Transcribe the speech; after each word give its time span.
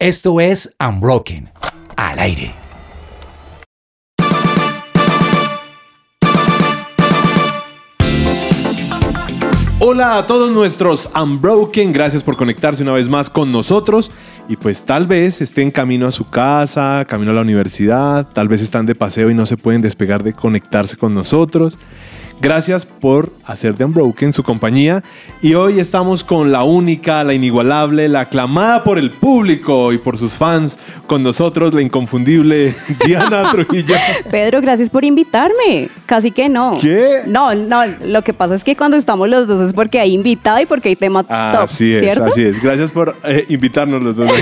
Esto 0.00 0.40
es 0.40 0.74
Unbroken, 0.80 1.50
al 1.94 2.18
aire. 2.20 2.54
Hola 9.78 10.16
a 10.16 10.26
todos 10.26 10.50
nuestros 10.52 11.10
Unbroken, 11.14 11.92
gracias 11.92 12.22
por 12.22 12.38
conectarse 12.38 12.82
una 12.82 12.92
vez 12.92 13.10
más 13.10 13.28
con 13.28 13.52
nosotros 13.52 14.10
y 14.48 14.56
pues 14.56 14.86
tal 14.86 15.06
vez 15.06 15.42
estén 15.42 15.70
camino 15.70 16.06
a 16.06 16.12
su 16.12 16.30
casa, 16.30 17.04
camino 17.06 17.32
a 17.32 17.34
la 17.34 17.42
universidad, 17.42 18.26
tal 18.32 18.48
vez 18.48 18.62
están 18.62 18.86
de 18.86 18.94
paseo 18.94 19.28
y 19.28 19.34
no 19.34 19.44
se 19.44 19.58
pueden 19.58 19.82
despegar 19.82 20.22
de 20.22 20.32
conectarse 20.32 20.96
con 20.96 21.12
nosotros. 21.12 21.76
Gracias 22.40 22.86
por 22.86 23.30
hacer 23.44 23.76
de 23.76 23.84
Unbroken 23.84 24.32
su 24.32 24.42
compañía. 24.42 25.04
Y 25.42 25.52
hoy 25.52 25.78
estamos 25.78 26.24
con 26.24 26.50
la 26.50 26.64
única, 26.64 27.22
la 27.22 27.34
inigualable, 27.34 28.08
la 28.08 28.20
aclamada 28.20 28.82
por 28.82 28.98
el 28.98 29.10
público 29.10 29.92
y 29.92 29.98
por 29.98 30.16
sus 30.16 30.32
fans. 30.32 30.78
Con 31.06 31.22
nosotros, 31.22 31.74
la 31.74 31.82
inconfundible 31.82 32.74
Diana 33.04 33.50
Trujillo. 33.50 33.94
Pedro, 34.30 34.62
gracias 34.62 34.88
por 34.88 35.04
invitarme. 35.04 35.90
Casi 36.06 36.30
que 36.30 36.48
no. 36.48 36.78
¿Qué? 36.80 37.24
No, 37.26 37.54
no. 37.54 37.82
Lo 38.06 38.22
que 38.22 38.32
pasa 38.32 38.54
es 38.54 38.64
que 38.64 38.74
cuando 38.74 38.96
estamos 38.96 39.28
los 39.28 39.46
dos 39.46 39.60
es 39.68 39.74
porque 39.74 40.00
hay 40.00 40.14
invitado 40.14 40.60
y 40.60 40.66
porque 40.66 40.88
hay 40.88 40.96
tema 40.96 41.22
top. 41.22 41.64
Así 41.64 41.92
es, 41.92 42.00
¿cierto? 42.00 42.24
así 42.24 42.42
es. 42.42 42.62
Gracias 42.62 42.90
por 42.90 43.16
eh, 43.24 43.44
invitarnos 43.50 44.02
los 44.02 44.16
dos. 44.16 44.30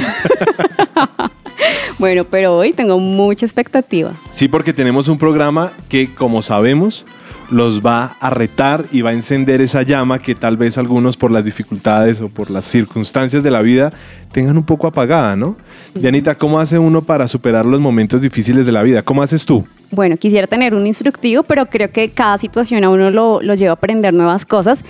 Bueno, 1.99 2.23
pero 2.23 2.57
hoy 2.57 2.73
tengo 2.73 3.01
mucha 3.01 3.45
expectativa. 3.45 4.15
Sí, 4.33 4.47
porque 4.47 4.73
tenemos 4.73 5.09
un 5.09 5.19
programa 5.19 5.73
que, 5.89 6.15
como 6.15 6.43
sabemos, 6.43 7.05
los 7.51 7.85
va 7.85 8.17
a 8.21 8.31
retar 8.31 8.87
y 8.93 9.03
va 9.03 9.11
a 9.11 9.13
encender 9.15 9.61
esa 9.61 9.83
llama 9.83 10.19
que 10.19 10.35
tal 10.35 10.57
vez 10.57 10.79
algunos 10.79 11.17
por 11.17 11.31
las 11.31 11.45
dificultades 11.45 12.21
o 12.21 12.29
por 12.29 12.51
las 12.51 12.65
circunstancias 12.65 13.43
de 13.43 13.51
la 13.51 13.63
vida 13.63 13.93
tengan 14.33 14.57
un 14.57 14.65
poco 14.65 14.87
apagada, 14.87 15.37
¿no? 15.37 15.57
Dianita, 15.95 16.37
¿cómo 16.37 16.61
hace 16.61 16.79
uno 16.79 17.03
para 17.03 17.27
superar 17.27 17.65
los 17.65 17.81
momentos 17.81 18.21
difíciles 18.21 18.67
de 18.67 18.73
la 18.73 18.83
vida? 18.83 19.03
¿Cómo 19.03 19.23
haces 19.23 19.45
tú? 19.45 19.67
Bueno, 19.91 20.19
quisiera 20.19 20.47
tener 20.47 20.75
un 20.75 20.87
instructivo, 20.87 21.43
pero 21.43 21.67
creo 21.67 21.91
que 21.91 22.11
cada 22.11 22.37
situación 22.37 22.85
a 22.85 22.91
uno 22.91 23.11
lo, 23.11 23.41
lo 23.41 23.55
lleva 23.55 23.71
a 23.71 23.75
aprender 23.75 24.13
nuevas 24.13 24.45
cosas. 24.45 24.85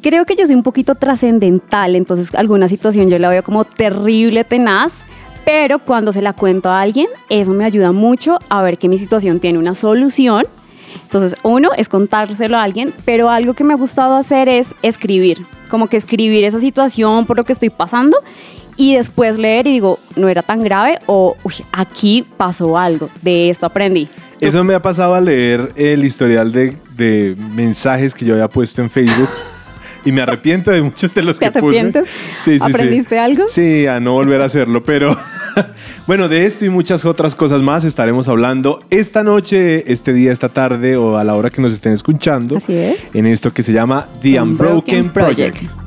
Creo 0.00 0.24
que 0.26 0.36
yo 0.36 0.46
soy 0.46 0.54
un 0.54 0.62
poquito 0.62 0.94
trascendental, 0.94 1.96
entonces 1.96 2.32
alguna 2.34 2.68
situación 2.68 3.10
yo 3.10 3.18
la 3.18 3.28
veo 3.28 3.42
como 3.42 3.64
terrible, 3.64 4.44
tenaz, 4.44 4.92
pero 5.44 5.80
cuando 5.80 6.12
se 6.12 6.22
la 6.22 6.32
cuento 6.32 6.70
a 6.70 6.80
alguien, 6.80 7.08
eso 7.28 7.52
me 7.52 7.64
ayuda 7.64 7.90
mucho 7.90 8.38
a 8.48 8.62
ver 8.62 8.78
que 8.78 8.88
mi 8.88 8.98
situación 8.98 9.40
tiene 9.40 9.58
una 9.58 9.74
solución. 9.74 10.46
Entonces, 11.02 11.36
uno 11.42 11.70
es 11.76 11.88
contárselo 11.88 12.56
a 12.56 12.62
alguien, 12.62 12.92
pero 13.04 13.30
algo 13.30 13.54
que 13.54 13.64
me 13.64 13.74
ha 13.74 13.76
gustado 13.76 14.16
hacer 14.16 14.48
es 14.48 14.74
escribir, 14.82 15.44
como 15.68 15.88
que 15.88 15.96
escribir 15.96 16.44
esa 16.44 16.60
situación 16.60 17.26
por 17.26 17.36
lo 17.36 17.44
que 17.44 17.52
estoy 17.52 17.70
pasando 17.70 18.16
y 18.76 18.94
después 18.96 19.38
leer 19.38 19.66
y 19.66 19.72
digo, 19.72 19.98
no 20.16 20.28
era 20.28 20.42
tan 20.42 20.62
grave 20.62 20.98
o 21.06 21.36
"Uy, 21.44 21.54
aquí 21.72 22.24
pasó 22.36 22.76
algo, 22.76 23.08
de 23.22 23.48
esto 23.50 23.66
aprendí. 23.66 24.08
Eso 24.40 24.64
me 24.64 24.74
ha 24.74 24.82
pasado 24.82 25.14
a 25.14 25.20
leer 25.20 25.72
el 25.76 26.04
historial 26.04 26.50
de, 26.52 26.76
de 26.96 27.36
mensajes 27.54 28.14
que 28.14 28.24
yo 28.24 28.34
había 28.34 28.48
puesto 28.48 28.82
en 28.82 28.90
Facebook. 28.90 29.28
Y 30.06 30.12
me 30.12 30.20
arrepiento 30.20 30.70
de 30.70 30.82
muchos 30.82 31.14
de 31.14 31.22
los 31.22 31.38
¿Te 31.38 31.50
que 31.50 31.60
puse. 31.60 31.90
sí, 32.44 32.58
sí. 32.58 32.58
¿Aprendiste 32.60 33.18
algo? 33.18 33.44
Sí, 33.48 33.86
a 33.86 34.00
no 34.00 34.12
volver 34.12 34.42
a 34.42 34.44
hacerlo, 34.44 34.82
pero 34.82 35.16
bueno, 36.06 36.28
de 36.28 36.46
esto 36.46 36.64
y 36.64 36.70
muchas 36.70 37.04
otras 37.04 37.34
cosas 37.34 37.62
más 37.62 37.84
estaremos 37.84 38.28
hablando 38.28 38.82
esta 38.90 39.22
noche, 39.22 39.90
este 39.92 40.12
día, 40.12 40.32
esta 40.32 40.48
tarde 40.48 40.96
o 40.96 41.16
a 41.16 41.24
la 41.24 41.34
hora 41.34 41.50
que 41.50 41.60
nos 41.60 41.72
estén 41.72 41.92
escuchando. 41.92 42.56
Así 42.56 42.74
es. 42.74 43.14
En 43.14 43.26
esto 43.26 43.52
que 43.52 43.62
se 43.62 43.72
llama 43.72 44.08
The 44.20 44.40
Unbroken, 44.40 45.06
Unbroken 45.06 45.10
Project. 45.10 45.58
Project. 45.58 45.83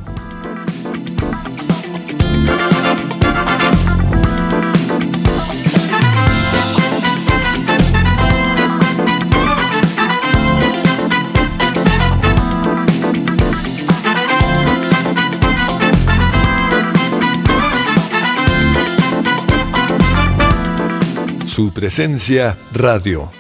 Su 21.58 21.72
presencia 21.72 22.56
radio. 22.72 23.32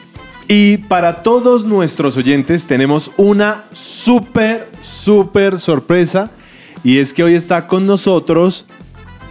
Y 0.47 0.77
para 0.77 1.21
todos 1.21 1.65
nuestros 1.65 2.17
oyentes 2.17 2.65
tenemos 2.65 3.11
una 3.15 3.65
súper, 3.73 4.67
súper 4.81 5.59
sorpresa. 5.59 6.31
Y 6.83 6.97
es 6.97 7.13
que 7.13 7.21
hoy 7.21 7.35
está 7.35 7.67
con 7.67 7.85
nosotros 7.85 8.65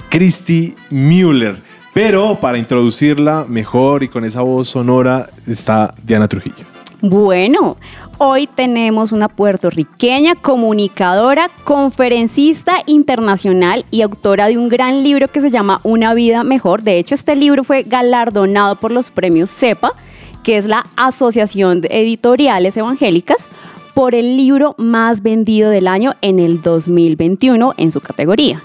Christy 0.08 0.76
Müller. 0.90 1.56
Pero 1.94 2.38
para 2.38 2.58
introducirla 2.58 3.44
mejor 3.48 4.04
y 4.04 4.08
con 4.08 4.24
esa 4.24 4.42
voz 4.42 4.68
sonora 4.68 5.30
está 5.48 5.92
Diana 6.04 6.28
Trujillo. 6.28 6.64
Bueno, 7.00 7.78
hoy 8.18 8.46
tenemos 8.46 9.12
una 9.12 9.28
puertorriqueña 9.28 10.34
comunicadora, 10.34 11.50
conferencista 11.64 12.82
internacional 12.86 13.84
y 13.90 14.02
autora 14.02 14.48
de 14.48 14.58
un 14.58 14.68
gran 14.68 15.02
libro 15.02 15.28
que 15.28 15.40
se 15.40 15.50
llama 15.50 15.80
Una 15.82 16.14
vida 16.14 16.44
mejor. 16.44 16.82
De 16.82 16.98
hecho, 16.98 17.14
este 17.14 17.36
libro 17.36 17.64
fue 17.64 17.82
galardonado 17.82 18.76
por 18.76 18.90
los 18.90 19.10
premios 19.10 19.50
CEPA, 19.50 19.94
que 20.42 20.56
es 20.56 20.66
la 20.66 20.86
Asociación 20.96 21.80
de 21.80 21.88
Editoriales 21.90 22.76
Evangélicas, 22.76 23.48
por 23.94 24.14
el 24.14 24.36
libro 24.36 24.74
más 24.78 25.22
vendido 25.22 25.70
del 25.70 25.88
año 25.88 26.14
en 26.20 26.38
el 26.38 26.60
2021 26.60 27.74
en 27.76 27.90
su 27.90 28.00
categoría. 28.00 28.62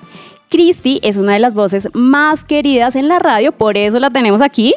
Christy 0.49 0.99
es 1.01 1.15
una 1.15 1.33
de 1.33 1.39
las 1.39 1.55
voces 1.55 1.87
más 1.93 2.43
queridas 2.43 2.97
en 2.97 3.07
la 3.07 3.19
radio, 3.19 3.53
por 3.53 3.77
eso 3.77 3.99
la 3.99 4.09
tenemos 4.09 4.41
aquí 4.41 4.73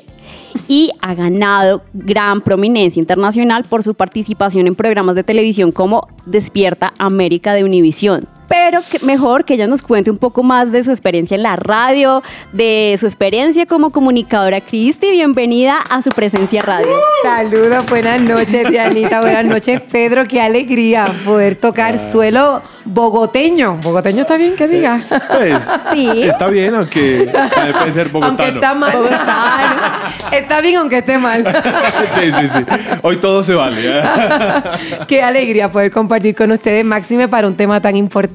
y 0.69 0.91
ha 1.01 1.15
ganado 1.15 1.83
gran 1.93 2.41
prominencia 2.41 3.01
internacional 3.01 3.65
por 3.65 3.83
su 3.83 3.95
participación 3.95 4.67
en 4.67 4.75
programas 4.75 5.17
de 5.17 5.25
televisión 5.25 5.73
como 5.73 6.09
Despierta 6.27 6.95
América 6.99 7.55
de 7.55 7.65
Univisión. 7.65 8.29
Pero 8.49 8.81
que 8.91 8.99
mejor 9.05 9.45
que 9.45 9.55
ella 9.55 9.67
nos 9.67 9.81
cuente 9.83 10.11
un 10.11 10.19
poco 10.19 10.43
más 10.43 10.71
de 10.71 10.83
su 10.85 10.91
experiencia 10.91 11.35
en 11.35 11.43
la 11.43 11.57
radio, 11.57 12.23
de 12.53 12.95
su 13.01 13.07
experiencia 13.07 13.65
como 13.67 13.91
comunicadora. 13.91 14.61
Cristi, 14.61 15.11
bienvenida 15.11 15.79
a 15.89 16.03
su 16.03 16.11
presencia 16.11 16.61
radio. 16.61 17.01
Saludos, 17.23 17.87
buenas 17.87 18.21
noches, 18.21 18.69
Dianita, 18.71 19.21
buenas 19.21 19.47
noches, 19.47 19.81
Pedro. 19.91 20.25
Qué 20.27 20.41
alegría 20.43 21.15
poder 21.25 21.57
tocar 21.57 21.99
suelo 21.99 22.61
bogoteño. 22.85 23.79
¿Bogoteño 23.83 24.21
está 24.21 24.37
bien 24.37 24.57
que 24.57 24.69
diga? 24.69 25.01
Pues, 25.31 25.59
Sí. 25.91 26.25
está 26.25 26.49
bien, 26.49 26.75
aunque 26.75 27.33
puede 27.79 27.93
ser 27.93 28.09
bogotano. 28.11 28.43
Aunque 28.43 28.55
está 28.55 28.75
mal. 28.75 28.93
Bogotano. 28.93 29.77
está 30.33 30.61
bien 30.61 30.77
aunque 30.77 30.99
esté 30.99 31.17
mal. 31.17 31.45
sí, 32.21 32.31
sí, 32.31 32.49
sí. 32.49 32.65
Hoy 33.03 33.17
todo 33.17 33.43
se 33.43 33.55
vale. 33.55 33.79
¿eh? 33.83 34.03
Qué 35.09 35.23
alegría 35.23 35.73
poder 35.73 35.91
compartir 35.91 36.35
con 36.35 36.53
ustedes, 36.53 36.85
máxime 36.85 37.27
para 37.27 37.47
un 37.47 37.55
tema 37.57 37.81
tan 37.81 37.97
importante 37.97 38.34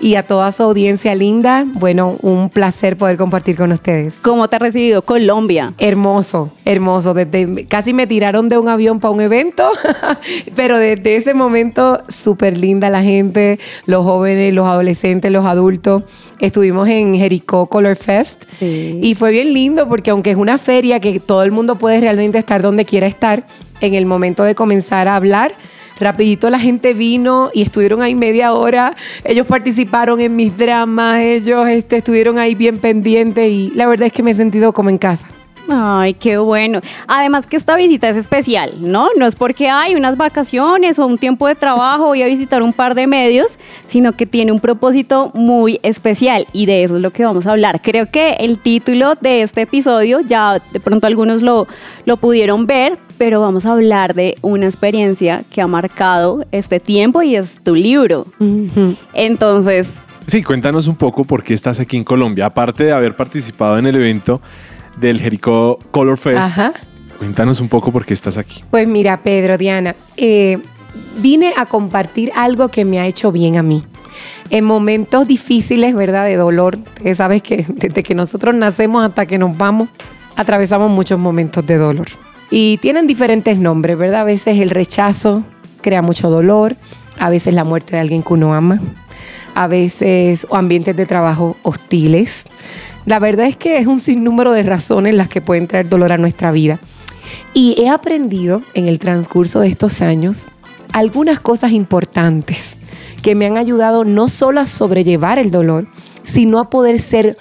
y 0.00 0.14
a 0.16 0.22
toda 0.22 0.52
su 0.52 0.62
audiencia 0.62 1.14
linda. 1.14 1.64
Bueno, 1.66 2.18
un 2.22 2.50
placer 2.50 2.96
poder 2.96 3.16
compartir 3.16 3.56
con 3.56 3.72
ustedes. 3.72 4.14
¿Cómo 4.22 4.48
te 4.48 4.56
ha 4.56 4.58
recibido 4.58 5.02
Colombia? 5.02 5.74
Hermoso, 5.78 6.52
hermoso. 6.64 7.14
Desde, 7.14 7.66
casi 7.66 7.92
me 7.94 8.06
tiraron 8.06 8.48
de 8.48 8.58
un 8.58 8.68
avión 8.68 9.00
para 9.00 9.12
un 9.12 9.20
evento, 9.20 9.68
pero 10.56 10.78
desde 10.78 11.16
ese 11.16 11.34
momento 11.34 12.02
súper 12.08 12.56
linda 12.56 12.90
la 12.90 13.02
gente, 13.02 13.58
los 13.86 14.04
jóvenes, 14.04 14.52
los 14.54 14.66
adolescentes, 14.66 15.30
los 15.32 15.46
adultos. 15.46 16.02
Estuvimos 16.40 16.88
en 16.88 17.14
Jericó 17.14 17.66
Color 17.66 17.96
Fest 17.96 18.44
Sí. 18.58 19.00
y 19.02 19.14
fue 19.14 19.30
bien 19.30 19.54
lindo 19.54 19.88
porque 19.88 20.10
aunque 20.10 20.30
es 20.30 20.36
una 20.36 20.58
feria 20.58 21.00
que 21.00 21.18
todo 21.20 21.42
el 21.42 21.52
mundo 21.52 21.76
puede 21.78 22.00
realmente 22.00 22.38
estar 22.38 22.62
donde 22.62 22.84
quiera 22.84 23.06
estar, 23.06 23.46
en 23.80 23.94
el 23.94 24.06
momento 24.06 24.44
de 24.44 24.54
comenzar 24.54 25.08
a 25.08 25.16
hablar, 25.16 25.52
Rapidito 26.02 26.50
la 26.50 26.58
gente 26.58 26.94
vino 26.94 27.50
y 27.54 27.62
estuvieron 27.62 28.02
ahí 28.02 28.16
media 28.16 28.54
hora. 28.54 28.96
Ellos 29.22 29.46
participaron 29.46 30.20
en 30.20 30.34
mis 30.34 30.56
dramas, 30.58 31.20
ellos 31.20 31.68
este, 31.68 31.98
estuvieron 31.98 32.38
ahí 32.38 32.56
bien 32.56 32.78
pendientes 32.78 33.48
y 33.48 33.70
la 33.76 33.86
verdad 33.86 34.08
es 34.08 34.12
que 34.12 34.24
me 34.24 34.32
he 34.32 34.34
sentido 34.34 34.72
como 34.72 34.90
en 34.90 34.98
casa. 34.98 35.28
Ay, 35.68 36.14
qué 36.14 36.38
bueno. 36.38 36.80
Además 37.06 37.46
que 37.46 37.56
esta 37.56 37.76
visita 37.76 38.08
es 38.08 38.16
especial, 38.16 38.72
¿no? 38.80 39.08
No 39.16 39.26
es 39.26 39.36
porque 39.36 39.68
hay 39.68 39.94
unas 39.94 40.16
vacaciones 40.16 40.98
o 40.98 41.06
un 41.06 41.18
tiempo 41.18 41.46
de 41.46 41.54
trabajo, 41.54 42.06
voy 42.06 42.22
a 42.22 42.26
visitar 42.26 42.62
un 42.62 42.72
par 42.72 42.94
de 42.94 43.06
medios, 43.06 43.58
sino 43.86 44.12
que 44.12 44.26
tiene 44.26 44.52
un 44.52 44.60
propósito 44.60 45.30
muy 45.34 45.80
especial 45.82 46.46
y 46.52 46.66
de 46.66 46.82
eso 46.82 46.96
es 46.96 47.00
lo 47.00 47.10
que 47.10 47.24
vamos 47.24 47.46
a 47.46 47.52
hablar. 47.52 47.80
Creo 47.82 48.10
que 48.10 48.32
el 48.40 48.58
título 48.58 49.14
de 49.20 49.42
este 49.42 49.62
episodio, 49.62 50.20
ya 50.20 50.60
de 50.72 50.80
pronto 50.80 51.06
algunos 51.06 51.42
lo, 51.42 51.68
lo 52.04 52.16
pudieron 52.16 52.66
ver, 52.66 52.98
pero 53.18 53.40
vamos 53.40 53.64
a 53.66 53.72
hablar 53.72 54.14
de 54.14 54.36
una 54.42 54.66
experiencia 54.66 55.44
que 55.50 55.62
ha 55.62 55.66
marcado 55.66 56.44
este 56.50 56.80
tiempo 56.80 57.22
y 57.22 57.36
es 57.36 57.60
tu 57.62 57.74
libro. 57.74 58.26
Entonces, 59.14 60.00
Sí, 60.26 60.42
cuéntanos 60.42 60.86
un 60.86 60.94
poco 60.96 61.24
por 61.24 61.42
qué 61.42 61.52
estás 61.52 61.80
aquí 61.80 61.96
en 61.96 62.04
Colombia. 62.04 62.46
Aparte 62.46 62.84
de 62.84 62.92
haber 62.92 63.16
participado 63.16 63.76
en 63.78 63.86
el 63.86 63.96
evento 63.96 64.40
del 64.96 65.20
Jericó 65.20 65.78
Color 65.90 66.18
Fest, 66.18 66.38
Ajá. 66.38 66.72
cuéntanos 67.18 67.60
un 67.60 67.68
poco 67.68 67.92
por 67.92 68.04
qué 68.04 68.14
estás 68.14 68.36
aquí. 68.36 68.62
Pues 68.70 68.86
mira, 68.86 69.22
Pedro, 69.22 69.58
Diana, 69.58 69.94
eh, 70.16 70.58
vine 71.18 71.54
a 71.56 71.66
compartir 71.66 72.32
algo 72.36 72.68
que 72.68 72.84
me 72.84 73.00
ha 73.00 73.06
hecho 73.06 73.32
bien 73.32 73.56
a 73.56 73.62
mí. 73.62 73.84
En 74.50 74.64
momentos 74.64 75.26
difíciles, 75.26 75.94
¿verdad? 75.94 76.26
De 76.26 76.36
dolor. 76.36 76.78
Sabes 77.14 77.42
que 77.42 77.64
desde 77.68 78.02
que 78.02 78.14
nosotros 78.14 78.54
nacemos 78.54 79.04
hasta 79.04 79.26
que 79.26 79.38
nos 79.38 79.56
vamos, 79.56 79.88
atravesamos 80.36 80.90
muchos 80.90 81.18
momentos 81.18 81.66
de 81.66 81.76
dolor. 81.76 82.08
Y 82.50 82.76
tienen 82.78 83.06
diferentes 83.06 83.58
nombres, 83.58 83.96
¿verdad? 83.96 84.20
A 84.22 84.24
veces 84.24 84.60
el 84.60 84.70
rechazo 84.70 85.42
crea 85.80 86.02
mucho 86.02 86.28
dolor, 86.28 86.76
a 87.18 87.30
veces 87.30 87.54
la 87.54 87.64
muerte 87.64 87.92
de 87.92 88.00
alguien 88.00 88.22
que 88.22 88.32
uno 88.34 88.54
ama, 88.54 88.78
a 89.54 89.66
veces 89.68 90.46
o 90.50 90.56
ambientes 90.56 90.94
de 90.94 91.06
trabajo 91.06 91.56
hostiles. 91.62 92.44
La 93.04 93.18
verdad 93.18 93.46
es 93.46 93.56
que 93.56 93.78
es 93.78 93.86
un 93.86 94.00
sinnúmero 94.00 94.52
de 94.52 94.62
razones 94.62 95.14
las 95.14 95.28
que 95.28 95.40
pueden 95.40 95.66
traer 95.66 95.88
dolor 95.88 96.12
a 96.12 96.18
nuestra 96.18 96.52
vida. 96.52 96.78
Y 97.52 97.74
he 97.78 97.88
aprendido 97.88 98.62
en 98.74 98.86
el 98.86 98.98
transcurso 98.98 99.60
de 99.60 99.68
estos 99.68 100.02
años 100.02 100.46
algunas 100.92 101.40
cosas 101.40 101.72
importantes 101.72 102.76
que 103.22 103.34
me 103.34 103.46
han 103.46 103.56
ayudado 103.56 104.04
no 104.04 104.28
solo 104.28 104.60
a 104.60 104.66
sobrellevar 104.66 105.38
el 105.38 105.50
dolor, 105.50 105.86
sino 106.24 106.58
a 106.58 106.70
poder 106.70 106.98
ser 107.00 107.36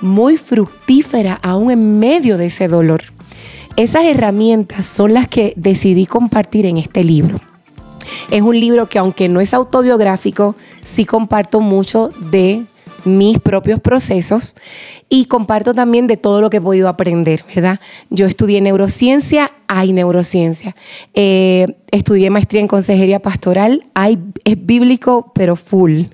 muy 0.00 0.36
fructífera 0.36 1.38
aún 1.42 1.70
en 1.70 1.98
medio 1.98 2.36
de 2.36 2.46
ese 2.46 2.68
dolor. 2.68 3.02
Esas 3.76 4.04
herramientas 4.04 4.86
son 4.86 5.14
las 5.14 5.28
que 5.28 5.52
decidí 5.56 6.06
compartir 6.06 6.66
en 6.66 6.78
este 6.78 7.04
libro. 7.04 7.40
Es 8.30 8.42
un 8.42 8.58
libro 8.58 8.88
que 8.88 8.98
aunque 8.98 9.28
no 9.28 9.40
es 9.40 9.52
autobiográfico, 9.54 10.56
sí 10.84 11.04
comparto 11.04 11.60
mucho 11.60 12.10
de 12.30 12.64
mis 13.06 13.38
propios 13.38 13.80
procesos 13.80 14.56
y 15.08 15.26
comparto 15.26 15.72
también 15.72 16.06
de 16.06 16.16
todo 16.16 16.40
lo 16.40 16.50
que 16.50 16.56
he 16.56 16.60
podido 16.60 16.88
aprender, 16.88 17.44
¿verdad? 17.54 17.80
Yo 18.10 18.26
estudié 18.26 18.60
neurociencia, 18.60 19.52
hay 19.68 19.92
neurociencia. 19.92 20.74
Eh, 21.14 21.66
estudié 21.92 22.30
maestría 22.30 22.60
en 22.60 22.68
consejería 22.68 23.20
pastoral, 23.20 23.86
hay, 23.94 24.18
es 24.44 24.66
bíblico, 24.66 25.32
pero 25.34 25.54
full. 25.54 26.04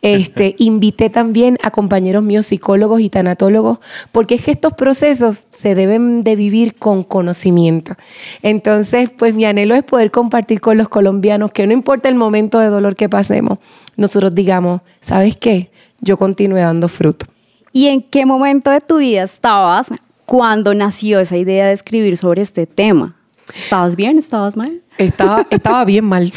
Este, 0.00 0.54
invité 0.58 1.10
también 1.10 1.58
a 1.62 1.70
compañeros 1.70 2.22
míos 2.22 2.46
psicólogos 2.46 3.00
y 3.00 3.10
tanatólogos, 3.10 3.78
porque 4.12 4.36
es 4.36 4.44
que 4.44 4.52
estos 4.52 4.72
procesos 4.72 5.44
se 5.50 5.74
deben 5.74 6.22
de 6.22 6.34
vivir 6.34 6.74
con 6.74 7.04
conocimiento. 7.04 7.94
Entonces, 8.42 9.10
pues 9.10 9.34
mi 9.34 9.44
anhelo 9.44 9.74
es 9.74 9.82
poder 9.82 10.10
compartir 10.10 10.60
con 10.60 10.78
los 10.78 10.88
colombianos 10.88 11.52
que 11.52 11.66
no 11.66 11.74
importa 11.74 12.08
el 12.08 12.14
momento 12.14 12.58
de 12.58 12.68
dolor 12.68 12.96
que 12.96 13.08
pasemos, 13.08 13.58
nosotros 13.96 14.34
digamos, 14.34 14.80
¿sabes 15.00 15.36
qué? 15.36 15.70
Yo 16.00 16.16
continué 16.16 16.60
dando 16.60 16.88
fruto. 16.88 17.26
¿Y 17.72 17.88
en 17.88 18.02
qué 18.02 18.24
momento 18.26 18.70
de 18.70 18.80
tu 18.80 18.98
vida 18.98 19.24
estabas 19.24 19.88
cuando 20.26 20.74
nació 20.74 21.20
esa 21.20 21.36
idea 21.36 21.66
de 21.66 21.72
escribir 21.72 22.16
sobre 22.16 22.42
este 22.42 22.66
tema? 22.66 23.16
¿Estabas 23.54 23.96
bien? 23.96 24.18
¿Estabas 24.18 24.56
mal? 24.56 24.82
Estaba, 24.98 25.46
estaba 25.50 25.84
bien 25.84 26.04
mal. 26.04 26.32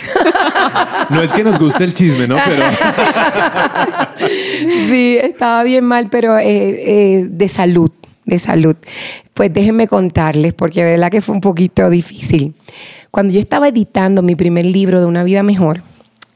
No 1.09 1.21
es 1.21 1.31
que 1.33 1.43
nos 1.43 1.59
guste 1.59 1.83
el 1.83 1.93
chisme, 1.93 2.27
¿no? 2.27 2.37
Pero 2.45 2.63
sí, 4.57 5.17
estaba 5.21 5.63
bien 5.63 5.85
mal, 5.85 6.09
pero 6.09 6.37
eh, 6.37 6.45
eh, 6.47 7.27
de 7.29 7.49
salud, 7.49 7.91
de 8.25 8.39
salud. 8.39 8.75
Pues 9.33 9.53
déjenme 9.53 9.87
contarles, 9.87 10.53
porque 10.53 10.83
de 10.83 10.91
verdad 10.91 11.09
que 11.09 11.21
fue 11.21 11.35
un 11.35 11.41
poquito 11.41 11.89
difícil. 11.89 12.53
Cuando 13.09 13.33
yo 13.33 13.39
estaba 13.39 13.67
editando 13.67 14.21
mi 14.21 14.35
primer 14.35 14.65
libro 14.65 14.99
de 14.99 15.05
Una 15.05 15.23
vida 15.23 15.43
mejor, 15.43 15.83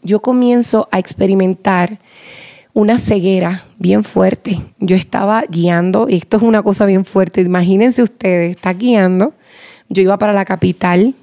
yo 0.04 0.22
comienzo 0.22 0.90
a 0.92 1.00
experimentar 1.00 2.00
una 2.76 3.00
ceguera 3.00 3.64
bien 3.80 4.04
fuerte. 4.04 4.62
Yo 4.80 4.98
estaba 4.98 5.44
guiando, 5.50 6.08
y 6.10 6.18
esto 6.18 6.38
es 6.38 6.44
una 6.44 6.62
cosa 6.62 6.86
bien 6.86 7.06
fuerte, 7.06 7.42
imagínense 7.42 8.04
ustedes, 8.04 8.52
está 8.52 8.74
guiando, 8.74 9.34
yo 9.88 10.04
iba 10.04 10.18
para 10.20 10.34
la 10.34 10.44
capital 10.44 11.16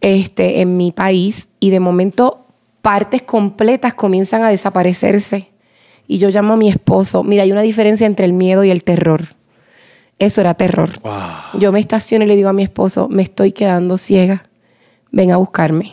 este, 0.00 0.62
en 0.62 0.78
mi 0.78 0.90
país 0.90 1.48
y 1.60 1.70
de 1.70 1.78
momento 1.78 2.46
partes 2.80 3.20
completas 3.22 3.94
comienzan 3.94 4.42
a 4.42 4.48
desaparecerse. 4.48 5.50
Y 6.06 6.16
yo 6.16 6.30
llamo 6.30 6.54
a 6.54 6.56
mi 6.56 6.70
esposo, 6.70 7.22
mira, 7.22 7.42
hay 7.42 7.52
una 7.52 7.60
diferencia 7.60 8.06
entre 8.06 8.24
el 8.24 8.32
miedo 8.32 8.64
y 8.64 8.70
el 8.70 8.82
terror. 8.82 9.26
Eso 10.18 10.40
era 10.40 10.54
terror. 10.54 10.90
Yo 11.58 11.70
me 11.70 11.80
estaciono 11.80 12.24
y 12.24 12.28
le 12.28 12.36
digo 12.36 12.48
a 12.48 12.54
mi 12.54 12.62
esposo, 12.62 13.08
me 13.10 13.22
estoy 13.22 13.52
quedando 13.52 13.98
ciega, 13.98 14.44
ven 15.12 15.32
a 15.32 15.36
buscarme. 15.36 15.92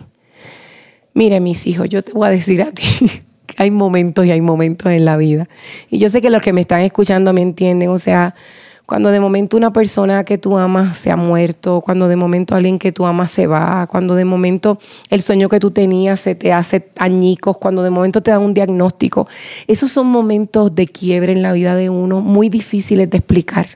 Mire, 1.13 1.41
mis 1.41 1.67
hijos, 1.67 1.89
yo 1.89 2.01
te 2.01 2.13
voy 2.13 2.27
a 2.27 2.31
decir 2.31 2.61
a 2.61 2.71
ti, 2.71 2.85
hay 3.57 3.71
momentos 3.71 4.25
y 4.25 4.31
hay 4.31 4.41
momentos 4.41 4.91
en 4.91 5.05
la 5.05 5.17
vida. 5.17 5.47
Y 5.89 5.97
yo 5.97 6.09
sé 6.09 6.21
que 6.21 6.29
los 6.29 6.41
que 6.41 6.53
me 6.53 6.61
están 6.61 6.81
escuchando 6.81 7.33
me 7.33 7.41
entienden, 7.41 7.89
o 7.89 7.99
sea, 7.99 8.35
cuando 8.85 9.09
de 9.09 9.19
momento 9.19 9.57
una 9.57 9.73
persona 9.73 10.23
que 10.23 10.37
tú 10.37 10.57
amas 10.57 10.95
se 10.97 11.09
ha 11.09 11.15
muerto, 11.15 11.81
cuando 11.81 12.07
de 12.07 12.15
momento 12.15 12.53
alguien 12.53 12.77
que 12.77 12.91
tú 12.91 13.05
amas 13.07 13.31
se 13.31 13.47
va, 13.47 13.87
cuando 13.87 14.13
de 14.13 14.25
momento 14.25 14.77
el 15.09 15.23
sueño 15.23 15.49
que 15.49 15.59
tú 15.59 15.71
tenías 15.71 16.19
se 16.19 16.35
te 16.35 16.53
hace 16.53 16.91
añicos, 16.97 17.57
cuando 17.57 17.81
de 17.81 17.89
momento 17.89 18.21
te 18.21 18.29
dan 18.29 18.43
un 18.43 18.53
diagnóstico. 18.53 19.27
Esos 19.65 19.91
son 19.91 20.07
momentos 20.07 20.75
de 20.75 20.85
quiebre 20.85 21.31
en 21.31 21.41
la 21.41 21.53
vida 21.53 21.75
de 21.75 21.89
uno 21.89 22.21
muy 22.21 22.49
difíciles 22.49 23.09
de 23.09 23.17
explicar. 23.17 23.67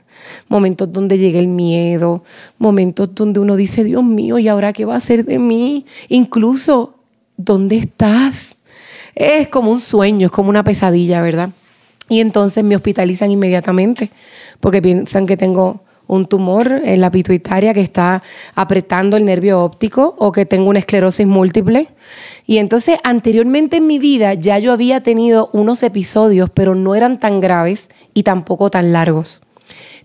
Momentos 0.48 0.92
donde 0.92 1.18
llega 1.18 1.40
el 1.40 1.48
miedo, 1.48 2.22
momentos 2.58 3.12
donde 3.12 3.40
uno 3.40 3.56
dice, 3.56 3.82
Dios 3.82 4.04
mío, 4.04 4.38
¿y 4.38 4.46
ahora 4.46 4.72
qué 4.72 4.84
va 4.84 4.94
a 4.94 4.98
hacer 4.98 5.24
de 5.24 5.40
mí? 5.40 5.86
Incluso, 6.08 7.00
¿dónde 7.36 7.78
estás? 7.78 8.54
Es 9.14 9.48
como 9.48 9.70
un 9.70 9.80
sueño, 9.80 10.26
es 10.26 10.32
como 10.32 10.50
una 10.50 10.64
pesadilla, 10.64 11.20
¿verdad? 11.20 11.50
Y 12.08 12.20
entonces 12.20 12.64
me 12.64 12.76
hospitalizan 12.76 13.30
inmediatamente 13.30 14.10
porque 14.58 14.82
piensan 14.82 15.26
que 15.26 15.36
tengo 15.36 15.80
un 16.08 16.26
tumor 16.26 16.80
en 16.84 17.00
la 17.00 17.12
pituitaria 17.12 17.72
que 17.72 17.80
está 17.80 18.24
apretando 18.56 19.16
el 19.16 19.24
nervio 19.24 19.62
óptico 19.62 20.16
o 20.18 20.32
que 20.32 20.44
tengo 20.44 20.68
una 20.68 20.80
esclerosis 20.80 21.24
múltiple. 21.24 21.86
Y 22.46 22.58
entonces 22.58 22.98
anteriormente 23.04 23.76
en 23.76 23.86
mi 23.86 24.00
vida 24.00 24.34
ya 24.34 24.58
yo 24.58 24.72
había 24.72 25.04
tenido 25.04 25.50
unos 25.52 25.84
episodios, 25.84 26.50
pero 26.50 26.74
no 26.74 26.96
eran 26.96 27.20
tan 27.20 27.40
graves 27.40 27.90
y 28.12 28.24
tampoco 28.24 28.70
tan 28.70 28.92
largos. 28.92 29.40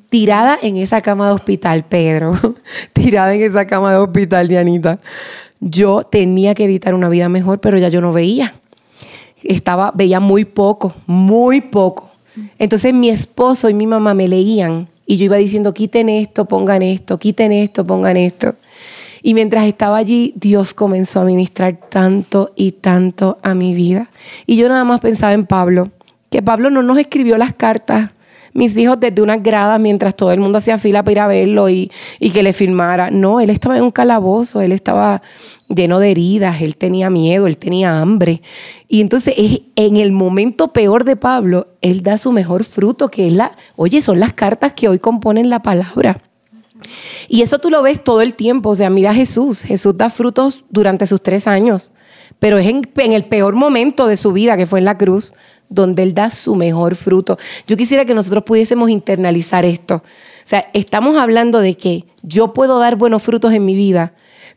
Tirada 0.10 0.60
en 0.62 0.78
esa 0.78 1.02
cama 1.02 1.28
de 1.28 1.34
hospital, 1.34 1.86
Pedro, 1.86 2.34
tirada 2.94 3.34
en 3.34 3.42
esa 3.42 3.66
cama 3.66 3.92
de 3.92 3.98
hospital, 3.98 4.48
Dianita, 4.48 5.00
yo 5.60 6.04
tenía 6.04 6.54
que 6.54 6.66
evitar 6.66 6.94
una 6.94 7.10
vida 7.10 7.30
mejor, 7.30 7.60
pero 7.60 7.80
ya 7.80 7.90
yo 7.90 8.00
no 8.00 8.14
veía 8.14 8.54
estaba, 9.44 9.92
veía 9.96 10.20
muy 10.20 10.46
poco, 10.46 10.94
muy 11.06 11.62
poco. 11.62 12.12
Entonces 12.60 12.94
mi 12.94 13.10
esposo 13.10 13.70
y 13.70 13.74
mi 13.74 13.88
mamá 13.88 14.14
me 14.14 14.28
leían 14.28 14.90
y 15.06 15.18
yo 15.18 15.26
iba 15.26 15.38
diciendo, 15.38 15.74
quiten 15.74 16.10
esto, 16.10 16.46
pongan 16.46 16.82
esto, 16.82 17.20
quiten 17.20 17.52
esto, 17.52 17.86
pongan 17.86 18.18
esto. 18.18 18.56
Y 19.22 19.34
mientras 19.34 19.66
estaba 19.66 19.98
allí, 19.98 20.34
Dios 20.36 20.74
comenzó 20.74 21.22
a 21.22 21.26
ministrar 21.26 21.80
tanto 21.90 22.52
y 22.56 22.74
tanto 22.74 23.38
a 23.42 23.56
mi 23.56 23.74
vida. 23.74 24.10
Y 24.46 24.56
yo 24.56 24.70
nada 24.70 24.84
más 24.84 25.00
pensaba 25.00 25.34
en 25.34 25.46
Pablo, 25.46 25.92
que 26.30 26.42
Pablo 26.42 26.70
no 26.70 26.84
nos 26.84 26.98
escribió 26.98 27.38
las 27.38 27.54
cartas 27.54 28.12
mis 28.56 28.76
hijos 28.78 28.98
desde 28.98 29.22
unas 29.22 29.44
gradas 29.44 29.80
mientras 29.82 30.16
todo 30.16 30.32
el 30.32 30.40
mundo 30.40 30.60
hacía 30.60 30.78
fila 30.78 31.04
para 31.04 31.12
ir 31.12 31.20
a 31.20 31.28
verlo 31.28 31.70
y, 31.70 31.92
que 32.20 32.42
le 32.42 32.54
filmara. 32.54 33.12
No, 33.12 33.42
él 33.42 33.50
estaba 33.50 33.76
en 33.76 33.84
un 33.84 33.92
calabozo, 33.92 34.62
él 34.62 34.72
estaba 34.72 35.22
lleno 35.68 36.00
de 36.00 36.12
heridas, 36.12 36.62
él 36.62 36.78
tenía 36.78 37.10
miedo, 37.10 37.48
él 37.48 37.58
tenía 37.58 38.00
hambre. 38.00 38.42
Y 38.88 39.02
entonces 39.02 39.36
en 39.76 39.98
el 39.98 40.14
momento 40.14 40.72
peor 40.72 41.04
de 41.04 41.18
Pablo, 41.18 41.68
él 41.82 42.02
da 42.02 42.18
su 42.18 42.32
mejor 42.32 42.64
fruto, 42.64 43.10
que 43.10 43.28
es 43.28 43.34
la, 43.34 43.52
oye, 43.76 44.02
son 44.02 44.22
las 44.22 44.32
cartas 44.32 44.72
que 44.72 44.88
hoy 44.88 45.00
componen 45.00 45.50
la 45.50 45.62
palabra. 45.62 46.22
Y 47.28 47.42
eso 47.42 47.60
tú 47.60 47.70
lo 47.70 47.82
ves 47.82 48.02
todo 48.04 48.22
el 48.22 48.36
tiempo. 48.36 48.70
O 48.70 48.76
sea, 48.76 48.90
mira 48.90 49.10
a 49.10 49.14
Jesús. 49.14 49.64
Jesús 49.64 49.98
da 49.98 50.10
frutos 50.10 50.64
durante 50.70 51.08
sus 51.08 51.22
tres 51.22 51.46
años, 51.48 51.92
pero 52.40 52.58
es 52.58 52.68
en, 52.68 52.90
en 52.96 53.12
el 53.12 53.26
peor 53.26 53.56
momento 53.56 54.08
de 54.08 54.16
su 54.16 54.32
vida, 54.32 54.56
que 54.56 54.66
fue 54.66 54.80
en 54.80 54.86
la 54.86 54.98
cruz, 54.98 55.34
donde 55.70 56.04
Él 56.04 56.14
da 56.14 56.30
su 56.30 56.56
mejor 56.56 56.96
fruto. 56.96 57.38
Yo 57.68 57.78
quisiera 57.78 58.06
que 58.06 58.14
nosotros 58.14 58.44
pudiésemos 58.44 58.90
internalizar 58.90 59.66
esto. 59.66 59.96
O 59.96 60.48
sea, 60.48 60.70
estamos 60.74 61.18
hablando 61.18 61.60
de 61.60 61.76
que 61.76 62.06
yo 62.22 62.54
puedo 62.54 62.80
dar 62.80 62.96
buenos 62.96 63.24
frutos 63.24 63.54
en 63.54 63.66
mi 63.66 63.76
vida, 63.76 64.14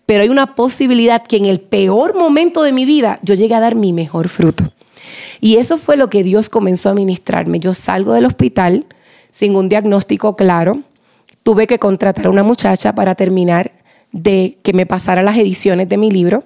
pero 0.06 0.22
hay 0.22 0.28
una 0.28 0.54
posibilidad 0.54 1.26
que 1.26 1.36
en 1.36 1.46
el 1.46 1.60
peor 1.60 2.14
momento 2.14 2.62
de 2.62 2.72
mi 2.72 2.84
vida 2.84 3.18
yo 3.22 3.34
llegue 3.34 3.54
a 3.54 3.60
dar 3.60 3.74
mi 3.74 3.92
mejor 3.92 4.28
fruto. 4.28 4.72
Y 5.40 5.56
eso 5.56 5.78
fue 5.78 5.96
lo 5.96 6.08
que 6.08 6.22
Dios 6.22 6.48
comenzó 6.48 6.90
a 6.90 6.94
ministrarme. 6.94 7.60
Yo 7.60 7.74
salgo 7.74 8.12
del 8.12 8.26
hospital 8.26 8.86
sin 9.32 9.54
un 9.56 9.68
diagnóstico 9.68 10.36
claro. 10.36 10.82
Tuve 11.42 11.66
que 11.66 11.78
contratar 11.78 12.26
a 12.26 12.30
una 12.30 12.42
muchacha 12.42 12.94
para 12.94 13.14
terminar 13.14 13.72
de 14.12 14.58
que 14.62 14.72
me 14.72 14.86
pasara 14.86 15.22
las 15.22 15.36
ediciones 15.36 15.88
de 15.88 15.96
mi 15.96 16.10
libro 16.10 16.44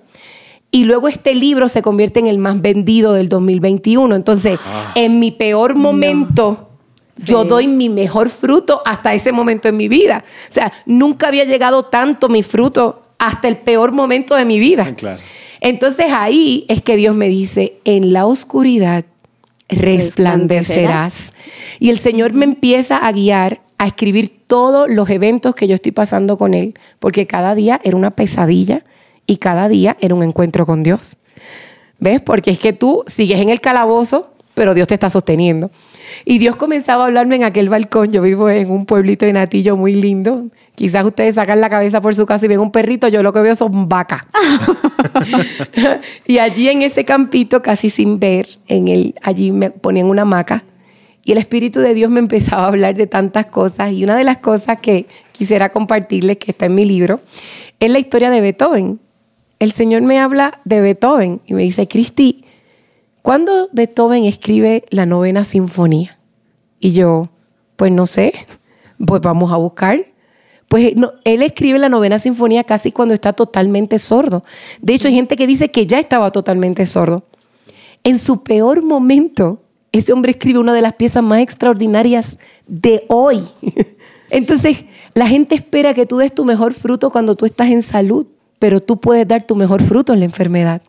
y 0.74 0.84
luego 0.84 1.06
este 1.06 1.34
libro 1.34 1.68
se 1.68 1.82
convierte 1.82 2.18
en 2.18 2.26
el 2.26 2.38
más 2.38 2.60
vendido 2.60 3.12
del 3.12 3.28
2021. 3.28 4.16
Entonces, 4.16 4.58
ah. 4.64 4.92
en 4.94 5.20
mi 5.20 5.30
peor 5.30 5.74
momento, 5.74 6.70
yo 7.18 7.44
doy 7.44 7.68
mi 7.68 7.90
mejor 7.90 8.30
fruto 8.30 8.80
hasta 8.86 9.12
ese 9.12 9.32
momento 9.32 9.68
en 9.68 9.76
mi 9.76 9.86
vida. 9.88 10.24
O 10.48 10.52
sea, 10.52 10.72
nunca 10.86 11.28
había 11.28 11.44
llegado 11.44 11.84
tanto 11.84 12.30
mi 12.30 12.42
fruto 12.42 13.02
hasta 13.18 13.48
el 13.48 13.58
peor 13.58 13.92
momento 13.92 14.34
de 14.34 14.46
mi 14.46 14.58
vida. 14.58 14.90
Entonces 15.60 16.06
ahí 16.10 16.64
es 16.68 16.80
que 16.80 16.96
Dios 16.96 17.14
me 17.14 17.28
dice, 17.28 17.74
en 17.84 18.14
la 18.14 18.24
oscuridad 18.24 19.04
resplandecerás. 19.68 21.34
Y 21.80 21.90
el 21.90 21.98
Señor 21.98 22.32
me 22.32 22.46
empieza 22.46 22.96
a 22.96 23.12
guiar 23.12 23.60
a 23.76 23.86
escribir 23.86 24.40
todos 24.46 24.88
los 24.88 25.10
eventos 25.10 25.54
que 25.54 25.68
yo 25.68 25.74
estoy 25.74 25.92
pasando 25.92 26.38
con 26.38 26.54
Él, 26.54 26.74
porque 26.98 27.26
cada 27.26 27.54
día 27.54 27.78
era 27.84 27.96
una 27.96 28.12
pesadilla 28.12 28.84
y 29.26 29.36
cada 29.36 29.68
día 29.68 29.96
era 30.00 30.14
un 30.14 30.22
encuentro 30.22 30.66
con 30.66 30.82
Dios. 30.82 31.16
¿Ves? 31.98 32.20
Porque 32.20 32.50
es 32.50 32.58
que 32.58 32.72
tú 32.72 33.04
sigues 33.06 33.40
en 33.40 33.48
el 33.48 33.60
calabozo, 33.60 34.32
pero 34.54 34.74
Dios 34.74 34.88
te 34.88 34.94
está 34.94 35.08
sosteniendo. 35.08 35.70
Y 36.24 36.38
Dios 36.38 36.56
comenzaba 36.56 37.04
a 37.04 37.06
hablarme 37.06 37.36
en 37.36 37.44
aquel 37.44 37.68
balcón. 37.68 38.12
Yo 38.12 38.22
vivo 38.22 38.50
en 38.50 38.70
un 38.70 38.86
pueblito 38.86 39.24
de 39.24 39.32
Natillo 39.32 39.76
muy 39.76 39.94
lindo. 39.94 40.46
Quizás 40.74 41.04
ustedes 41.04 41.36
sacan 41.36 41.60
la 41.60 41.70
cabeza 41.70 42.00
por 42.00 42.14
su 42.14 42.26
casa 42.26 42.44
y 42.44 42.48
ven 42.48 42.60
un 42.60 42.72
perrito, 42.72 43.08
yo 43.08 43.22
lo 43.22 43.32
que 43.32 43.40
veo 43.40 43.54
son 43.54 43.88
vacas. 43.88 44.24
y 46.26 46.38
allí 46.38 46.68
en 46.68 46.82
ese 46.82 47.04
campito, 47.04 47.62
casi 47.62 47.88
sin 47.88 48.18
ver, 48.18 48.48
en 48.68 48.88
el, 48.88 49.14
allí 49.22 49.52
me 49.52 49.70
ponían 49.70 50.06
una 50.06 50.22
hamaca 50.22 50.64
y 51.24 51.32
el 51.32 51.38
Espíritu 51.38 51.80
de 51.80 51.94
Dios 51.94 52.10
me 52.10 52.18
empezaba 52.18 52.64
a 52.64 52.68
hablar 52.68 52.94
de 52.94 53.06
tantas 53.06 53.46
cosas. 53.46 53.92
Y 53.92 54.02
una 54.04 54.16
de 54.16 54.24
las 54.24 54.38
cosas 54.38 54.78
que 54.80 55.06
quisiera 55.30 55.70
compartirles, 55.70 56.38
que 56.38 56.50
está 56.50 56.66
en 56.66 56.74
mi 56.74 56.84
libro, 56.84 57.20
es 57.78 57.90
la 57.90 57.98
historia 57.98 58.30
de 58.30 58.40
Beethoven. 58.40 59.00
El 59.62 59.70
Señor 59.70 60.02
me 60.02 60.18
habla 60.18 60.60
de 60.64 60.80
Beethoven 60.80 61.40
y 61.46 61.54
me 61.54 61.62
dice, 61.62 61.86
Cristi, 61.86 62.44
¿cuándo 63.22 63.68
Beethoven 63.70 64.24
escribe 64.24 64.82
la 64.90 65.06
novena 65.06 65.44
sinfonía? 65.44 66.18
Y 66.80 66.90
yo, 66.90 67.28
pues 67.76 67.92
no 67.92 68.06
sé, 68.06 68.32
pues 69.06 69.20
vamos 69.20 69.52
a 69.52 69.56
buscar. 69.58 70.04
Pues 70.66 70.94
él 71.22 71.42
escribe 71.44 71.78
la 71.78 71.88
novena 71.88 72.18
sinfonía 72.18 72.64
casi 72.64 72.90
cuando 72.90 73.14
está 73.14 73.34
totalmente 73.34 74.00
sordo. 74.00 74.42
De 74.80 74.94
hecho, 74.94 75.06
hay 75.06 75.14
gente 75.14 75.36
que 75.36 75.46
dice 75.46 75.70
que 75.70 75.86
ya 75.86 76.00
estaba 76.00 76.32
totalmente 76.32 76.84
sordo. 76.84 77.22
En 78.02 78.18
su 78.18 78.42
peor 78.42 78.82
momento, 78.82 79.62
ese 79.92 80.12
hombre 80.12 80.32
escribe 80.32 80.58
una 80.58 80.74
de 80.74 80.82
las 80.82 80.94
piezas 80.94 81.22
más 81.22 81.38
extraordinarias 81.38 82.36
de 82.66 83.04
hoy. 83.06 83.44
Entonces, 84.28 84.86
la 85.14 85.28
gente 85.28 85.54
espera 85.54 85.94
que 85.94 86.04
tú 86.04 86.16
des 86.16 86.34
tu 86.34 86.44
mejor 86.44 86.74
fruto 86.74 87.10
cuando 87.10 87.36
tú 87.36 87.46
estás 87.46 87.68
en 87.68 87.82
salud, 87.82 88.26
pero 88.62 88.78
tú 88.78 89.00
puedes 89.00 89.26
dar 89.26 89.42
tu 89.42 89.56
mejor 89.56 89.82
fruto 89.82 90.12
en 90.12 90.20
la 90.20 90.24
enfermedad. 90.24 90.82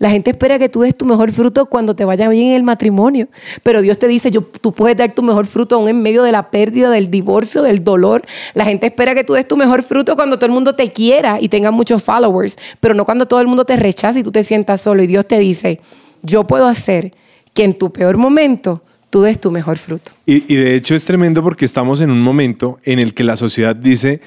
La 0.00 0.10
gente 0.10 0.32
espera 0.32 0.58
que 0.58 0.68
tú 0.68 0.80
des 0.80 0.96
tu 0.96 1.06
mejor 1.06 1.30
fruto 1.30 1.66
cuando 1.66 1.94
te 1.94 2.04
vaya 2.04 2.28
bien 2.28 2.48
en 2.48 2.54
el 2.54 2.64
matrimonio, 2.64 3.28
pero 3.62 3.82
Dios 3.82 4.00
te 4.00 4.08
dice, 4.08 4.32
yo, 4.32 4.42
tú 4.42 4.72
puedes 4.72 4.96
dar 4.96 5.12
tu 5.12 5.22
mejor 5.22 5.46
fruto 5.46 5.76
aún 5.76 5.88
en 5.88 6.02
medio 6.02 6.24
de 6.24 6.32
la 6.32 6.50
pérdida, 6.50 6.90
del 6.90 7.08
divorcio, 7.08 7.62
del 7.62 7.84
dolor. 7.84 8.24
La 8.54 8.64
gente 8.64 8.88
espera 8.88 9.14
que 9.14 9.22
tú 9.22 9.34
des 9.34 9.46
tu 9.46 9.56
mejor 9.56 9.84
fruto 9.84 10.16
cuando 10.16 10.38
todo 10.38 10.46
el 10.46 10.52
mundo 10.52 10.74
te 10.74 10.90
quiera 10.90 11.38
y 11.40 11.48
tenga 11.48 11.70
muchos 11.70 12.02
followers, 12.02 12.58
pero 12.80 12.94
no 12.94 13.04
cuando 13.04 13.26
todo 13.26 13.40
el 13.40 13.46
mundo 13.46 13.64
te 13.64 13.76
rechaza 13.76 14.18
y 14.18 14.24
tú 14.24 14.32
te 14.32 14.42
sientas 14.42 14.80
solo. 14.80 15.00
Y 15.00 15.06
Dios 15.06 15.24
te 15.24 15.38
dice, 15.38 15.78
yo 16.22 16.48
puedo 16.48 16.66
hacer 16.66 17.12
que 17.54 17.62
en 17.62 17.74
tu 17.74 17.92
peor 17.92 18.16
momento 18.16 18.82
tú 19.08 19.22
des 19.22 19.40
tu 19.40 19.52
mejor 19.52 19.78
fruto. 19.78 20.10
Y, 20.26 20.56
de 20.56 20.74
hecho 20.74 20.96
es 20.96 21.04
tremendo 21.04 21.44
porque 21.44 21.64
estamos 21.64 22.00
en 22.00 22.10
un 22.10 22.22
momento 22.22 22.80
en 22.82 22.98
el 22.98 23.14
que 23.14 23.22
la 23.22 23.36
sociedad 23.36 23.76
dice, 23.76 24.20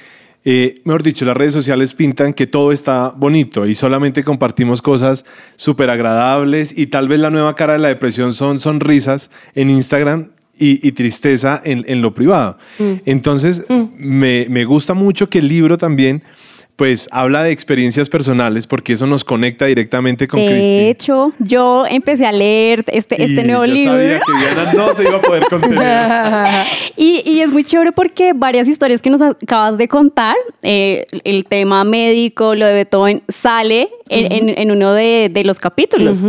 eh, 0.44 0.82
mejor 0.84 1.02
dicho, 1.02 1.24
las 1.24 1.36
redes 1.36 1.54
sociales 1.54 1.94
pintan 1.94 2.34
que 2.34 2.46
todo 2.46 2.70
está 2.70 3.14
bonito 3.16 3.66
y 3.66 3.74
solamente 3.74 4.22
compartimos 4.22 4.82
cosas 4.82 5.24
súper 5.56 5.88
agradables 5.88 6.76
y 6.76 6.88
tal 6.88 7.08
vez 7.08 7.20
la 7.20 7.30
nueva 7.30 7.54
cara 7.54 7.74
de 7.74 7.78
la 7.78 7.88
depresión 7.88 8.34
son 8.34 8.60
sonrisas 8.60 9.30
en 9.54 9.70
Instagram 9.70 10.28
y, 10.56 10.92
tristeza 10.92 11.60
en, 11.64 12.00
lo 12.00 12.14
privado. 12.14 12.58
Mm. 12.78 12.92
Entonces, 13.06 13.64
mm. 13.68 13.84
Me, 13.96 14.46
me 14.48 14.64
gusta 14.64 14.94
mucho 14.94 15.28
que 15.28 15.38
el 15.38 15.48
libro 15.48 15.78
también 15.78 16.22
pues 16.76 17.08
habla 17.12 17.44
de 17.44 17.52
experiencias 17.52 18.08
personales 18.08 18.66
porque 18.66 18.94
eso 18.94 19.06
nos 19.06 19.22
conecta 19.22 19.66
directamente 19.66 20.26
con 20.26 20.40
Cristi. 20.40 20.60
De 20.60 20.90
hecho, 20.90 21.32
yo 21.38 21.86
empecé 21.88 22.26
a 22.26 22.32
leer 22.32 22.84
este, 22.88 23.22
este 23.22 23.44
nuevo 23.44 23.64
yo 23.64 23.72
libro. 23.72 23.92
Sabía 23.92 24.20
que 24.20 24.32
Diana 24.32 24.72
no 24.72 24.94
se 24.94 25.02
iba 25.02 25.16
a 25.16 25.22
poder 25.22 25.44
contener. 25.50 26.66
y, 26.96 27.22
y, 27.24 27.40
es 27.40 27.52
muy 27.52 27.62
chévere 27.62 27.92
porque 27.92 28.32
varias 28.34 28.66
historias 28.66 29.00
que 29.00 29.10
nos 29.10 29.22
acabas 29.22 29.78
de 29.78 29.86
contar, 29.86 30.34
eh, 30.62 31.04
el 31.22 31.44
tema 31.44 31.84
médico, 31.84 32.56
lo 32.56 32.66
de 32.66 32.72
Beethoven, 32.72 33.22
sale 33.28 33.88
en, 34.08 34.48
en, 34.48 34.70
uno 34.72 34.92
de, 34.94 35.30
de, 35.32 35.44
los 35.44 35.60
capítulos. 35.60 36.22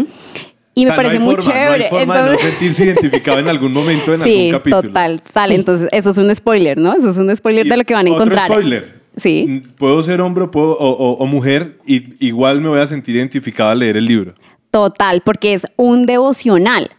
Y 0.75 0.85
me 0.85 0.91
parece 0.91 1.19
muy 1.19 1.37
chévere. 1.37 1.65
No 1.65 1.97
hay 1.97 2.05
forma 2.05 2.21
de 2.21 2.31
no 2.33 2.37
sentirse 2.37 2.85
identificado 2.85 3.39
en 3.39 3.47
algún 3.47 3.73
momento 3.73 4.13
en 4.13 4.21
algún 4.21 4.51
capítulo. 4.51 4.81
Total, 4.83 5.21
total. 5.21 5.51
Entonces, 5.53 5.89
eso 5.91 6.11
es 6.11 6.17
un 6.19 6.35
spoiler, 6.35 6.77
¿no? 6.77 6.93
Eso 6.93 7.09
es 7.09 7.17
un 7.17 7.35
spoiler 7.35 7.65
de 7.65 7.77
lo 7.77 7.83
que 7.83 7.93
van 7.95 8.05
a 8.05 8.09
encontrar. 8.09 8.51
Otro 8.51 8.59
spoiler. 8.61 9.04
Sí. 9.17 9.63
Puedo 9.77 10.03
ser 10.03 10.22
hombre 10.22 10.45
o, 10.53 11.25
mujer 11.27 11.77
y 11.86 12.25
igual 12.25 12.62
me 12.62 12.69
voy 12.69 12.79
a 12.79 12.88
sentir 12.88 13.15
identificada 13.15 13.72
al 13.72 13.79
leer 13.79 13.98
el 13.98 14.05
libro. 14.05 14.34
Total, 14.72 15.22
porque 15.24 15.53
es 15.53 15.67
un 15.77 16.05
devocional. 16.05 16.91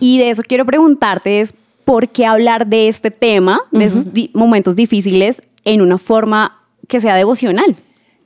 Y 0.00 0.18
de 0.18 0.30
eso 0.30 0.42
quiero 0.42 0.66
preguntarte 0.66 1.40
es, 1.40 1.54
¿por 1.84 2.08
qué 2.08 2.26
hablar 2.26 2.66
de 2.66 2.88
este 2.88 3.12
tema, 3.12 3.60
de 3.70 3.84
esos 3.84 4.06
momentos 4.34 4.74
difíciles, 4.74 5.40
en 5.64 5.82
una 5.82 5.98
forma 5.98 6.58
que 6.88 7.00
sea 7.00 7.14
devocional? 7.14 7.76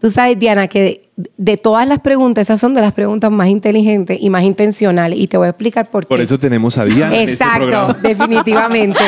Tú 0.00 0.11
sabes, 0.11 0.38
Diana, 0.38 0.69
que 0.69 1.03
de, 1.17 1.57
todas 1.57 1.88
las 1.88 2.00
preguntas, 2.00 2.43
esas 2.43 2.61
son 2.61 2.75
de 2.75 2.83
las 2.83 2.93
preguntas 2.93 3.31
más 3.31 3.49
inteligentes 3.49 4.19
y 4.21 4.29
más 4.29 4.45
intencionales. 4.45 5.19
Y 5.19 5.26
te 5.26 5.38
voy 5.38 5.47
a 5.47 5.50
explicar 5.50 5.91
por 5.91 6.05
qué. 6.05 6.09
Por 6.09 6.21
eso 6.21 6.38
tenemos 6.38 6.76
a 6.76 6.85
Diana. 6.85 7.17
Este 7.17 7.33
Exacto, 7.33 7.97
definitivamente. 8.03 9.00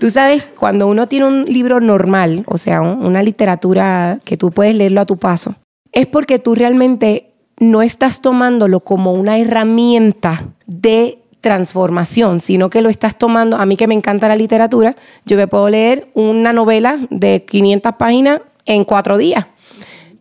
tú 0.00 0.10
sabes, 0.10 0.46
cuando 0.58 0.88
uno 0.88 1.06
tiene 1.06 1.26
un 1.26 1.44
libro 1.44 1.80
normal, 1.80 2.42
o 2.46 2.58
sea, 2.58 2.80
una 2.80 3.22
literatura 3.22 4.18
que 4.24 4.36
tú 4.36 4.50
puedes 4.50 4.74
leerlo 4.74 5.00
a 5.00 5.06
tu 5.06 5.16
paso, 5.18 5.54
es 5.92 6.06
porque 6.06 6.40
tú 6.40 6.56
realmente 6.56 7.30
no 7.60 7.82
estás 7.82 8.20
tomándolo 8.20 8.80
como 8.80 9.12
una 9.12 9.38
herramienta 9.38 10.48
de 10.66 11.18
transformación, 11.40 12.40
sino 12.40 12.70
que 12.70 12.82
lo 12.82 12.88
estás 12.88 13.16
tomando, 13.16 13.56
a 13.58 13.66
mí 13.66 13.76
que 13.76 13.86
me 13.86 13.94
encanta 13.94 14.26
la 14.26 14.34
literatura, 14.34 14.96
yo 15.26 15.36
me 15.36 15.46
puedo 15.46 15.68
leer 15.68 16.08
una 16.14 16.52
novela 16.52 16.98
de 17.10 17.44
500 17.44 17.92
páginas 17.96 18.40
en 18.66 18.84
cuatro 18.84 19.18
días 19.18 19.46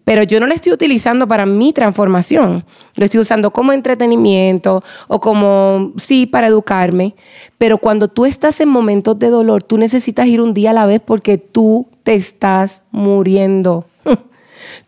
pero 0.03 0.23
yo 0.23 0.39
no 0.39 0.47
lo 0.47 0.53
estoy 0.53 0.73
utilizando 0.73 1.27
para 1.27 1.45
mi 1.45 1.73
transformación. 1.73 2.65
Lo 2.95 3.05
estoy 3.05 3.21
usando 3.21 3.51
como 3.51 3.71
entretenimiento 3.71 4.83
o 5.07 5.19
como, 5.19 5.93
sí, 5.97 6.25
para 6.25 6.47
educarme. 6.47 7.15
Pero 7.57 7.77
cuando 7.77 8.07
tú 8.07 8.25
estás 8.25 8.59
en 8.59 8.69
momentos 8.69 9.17
de 9.19 9.29
dolor, 9.29 9.63
tú 9.63 9.77
necesitas 9.77 10.27
ir 10.27 10.41
un 10.41 10.53
día 10.53 10.71
a 10.71 10.73
la 10.73 10.85
vez 10.85 11.01
porque 11.03 11.37
tú 11.37 11.87
te 12.03 12.15
estás 12.15 12.83
muriendo. 12.91 13.85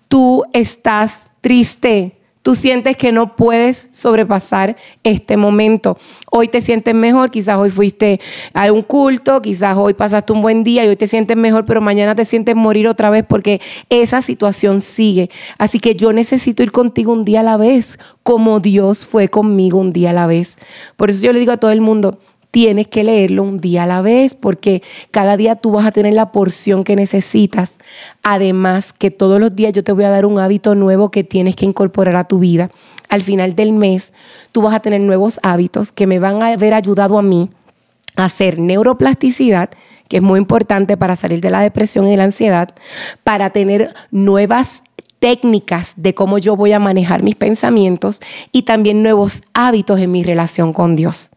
Tú 0.07 0.43
estás 0.53 1.31
triste 1.41 2.14
tú 2.45 2.53
sientes 2.53 2.95
que 2.95 3.11
no 3.11 3.35
puedes 3.35 3.87
sobrepasar 3.91 4.77
este 5.03 5.35
momento. 5.35 5.97
Hoy 6.31 6.47
te 6.47 6.61
sientes 6.61 6.93
mejor, 6.93 7.31
quizás 7.31 7.57
hoy 7.57 7.71
fuiste 7.71 8.21
a 8.53 8.71
un 8.71 8.83
culto, 8.83 9.41
quizás 9.41 9.75
hoy 9.75 9.95
pasaste 9.95 10.31
un 10.31 10.43
buen 10.43 10.63
día 10.63 10.85
y 10.85 10.89
hoy 10.89 10.95
te 10.95 11.07
sientes 11.07 11.35
mejor, 11.35 11.65
pero 11.65 11.81
mañana 11.81 12.13
te 12.13 12.23
sientes 12.23 12.55
morir 12.55 12.87
otra 12.87 13.09
vez 13.09 13.25
porque 13.27 13.61
esa 13.89 14.21
situación 14.21 14.81
sigue. 14.81 15.31
Así 15.57 15.79
que 15.79 15.95
yo 15.95 16.13
necesito 16.13 16.61
ir 16.61 16.71
contigo 16.71 17.13
un 17.13 17.25
día 17.25 17.39
a 17.39 17.43
la 17.43 17.57
vez, 17.57 17.97
como 18.21 18.59
Dios 18.59 19.07
fue 19.07 19.27
conmigo 19.27 19.79
un 19.79 19.91
día 19.91 20.11
a 20.11 20.13
la 20.13 20.27
vez. 20.27 20.55
Por 20.97 21.09
eso 21.09 21.25
yo 21.25 21.33
le 21.33 21.39
digo 21.39 21.51
a 21.51 21.57
todo 21.57 21.71
el 21.71 21.81
mundo, 21.81 22.19
tienes 22.55 22.87
que 22.87 23.03
leerlo 23.03 23.43
un 23.43 23.59
día 23.59 23.83
a 23.83 23.85
la 23.85 24.01
vez, 24.01 24.33
porque 24.33 24.81
cada 25.11 25.35
día 25.35 25.57
tú 25.57 25.71
vas 25.71 25.85
a 25.85 25.91
tener 25.91 26.13
la 26.13 26.31
porción 26.31 26.85
que 26.85 26.95
necesitas. 26.95 27.73
Además, 28.23 28.93
que 28.93 29.11
todos 29.11 29.41
los 29.41 29.57
días 29.57 29.73
yo 29.73 29.83
te 29.83 29.91
voy 29.91 30.05
a 30.05 30.09
dar 30.09 30.25
un 30.25 30.39
hábito 30.39 30.73
nuevo 30.73 31.11
que 31.11 31.25
tienes 31.25 31.57
que 31.57 31.65
incorporar 31.65 32.15
a 32.15 32.23
tu 32.23 32.39
vida. 32.39 32.71
Al 33.09 33.23
final 33.23 33.57
del 33.57 33.73
mes, 33.73 34.13
tú 34.53 34.61
vas 34.61 34.73
a 34.73 34.79
tener 34.79 35.01
nuevos 35.01 35.37
hábitos 35.43 35.91
que 35.91 36.07
me 36.07 36.17
van 36.17 36.41
a 36.41 36.53
haber 36.53 36.73
ayudado 36.73 37.19
a 37.19 37.21
mí 37.21 37.49
a 38.15 38.23
hacer 38.23 38.57
neuroplasticidad, 38.57 39.69
que 40.07 40.15
es 40.15 40.23
muy 40.23 40.39
importante 40.39 40.95
para 40.95 41.17
salir 41.17 41.41
de 41.41 41.51
la 41.51 41.59
depresión 41.59 42.07
y 42.07 42.15
la 42.15 42.23
ansiedad, 42.23 42.73
para 43.25 43.49
tener 43.49 43.93
nuevas 44.11 44.81
técnicas 45.19 45.91
de 45.97 46.15
cómo 46.15 46.37
yo 46.37 46.55
voy 46.55 46.71
a 46.71 46.79
manejar 46.79 47.21
mis 47.21 47.35
pensamientos 47.35 48.21
y 48.53 48.61
también 48.61 49.03
nuevos 49.03 49.41
hábitos 49.53 49.99
en 49.99 50.11
mi 50.11 50.23
relación 50.23 50.71
con 50.71 50.95
Dios. 50.95 51.31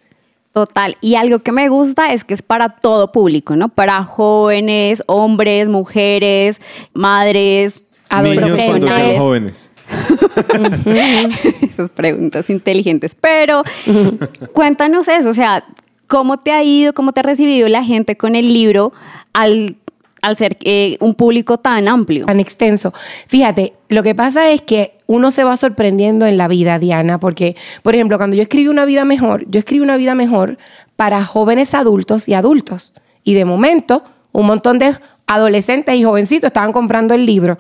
Total. 0.58 0.96
Y 1.00 1.14
algo 1.14 1.38
que 1.38 1.52
me 1.52 1.68
gusta 1.68 2.12
es 2.12 2.24
que 2.24 2.34
es 2.34 2.42
para 2.42 2.68
todo 2.68 3.12
público, 3.12 3.54
¿no? 3.54 3.68
Para 3.68 4.02
jóvenes, 4.02 5.04
hombres, 5.06 5.68
mujeres, 5.68 6.60
madres, 6.94 7.80
adolescentes. 8.08 9.18
jóvenes. 9.20 9.70
Esas 11.62 11.90
preguntas 11.90 12.50
inteligentes. 12.50 13.14
Pero 13.14 13.62
cuéntanos 14.52 15.06
eso, 15.06 15.28
o 15.28 15.34
sea, 15.34 15.62
¿cómo 16.08 16.38
te 16.38 16.50
ha 16.50 16.64
ido, 16.64 16.92
cómo 16.92 17.12
te 17.12 17.20
ha 17.20 17.22
recibido 17.22 17.68
la 17.68 17.84
gente 17.84 18.16
con 18.16 18.34
el 18.34 18.52
libro 18.52 18.92
al 19.32 19.76
al 20.22 20.37
ser 20.37 20.56
eh, 20.60 20.96
un 21.00 21.14
público 21.14 21.58
tan 21.58 21.88
amplio. 21.88 22.26
Tan 22.26 22.40
extenso. 22.40 22.92
Fíjate, 23.26 23.75
lo 23.88 24.02
que 24.02 24.14
pasa 24.14 24.50
es 24.50 24.62
que 24.62 24.98
uno 25.06 25.30
se 25.30 25.44
va 25.44 25.56
sorprendiendo 25.56 26.26
en 26.26 26.37
la 26.37 26.48
vida, 26.48 26.78
Diana, 26.78 27.18
porque, 27.18 27.56
por 27.82 27.94
ejemplo, 27.94 28.18
cuando 28.18 28.37
yo 28.37 28.42
escribí 28.42 28.68
Una 28.68 28.84
vida 28.84 29.04
mejor, 29.04 29.44
yo 29.48 29.58
escribí 29.58 29.82
Una 29.82 29.96
vida 29.96 30.14
mejor 30.14 30.58
para 30.96 31.25
jóvenes 31.25 31.75
adultos 31.75 32.28
y 32.28 32.34
adultos. 32.34 32.92
Y 33.25 33.34
de 33.34 33.44
momento, 33.44 34.04
un 34.32 34.46
montón 34.46 34.78
de 34.78 34.96
adolescentes 35.26 35.94
y 35.94 36.04
jovencitos 36.04 36.48
estaban 36.48 36.72
comprando 36.72 37.14
el 37.14 37.26
libro. 37.26 37.56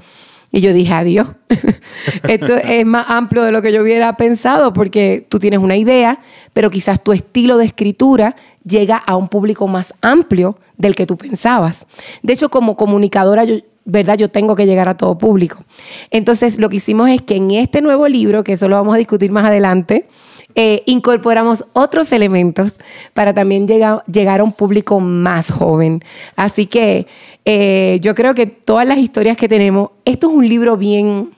Y 0.50 0.60
yo 0.60 0.72
dije, 0.72 0.94
adiós. 0.94 1.28
Esto 2.28 2.56
es 2.56 2.84
más 2.86 3.10
amplio 3.10 3.42
de 3.42 3.52
lo 3.52 3.60
que 3.60 3.72
yo 3.72 3.82
hubiera 3.82 4.16
pensado 4.16 4.72
porque 4.72 5.26
tú 5.28 5.38
tienes 5.38 5.60
una 5.60 5.76
idea, 5.76 6.20
pero 6.54 6.70
quizás 6.70 7.02
tu 7.02 7.12
estilo 7.12 7.58
de 7.58 7.66
escritura 7.66 8.34
llega 8.68 8.96
a 8.96 9.16
un 9.16 9.28
público 9.28 9.66
más 9.66 9.94
amplio 10.02 10.58
del 10.76 10.94
que 10.94 11.06
tú 11.06 11.16
pensabas. 11.16 11.86
De 12.22 12.34
hecho, 12.34 12.50
como 12.50 12.76
comunicadora, 12.76 13.44
yo, 13.44 13.56
¿verdad? 13.84 14.18
Yo 14.18 14.30
tengo 14.30 14.54
que 14.54 14.66
llegar 14.66 14.88
a 14.88 14.96
todo 14.96 15.16
público. 15.16 15.64
Entonces, 16.10 16.58
lo 16.58 16.68
que 16.68 16.76
hicimos 16.76 17.08
es 17.08 17.22
que 17.22 17.36
en 17.36 17.50
este 17.52 17.80
nuevo 17.80 18.06
libro, 18.06 18.44
que 18.44 18.52
eso 18.52 18.68
lo 18.68 18.76
vamos 18.76 18.94
a 18.94 18.98
discutir 18.98 19.32
más 19.32 19.46
adelante, 19.46 20.06
eh, 20.54 20.82
incorporamos 20.84 21.64
otros 21.72 22.12
elementos 22.12 22.74
para 23.14 23.32
también 23.32 23.66
llegar, 23.66 24.40
a 24.40 24.44
un 24.44 24.52
público 24.52 25.00
más 25.00 25.50
joven. 25.50 26.04
Así 26.36 26.66
que 26.66 27.06
eh, 27.46 27.98
yo 28.02 28.14
creo 28.14 28.34
que 28.34 28.46
todas 28.46 28.86
las 28.86 28.98
historias 28.98 29.38
que 29.38 29.48
tenemos, 29.48 29.90
esto 30.04 30.28
es 30.28 30.34
un 30.34 30.46
libro 30.46 30.76
bien, 30.76 31.30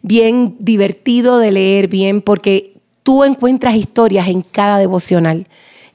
bien 0.00 0.56
divertido 0.58 1.38
de 1.38 1.50
leer, 1.50 1.88
bien, 1.88 2.22
porque 2.22 2.80
tú 3.02 3.22
encuentras 3.24 3.74
historias 3.74 4.28
en 4.28 4.40
cada 4.42 4.78
devocional 4.78 5.46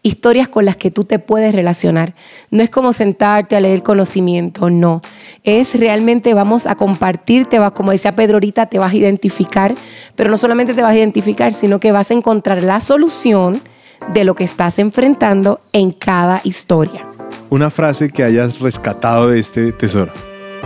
historias 0.05 0.47
con 0.47 0.65
las 0.65 0.75
que 0.75 0.91
tú 0.91 1.03
te 1.03 1.17
puedes 1.17 1.55
relacionar. 1.55 2.13
No 2.51 2.61
es 2.61 2.69
como 2.69 2.93
sentarte 2.93 3.55
a 3.55 3.59
leer 3.59 3.81
conocimiento, 3.81 4.69
no. 4.69 5.01
Es 5.43 5.77
realmente 5.77 6.35
vamos 6.35 6.67
a 6.67 6.75
compartir, 6.75 7.47
te 7.47 7.57
vas, 7.57 7.71
como 7.71 7.91
decía 7.91 8.15
Pedro 8.15 8.35
ahorita, 8.35 8.67
te 8.67 8.77
vas 8.77 8.93
a 8.93 8.95
identificar, 8.95 9.73
pero 10.15 10.29
no 10.29 10.37
solamente 10.37 10.75
te 10.75 10.83
vas 10.83 10.91
a 10.91 10.97
identificar, 10.97 11.53
sino 11.53 11.79
que 11.79 11.91
vas 11.91 12.11
a 12.11 12.13
encontrar 12.13 12.61
la 12.61 12.79
solución 12.81 13.59
de 14.13 14.23
lo 14.25 14.35
que 14.35 14.43
estás 14.43 14.77
enfrentando 14.77 15.59
en 15.73 15.91
cada 15.91 16.39
historia. 16.43 17.07
Una 17.49 17.71
frase 17.71 18.11
que 18.11 18.23
hayas 18.23 18.59
rescatado 18.59 19.29
de 19.29 19.39
este 19.39 19.71
tesoro. 19.71 20.13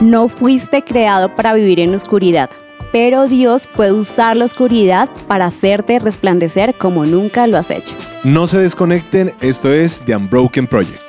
No 0.02 0.28
fuiste 0.28 0.82
creado 0.82 1.34
para 1.36 1.54
vivir 1.54 1.80
en 1.80 1.96
oscuridad, 1.96 2.50
pero 2.92 3.28
Dios 3.28 3.68
puede 3.68 3.92
usar 3.92 4.38
la 4.38 4.46
oscuridad 4.46 5.10
para 5.28 5.46
hacerte 5.46 6.00
resplandecer 6.00 6.74
como 6.76 7.06
nunca 7.06 7.48
lo 7.48 7.58
has 7.58 7.72
hecho. 7.72 7.94
No 8.24 8.48
se 8.48 8.58
desconecten, 8.58 9.34
esto 9.42 9.74
es 9.74 10.02
The 10.02 10.16
Unbroken 10.16 10.68
Project. 10.68 11.09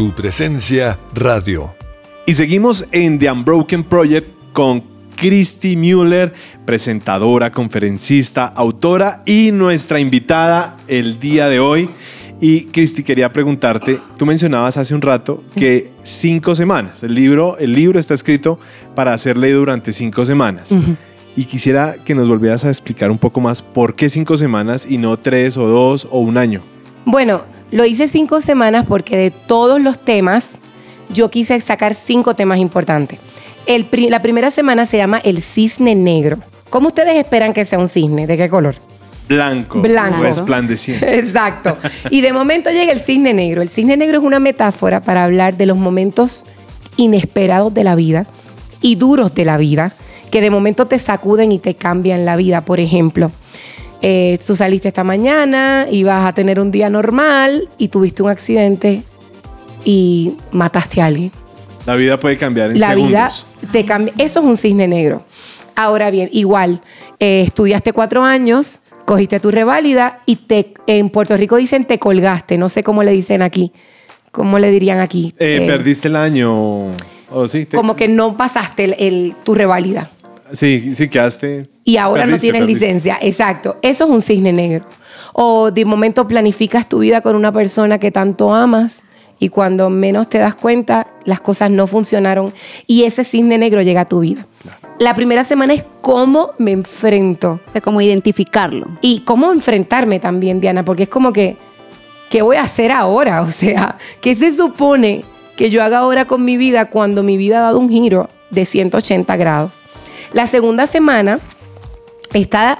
Su 0.00 0.12
presencia 0.12 0.98
radio. 1.12 1.74
Y 2.24 2.32
seguimos 2.32 2.86
en 2.90 3.18
The 3.18 3.30
Unbroken 3.30 3.84
Project 3.84 4.30
con 4.54 4.82
Christy 5.14 5.76
Mueller, 5.76 6.32
presentadora, 6.64 7.52
conferencista, 7.52 8.46
autora 8.46 9.22
y 9.26 9.52
nuestra 9.52 10.00
invitada 10.00 10.78
el 10.88 11.20
día 11.20 11.48
de 11.48 11.60
hoy. 11.60 11.90
Y 12.40 12.62
Christy, 12.62 13.02
quería 13.02 13.30
preguntarte, 13.30 14.00
tú 14.16 14.24
mencionabas 14.24 14.78
hace 14.78 14.94
un 14.94 15.02
rato 15.02 15.44
que 15.54 15.90
cinco 16.02 16.54
semanas, 16.54 17.02
el 17.02 17.12
libro, 17.12 17.58
el 17.58 17.74
libro 17.74 18.00
está 18.00 18.14
escrito 18.14 18.58
para 18.94 19.18
ser 19.18 19.36
leído 19.36 19.58
durante 19.58 19.92
cinco 19.92 20.24
semanas. 20.24 20.70
Y 21.36 21.44
quisiera 21.44 21.96
que 22.02 22.14
nos 22.14 22.26
volvieras 22.26 22.64
a 22.64 22.70
explicar 22.70 23.10
un 23.10 23.18
poco 23.18 23.42
más 23.42 23.60
por 23.60 23.94
qué 23.94 24.08
cinco 24.08 24.38
semanas 24.38 24.86
y 24.88 24.96
no 24.96 25.18
tres 25.18 25.58
o 25.58 25.66
dos 25.66 26.08
o 26.10 26.20
un 26.20 26.38
año. 26.38 26.62
Bueno, 27.04 27.42
lo 27.70 27.84
hice 27.84 28.08
cinco 28.08 28.40
semanas 28.40 28.84
porque 28.88 29.16
de 29.16 29.30
todos 29.30 29.80
los 29.80 29.98
temas, 29.98 30.46
yo 31.08 31.30
quise 31.30 31.60
sacar 31.60 31.94
cinco 31.94 32.34
temas 32.34 32.58
importantes. 32.58 33.18
El 33.66 33.86
la 34.08 34.22
primera 34.22 34.50
semana 34.50 34.86
se 34.86 34.96
llama 34.96 35.18
El 35.18 35.42
Cisne 35.42 35.94
Negro. 35.94 36.38
¿Cómo 36.70 36.88
ustedes 36.88 37.16
esperan 37.16 37.52
que 37.52 37.64
sea 37.64 37.78
un 37.78 37.88
cisne? 37.88 38.26
¿De 38.26 38.36
qué 38.36 38.48
color? 38.48 38.76
Blanco. 39.28 39.80
Blanco. 39.80 40.22
Resplandeciente. 40.22 41.18
Exacto. 41.18 41.76
Y 42.10 42.20
de 42.20 42.32
momento 42.32 42.70
llega 42.70 42.92
el 42.92 43.00
cisne 43.00 43.32
negro. 43.32 43.62
El 43.62 43.68
cisne 43.68 43.96
negro 43.96 44.18
es 44.18 44.24
una 44.24 44.40
metáfora 44.40 45.00
para 45.02 45.24
hablar 45.24 45.56
de 45.56 45.66
los 45.66 45.76
momentos 45.76 46.44
inesperados 46.96 47.72
de 47.72 47.84
la 47.84 47.94
vida 47.94 48.26
y 48.82 48.96
duros 48.96 49.34
de 49.34 49.44
la 49.44 49.56
vida, 49.56 49.92
que 50.32 50.40
de 50.40 50.50
momento 50.50 50.86
te 50.86 50.98
sacuden 50.98 51.52
y 51.52 51.60
te 51.60 51.74
cambian 51.74 52.24
la 52.24 52.34
vida. 52.34 52.62
Por 52.62 52.80
ejemplo, 52.80 53.30
eh, 54.02 54.38
tú 54.46 54.56
saliste 54.56 54.88
esta 54.88 55.04
mañana 55.04 55.86
y 55.90 56.02
vas 56.04 56.24
a 56.26 56.32
tener 56.32 56.58
un 56.60 56.70
día 56.70 56.88
normal 56.90 57.68
y 57.78 57.88
tuviste 57.88 58.22
un 58.22 58.30
accidente 58.30 59.02
y 59.84 60.32
mataste 60.52 61.00
a 61.02 61.06
alguien. 61.06 61.30
La 61.86 61.94
vida 61.96 62.16
puede 62.18 62.36
cambiar 62.36 62.70
en 62.72 62.80
La 62.80 62.90
segundos. 62.90 63.08
vida 63.10 63.32
te 63.72 63.84
cambia. 63.84 64.12
Eso 64.18 64.40
es 64.40 64.46
un 64.46 64.56
cisne 64.56 64.86
negro. 64.88 65.24
Ahora 65.76 66.10
bien, 66.10 66.28
igual, 66.32 66.80
eh, 67.18 67.42
estudiaste 67.46 67.92
cuatro 67.92 68.22
años, 68.22 68.82
cogiste 69.06 69.40
tu 69.40 69.50
reválida 69.50 70.20
y 70.26 70.36
te, 70.36 70.74
en 70.86 71.08
Puerto 71.08 71.36
Rico 71.36 71.56
dicen 71.56 71.86
te 71.86 71.98
colgaste. 71.98 72.58
No 72.58 72.68
sé 72.68 72.82
cómo 72.82 73.02
le 73.02 73.12
dicen 73.12 73.40
aquí. 73.42 73.72
¿Cómo 74.30 74.58
le 74.58 74.70
dirían 74.70 75.00
aquí? 75.00 75.34
Eh, 75.38 75.58
Eh, 75.62 75.66
perdiste 75.66 76.08
el 76.08 76.16
año. 76.16 76.90
o 77.32 77.48
sí, 77.48 77.64
te- 77.66 77.76
como 77.76 77.96
que 77.96 78.08
no 78.08 78.36
pasaste 78.36 78.84
el, 78.84 78.94
el- 78.98 79.34
tu 79.42 79.54
reválida. 79.54 80.10
Sí, 80.52 80.94
sí, 80.94 81.08
quedaste. 81.08 81.68
y 81.84 81.96
ahora 81.96 82.26
no 82.26 82.38
tienes 82.38 82.60
perdiste. 82.62 82.86
licencia. 82.86 83.18
Exacto. 83.20 83.78
Eso 83.82 84.04
es 84.04 84.10
un 84.10 84.22
cisne 84.22 84.52
negro. 84.52 84.84
O 85.32 85.70
de 85.70 85.84
momento 85.84 86.26
planificas 86.26 86.88
tu 86.88 86.98
vida 87.00 87.20
con 87.20 87.36
una 87.36 87.52
persona 87.52 87.98
que 87.98 88.10
tanto 88.10 88.52
amas 88.54 89.02
y 89.38 89.48
cuando 89.48 89.88
menos 89.88 90.28
te 90.28 90.38
das 90.38 90.54
cuenta, 90.54 91.06
las 91.24 91.40
cosas 91.40 91.70
no 91.70 91.86
funcionaron 91.86 92.52
y 92.86 93.04
ese 93.04 93.24
cisne 93.24 93.56
negro 93.58 93.80
llega 93.82 94.02
a 94.02 94.04
tu 94.04 94.20
vida. 94.20 94.46
La 94.98 95.14
primera 95.14 95.44
semana 95.44 95.72
es 95.72 95.84
cómo 96.02 96.50
me 96.58 96.72
enfrento 96.72 97.58
O 97.66 97.72
sea, 97.72 97.80
como 97.80 98.02
identificarlo. 98.02 98.86
y 99.00 99.20
cómo 99.20 99.50
enfrentarme 99.52 100.20
también, 100.20 100.60
Diana, 100.60 100.84
porque 100.84 101.04
es 101.04 101.08
como 101.08 101.32
que, 101.32 101.56
¿qué 102.28 102.42
voy 102.42 102.56
a 102.56 102.64
hacer 102.64 102.92
ahora? 102.92 103.40
O 103.48 103.50
sea, 103.50 103.96
¿qué 104.20 104.34
se 104.34 104.52
supone 104.52 105.24
que 105.56 105.70
yo 105.70 105.82
haga 105.82 105.98
ahora 105.98 106.26
con 106.26 106.44
mi 106.44 106.56
vida 106.58 106.86
cuando 106.90 107.22
mi 107.22 107.36
vida 107.38 107.58
ha 107.58 107.62
dado 107.62 107.78
un 107.78 107.88
giro 107.88 108.28
de 108.50 108.64
180 108.66 109.36
grados? 109.36 109.82
La 110.32 110.46
segunda 110.46 110.86
semana 110.86 111.40
está, 112.32 112.78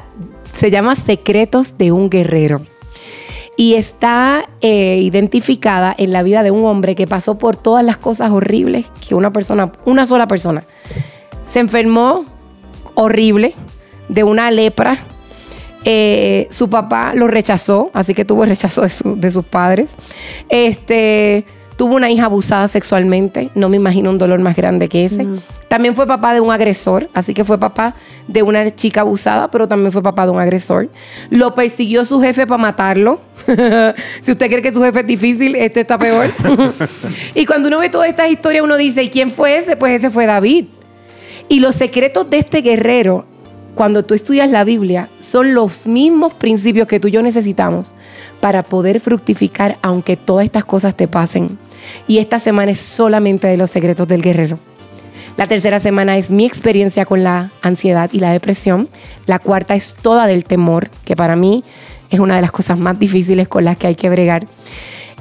se 0.56 0.70
llama 0.70 0.94
Secretos 0.94 1.76
de 1.76 1.92
un 1.92 2.08
Guerrero. 2.08 2.62
Y 3.56 3.74
está 3.74 4.48
eh, 4.62 4.98
identificada 5.02 5.94
en 5.98 6.12
la 6.12 6.22
vida 6.22 6.42
de 6.42 6.50
un 6.50 6.64
hombre 6.64 6.94
que 6.94 7.06
pasó 7.06 7.36
por 7.36 7.56
todas 7.56 7.84
las 7.84 7.98
cosas 7.98 8.30
horribles 8.30 8.86
que 9.06 9.14
una 9.14 9.32
persona, 9.32 9.72
una 9.84 10.06
sola 10.06 10.26
persona, 10.28 10.64
se 11.50 11.58
enfermó 11.58 12.24
horrible 12.94 13.54
de 14.08 14.24
una 14.24 14.50
lepra. 14.50 14.98
Eh, 15.84 16.46
su 16.50 16.70
papá 16.70 17.12
lo 17.14 17.26
rechazó, 17.26 17.90
así 17.92 18.14
que 18.14 18.24
tuvo 18.24 18.44
el 18.44 18.50
rechazo 18.50 18.82
de, 18.82 18.90
de 19.16 19.30
sus 19.30 19.44
padres. 19.44 19.90
Este, 20.48 21.44
tuvo 21.80 21.96
una 21.96 22.10
hija 22.10 22.26
abusada 22.26 22.68
sexualmente, 22.68 23.48
no 23.54 23.70
me 23.70 23.76
imagino 23.78 24.10
un 24.10 24.18
dolor 24.18 24.38
más 24.38 24.54
grande 24.54 24.86
que 24.86 25.06
ese. 25.06 25.26
También 25.66 25.94
fue 25.94 26.06
papá 26.06 26.34
de 26.34 26.40
un 26.42 26.52
agresor, 26.52 27.08
así 27.14 27.32
que 27.32 27.42
fue 27.42 27.56
papá 27.56 27.94
de 28.28 28.42
una 28.42 28.70
chica 28.70 29.00
abusada, 29.00 29.50
pero 29.50 29.66
también 29.66 29.90
fue 29.90 30.02
papá 30.02 30.26
de 30.26 30.32
un 30.32 30.38
agresor. 30.38 30.90
Lo 31.30 31.54
persiguió 31.54 32.04
su 32.04 32.20
jefe 32.20 32.46
para 32.46 32.60
matarlo. 32.60 33.22
si 34.20 34.30
usted 34.30 34.50
cree 34.50 34.60
que 34.60 34.74
su 34.74 34.82
jefe 34.82 35.00
es 35.00 35.06
difícil, 35.06 35.56
este 35.56 35.80
está 35.80 35.96
peor. 35.96 36.30
y 37.34 37.46
cuando 37.46 37.68
uno 37.68 37.78
ve 37.78 37.88
todas 37.88 38.10
estas 38.10 38.30
historias, 38.30 38.62
uno 38.62 38.76
dice, 38.76 39.02
¿y 39.02 39.08
quién 39.08 39.30
fue 39.30 39.56
ese? 39.56 39.74
Pues 39.74 39.94
ese 39.94 40.10
fue 40.10 40.26
David. 40.26 40.66
Y 41.48 41.60
los 41.60 41.76
secretos 41.76 42.28
de 42.28 42.40
este 42.40 42.60
guerrero, 42.60 43.24
cuando 43.74 44.04
tú 44.04 44.14
estudias 44.14 44.50
la 44.50 44.64
Biblia, 44.64 45.09
son 45.20 45.54
los 45.54 45.87
mismos 45.87 46.35
principios 46.35 46.87
que 46.87 47.00
tú 47.00 47.09
y 47.09 47.12
yo 47.12 47.22
necesitamos 47.22 47.94
para 48.40 48.62
poder 48.62 49.00
fructificar 49.00 49.78
aunque 49.83 50.16
todas 50.16 50.44
estas 50.44 50.64
cosas 50.64 50.96
te 50.96 51.09
pasen. 51.09 51.59
Y 52.06 52.18
esta 52.18 52.38
semana 52.38 52.72
es 52.72 52.80
solamente 52.80 53.46
de 53.46 53.56
los 53.56 53.70
secretos 53.70 54.06
del 54.09 54.22
guerrero. 54.22 54.59
La 55.37 55.46
tercera 55.46 55.80
semana 55.80 56.18
es 56.18 56.30
mi 56.30 56.44
experiencia 56.44 57.06
con 57.06 57.22
la 57.22 57.50
ansiedad 57.62 58.11
y 58.12 58.18
la 58.18 58.33
depresión. 58.33 58.88
La 59.26 59.38
cuarta 59.38 59.74
es 59.74 59.94
toda 59.94 60.26
del 60.26 60.44
temor, 60.44 60.90
que 61.04 61.16
para 61.16 61.37
mí 61.37 61.64
es 62.11 62.18
una 62.20 62.37
de 62.37 62.42
las 62.42 62.50
cosas 62.50 62.78
más 62.78 62.98
difíciles 62.98 63.48
con 63.48 63.64
las 63.64 63.76
que 63.76 63.87
hay 63.87 63.94
que 63.94 64.11
bregar. 64.11 64.46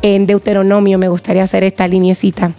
En 0.02 0.26
Deuteronomio 0.26 0.98
me 0.98 1.08
gustaría 1.08 1.44
hacer 1.44 1.64
esta 1.64 1.88
liniecita. 1.88 2.54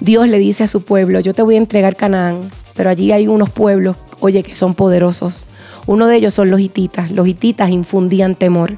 Dios 0.00 0.28
le 0.28 0.38
dice 0.38 0.64
a 0.64 0.68
su 0.68 0.82
pueblo, 0.82 1.20
yo 1.20 1.34
te 1.34 1.42
voy 1.42 1.54
a 1.54 1.58
entregar 1.58 1.96
Canaán, 1.96 2.50
pero 2.74 2.90
allí 2.90 3.12
hay 3.12 3.28
unos 3.28 3.50
pueblos, 3.50 3.96
oye, 4.20 4.42
que 4.42 4.54
son 4.54 4.74
poderosos. 4.74 5.46
Uno 5.86 6.06
de 6.06 6.16
ellos 6.16 6.34
son 6.34 6.50
los 6.50 6.60
hititas. 6.60 7.10
Los 7.10 7.26
hititas 7.26 7.70
infundían 7.70 8.34
temor. 8.34 8.76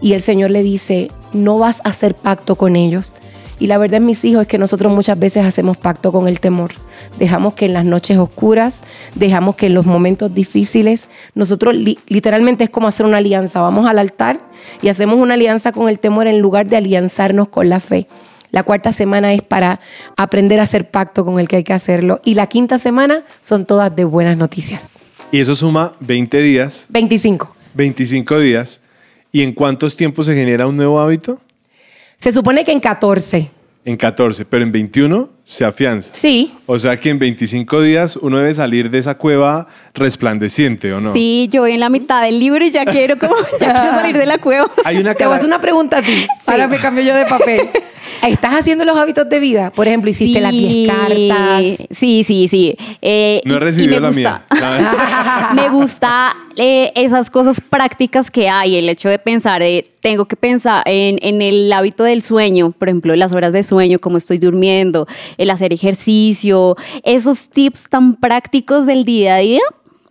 Y 0.00 0.12
el 0.12 0.20
Señor 0.20 0.50
le 0.50 0.62
dice, 0.62 1.10
no 1.32 1.58
vas 1.58 1.80
a 1.84 1.88
hacer 1.88 2.14
pacto 2.14 2.56
con 2.56 2.76
ellos. 2.76 3.14
Y 3.60 3.68
la 3.68 3.78
verdad, 3.78 4.00
mis 4.00 4.24
hijos, 4.24 4.42
es 4.42 4.48
que 4.48 4.58
nosotros 4.58 4.92
muchas 4.92 5.18
veces 5.18 5.44
hacemos 5.44 5.76
pacto 5.76 6.10
con 6.10 6.26
el 6.26 6.40
temor. 6.40 6.72
Dejamos 7.18 7.54
que 7.54 7.66
en 7.66 7.72
las 7.72 7.84
noches 7.84 8.18
oscuras, 8.18 8.78
dejamos 9.14 9.54
que 9.54 9.66
en 9.66 9.74
los 9.74 9.86
momentos 9.86 10.34
difíciles, 10.34 11.08
nosotros 11.34 11.74
li- 11.74 11.98
literalmente 12.08 12.64
es 12.64 12.70
como 12.70 12.88
hacer 12.88 13.06
una 13.06 13.18
alianza. 13.18 13.60
Vamos 13.60 13.86
al 13.86 14.00
altar 14.00 14.40
y 14.82 14.88
hacemos 14.88 15.20
una 15.20 15.34
alianza 15.34 15.70
con 15.70 15.88
el 15.88 16.00
temor 16.00 16.26
en 16.26 16.40
lugar 16.40 16.66
de 16.66 16.76
alianzarnos 16.76 17.48
con 17.48 17.68
la 17.68 17.78
fe. 17.78 18.08
La 18.54 18.62
cuarta 18.62 18.92
semana 18.92 19.34
es 19.34 19.42
para 19.42 19.80
aprender 20.16 20.60
a 20.60 20.62
hacer 20.62 20.88
pacto 20.88 21.24
con 21.24 21.40
el 21.40 21.48
que 21.48 21.56
hay 21.56 21.64
que 21.64 21.72
hacerlo. 21.72 22.20
Y 22.24 22.34
la 22.34 22.46
quinta 22.46 22.78
semana 22.78 23.24
son 23.40 23.66
todas 23.66 23.96
de 23.96 24.04
buenas 24.04 24.38
noticias. 24.38 24.90
Y 25.32 25.40
eso 25.40 25.56
suma 25.56 25.94
20 25.98 26.40
días, 26.40 26.86
25. 26.88 27.52
25 27.74 28.38
días. 28.38 28.78
¿Y 29.32 29.42
en 29.42 29.54
cuántos 29.54 29.96
tiempos 29.96 30.26
se 30.26 30.36
genera 30.36 30.68
un 30.68 30.76
nuevo 30.76 31.00
hábito? 31.00 31.40
Se 32.16 32.32
supone 32.32 32.62
que 32.62 32.70
en 32.70 32.78
14. 32.78 33.50
En 33.84 33.96
14, 33.96 34.44
pero 34.44 34.62
en 34.62 34.70
21 34.70 35.28
se 35.44 35.64
afianza. 35.64 36.10
Sí. 36.14 36.54
O 36.66 36.78
sea 36.78 36.96
que 37.00 37.10
en 37.10 37.18
25 37.18 37.82
días 37.82 38.14
uno 38.14 38.38
debe 38.38 38.54
salir 38.54 38.88
de 38.88 38.98
esa 38.98 39.18
cueva 39.18 39.66
resplandeciente, 39.94 40.92
¿o 40.92 41.00
no? 41.00 41.12
Sí, 41.12 41.48
yo 41.50 41.62
voy 41.62 41.72
en 41.72 41.80
la 41.80 41.88
mitad 41.88 42.22
del 42.22 42.38
libro 42.38 42.64
y 42.64 42.70
ya 42.70 42.86
quiero 42.86 43.18
como 43.18 43.34
ya 43.60 43.72
quiero 43.72 43.90
salir 43.96 44.16
de 44.16 44.26
la 44.26 44.38
cueva. 44.38 44.70
Hay 44.84 44.98
una 44.98 45.12
Te 45.16 45.24
voy 45.24 45.32
a 45.32 45.36
hacer 45.38 45.48
una 45.48 45.60
pregunta 45.60 45.98
a 45.98 46.02
ti. 46.02 46.24
Ahora 46.46 46.68
me 46.68 46.78
cambio 46.78 47.02
yo 47.02 47.16
de 47.16 47.26
papel. 47.26 47.68
¿Estás 48.22 48.54
haciendo 48.54 48.84
los 48.84 48.96
hábitos 48.96 49.28
de 49.28 49.38
vida? 49.40 49.70
Por 49.70 49.86
ejemplo, 49.86 50.10
hiciste 50.10 50.40
las 50.40 50.52
10 50.52 50.88
cartas. 50.90 51.62
Sí, 51.90 52.24
sí, 52.24 52.48
sí. 52.48 52.76
Eh, 53.02 53.40
No 53.44 53.56
he 53.56 53.60
recibido 53.60 53.94
me 53.96 54.00
la 54.00 54.08
gusta- 54.08 54.44
mía. 54.50 55.50
me 55.54 55.68
gusta 55.68 56.34
eh, 56.56 56.92
esas 56.94 57.30
cosas 57.30 57.60
prácticas 57.60 58.30
que 58.30 58.48
hay, 58.48 58.76
el 58.76 58.88
hecho 58.88 59.08
de 59.08 59.18
pensar, 59.18 59.62
eh, 59.62 59.84
tengo 60.00 60.24
que 60.26 60.36
pensar 60.36 60.82
en, 60.86 61.18
en 61.22 61.42
el 61.42 61.72
hábito 61.72 62.04
del 62.04 62.22
sueño, 62.22 62.70
por 62.72 62.88
ejemplo, 62.88 63.14
las 63.16 63.32
horas 63.32 63.52
de 63.52 63.62
sueño, 63.62 63.98
cómo 63.98 64.16
estoy 64.18 64.38
durmiendo, 64.38 65.06
el 65.36 65.50
hacer 65.50 65.72
ejercicio, 65.72 66.76
esos 67.02 67.48
tips 67.48 67.88
tan 67.88 68.16
prácticos 68.16 68.86
del 68.86 69.04
día 69.04 69.34
a 69.36 69.38
día, 69.38 69.60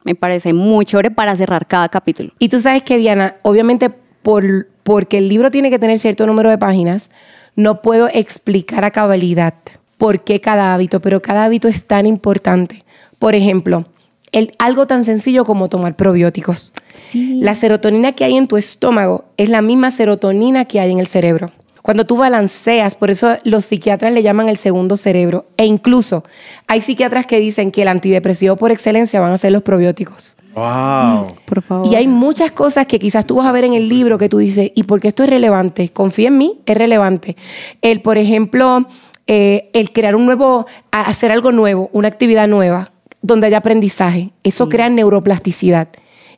me 0.03 0.15
parece 0.15 0.51
muy 0.53 0.85
chévere 0.85 1.11
para 1.11 1.35
cerrar 1.35 1.65
cada 1.65 1.87
capítulo. 1.89 2.31
Y 2.39 2.49
tú 2.49 2.59
sabes 2.59 2.83
que, 2.83 2.97
Diana, 2.97 3.37
obviamente 3.41 3.89
por, 3.89 4.43
porque 4.83 5.17
el 5.17 5.29
libro 5.29 5.49
tiene 5.49 5.69
que 5.69 5.79
tener 5.79 5.97
cierto 5.97 6.25
número 6.27 6.49
de 6.49 6.57
páginas, 6.57 7.09
no 7.55 7.81
puedo 7.81 8.09
explicar 8.11 8.85
a 8.85 8.91
cabalidad 8.91 9.53
por 9.97 10.23
qué 10.23 10.41
cada 10.41 10.73
hábito, 10.73 11.01
pero 11.01 11.21
cada 11.21 11.45
hábito 11.45 11.67
es 11.67 11.85
tan 11.85 12.05
importante. 12.05 12.83
Por 13.19 13.35
ejemplo, 13.35 13.85
el, 14.31 14.51
algo 14.59 14.87
tan 14.87 15.05
sencillo 15.05 15.45
como 15.45 15.69
tomar 15.69 15.95
probióticos. 15.95 16.73
La 17.13 17.55
serotonina 17.55 18.11
que 18.11 18.25
hay 18.25 18.35
en 18.35 18.47
tu 18.47 18.57
estómago 18.57 19.25
es 19.37 19.49
la 19.49 19.61
misma 19.61 19.91
serotonina 19.91 20.65
que 20.65 20.79
hay 20.79 20.91
en 20.91 20.99
el 20.99 21.07
cerebro. 21.07 21.51
Cuando 21.83 22.05
tú 22.05 22.15
balanceas, 22.15 22.95
por 22.95 23.11
eso 23.11 23.35
los 23.43 23.65
psiquiatras 23.65 24.13
le 24.13 24.23
llaman 24.23 24.47
el 24.47 24.55
segundo 24.55 24.95
cerebro. 24.95 25.47
E 25.57 25.65
incluso 25.65 26.23
hay 26.65 26.79
psiquiatras 26.81 27.25
que 27.25 27.41
dicen 27.41 27.71
que 27.71 27.81
el 27.81 27.89
antidepresivo 27.89 28.55
por 28.55 28.71
excelencia 28.71 29.19
van 29.19 29.33
a 29.33 29.37
ser 29.37 29.51
los 29.51 29.63
probióticos. 29.63 30.37
¡Wow! 30.55 31.35
Por 31.45 31.61
favor. 31.61 31.91
Y 31.91 31.95
hay 31.95 32.07
muchas 32.07 32.53
cosas 32.53 32.85
que 32.85 32.99
quizás 32.99 33.25
tú 33.25 33.35
vas 33.35 33.47
a 33.47 33.51
ver 33.51 33.65
en 33.65 33.73
el 33.73 33.89
libro 33.89 34.17
que 34.17 34.29
tú 34.29 34.37
dices, 34.37 34.71
¿y 34.73 34.83
por 34.83 35.01
qué 35.01 35.09
esto 35.09 35.25
es 35.25 35.29
relevante? 35.29 35.89
Confía 35.89 36.29
en 36.29 36.37
mí, 36.37 36.61
es 36.65 36.77
relevante. 36.77 37.35
El, 37.81 38.01
por 38.01 38.17
ejemplo, 38.17 38.87
eh, 39.27 39.69
el 39.73 39.91
crear 39.91 40.15
un 40.15 40.25
nuevo, 40.25 40.65
hacer 40.91 41.33
algo 41.33 41.51
nuevo, 41.51 41.89
una 41.91 42.07
actividad 42.07 42.47
nueva, 42.47 42.93
donde 43.21 43.47
haya 43.47 43.57
aprendizaje, 43.57 44.31
eso 44.43 44.69
crea 44.69 44.87
neuroplasticidad. 44.87 45.89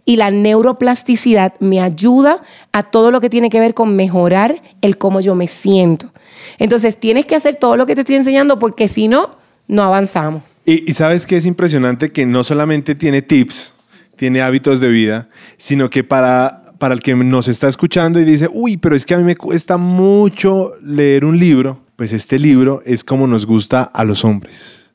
Y 0.06 0.18
la 0.18 0.30
neuroplasticidad 0.30 1.54
me 1.60 1.82
ayuda 1.82 2.44
a 2.72 2.84
todo 2.84 3.12
lo 3.12 3.22
que 3.22 3.30
tiene 3.30 3.50
que 3.50 3.60
ver 3.60 3.74
con 3.74 3.96
mejorar 3.96 4.62
el 4.82 4.98
cómo 4.98 5.20
yo 5.20 5.34
me 5.36 5.48
siento. 5.48 6.14
Entonces, 6.60 6.98
tienes 6.98 7.26
que 7.26 7.36
hacer 7.36 7.56
todo 7.56 7.76
lo 7.76 7.86
que 7.86 7.96
te 7.96 8.02
estoy 8.02 8.16
enseñando 8.16 8.60
porque 8.60 8.88
si 8.88 9.08
no, 9.08 9.38
no 9.68 9.84
avanzamos. 9.84 10.44
Y, 10.66 10.90
y 10.90 10.94
sabes 10.94 11.26
que 11.26 11.38
es 11.38 11.46
impresionante 11.46 12.12
que 12.12 12.26
no 12.26 12.44
solamente 12.44 12.96
tiene 12.96 13.22
tips, 13.22 13.74
tiene 14.16 14.42
hábitos 14.42 14.80
de 14.80 14.90
vida, 14.90 15.30
sino 15.58 15.90
que 15.90 16.04
para, 16.04 16.66
para 16.78 16.94
el 16.94 17.02
que 17.02 17.16
nos 17.16 17.48
está 17.48 17.68
escuchando 17.68 18.20
y 18.20 18.26
dice, 18.26 18.50
uy, 18.52 18.78
pero 18.78 18.96
es 18.96 19.06
que 19.06 19.14
a 19.14 19.18
mí 19.18 19.24
me 19.24 19.36
cuesta 19.36 19.78
mucho 19.78 20.72
leer 20.82 21.26
un 21.26 21.40
libro, 21.40 21.82
pues 21.96 22.14
este 22.14 22.40
libro 22.40 22.82
es 22.86 23.04
como 23.04 23.28
nos 23.28 23.46
gusta 23.46 23.84
a 23.84 24.04
los 24.04 24.26
hombres. 24.26 24.90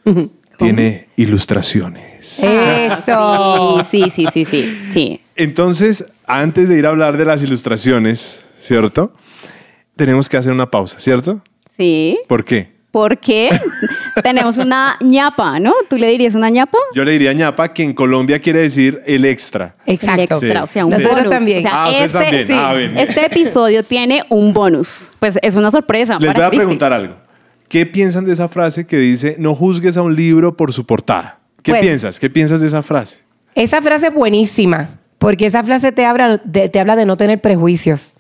Tiene 0.65 1.09
ilustraciones. 1.17 2.39
Eso. 2.39 3.83
Sí, 3.91 4.05
sí, 4.15 4.27
sí, 4.33 4.45
sí, 4.45 4.81
sí. 4.91 5.21
Entonces, 5.37 6.05
antes 6.27 6.69
de 6.69 6.79
ir 6.79 6.87
a 6.87 6.91
hablar 6.91 7.17
de 7.17 7.25
las 7.25 7.43
ilustraciones, 7.43 8.43
¿cierto? 8.61 9.13
Tenemos 9.97 10.29
que 10.29 10.37
hacer 10.37 10.53
una 10.53 10.71
pausa, 10.71 11.01
¿cierto? 11.01 11.41
Sí. 11.77 12.19
¿Por 12.29 12.45
qué? 12.45 12.71
Porque 12.91 13.49
tenemos 14.23 14.59
una 14.59 14.97
ñapa, 15.01 15.59
¿no? 15.61 15.73
¿Tú 15.89 15.97
le 15.97 16.09
dirías 16.09 16.35
una 16.35 16.51
ñapa? 16.51 16.79
Yo 16.95 17.05
le 17.05 17.13
diría 17.13 17.33
ñapa, 17.33 17.73
que 17.73 17.83
en 17.83 17.95
Colombia 17.95 18.41
quiere 18.41 18.61
decir 18.61 19.01
el 19.07 19.25
extra. 19.25 19.75
Exacto. 19.87 20.15
El 20.15 20.21
extra, 20.51 20.61
Sí. 20.61 20.65
o 20.65 20.67
sea, 20.67 20.85
un 20.87 20.91
Nosotros 20.93 21.15
bonus. 21.25 21.31
también. 21.31 21.59
O 21.59 21.63
sea, 21.63 21.71
Ah, 21.85 21.91
este, 21.93 22.19
también. 22.19 22.47
sí, 22.47 22.53
Ah, 22.57 22.75
bien. 22.75 22.99
este 22.99 23.27
episodio 23.27 23.83
tiene 23.83 24.25
un 24.29 24.53
bonus. 24.53 25.11
Pues 25.19 25.39
es 25.43 25.57
una 25.57 25.71
sorpresa. 25.71 26.19
Les 26.21 26.33
para 26.33 26.49
voy 26.49 26.57
a 26.57 26.59
preguntar 26.59 26.93
algo. 26.93 27.15
¿Qué 27.71 27.87
piensan 27.87 28.25
de 28.25 28.33
esa 28.33 28.49
frase 28.49 28.85
que 28.85 28.97
dice 28.97 29.37
no 29.39 29.55
juzgues 29.55 29.97
a 29.97 30.03
un 30.03 30.17
libro 30.17 30.57
por 30.57 30.73
su 30.73 30.85
portada? 30.85 31.39
¿Qué 31.63 31.71
Pues- 31.71 31.83
piensas? 31.83 32.19
¿Qué 32.19 32.29
piensas 32.29 32.61
de 32.61 32.67
esa 32.67 32.83
frase? 32.83 33.19
Esa 33.55 33.81
frase 33.81 34.09
es 34.09 34.13
buenísima, 34.13 34.89
porque 35.19 35.47
esa 35.47 35.63
frase 35.63 35.93
te 35.93 36.05
habla 36.05 36.41
de, 36.45 36.69
te 36.69 36.81
habla 36.81 36.97
de 36.97 37.07
no 37.07 37.17
tener 37.17 37.41
prejuicios. 37.41 38.15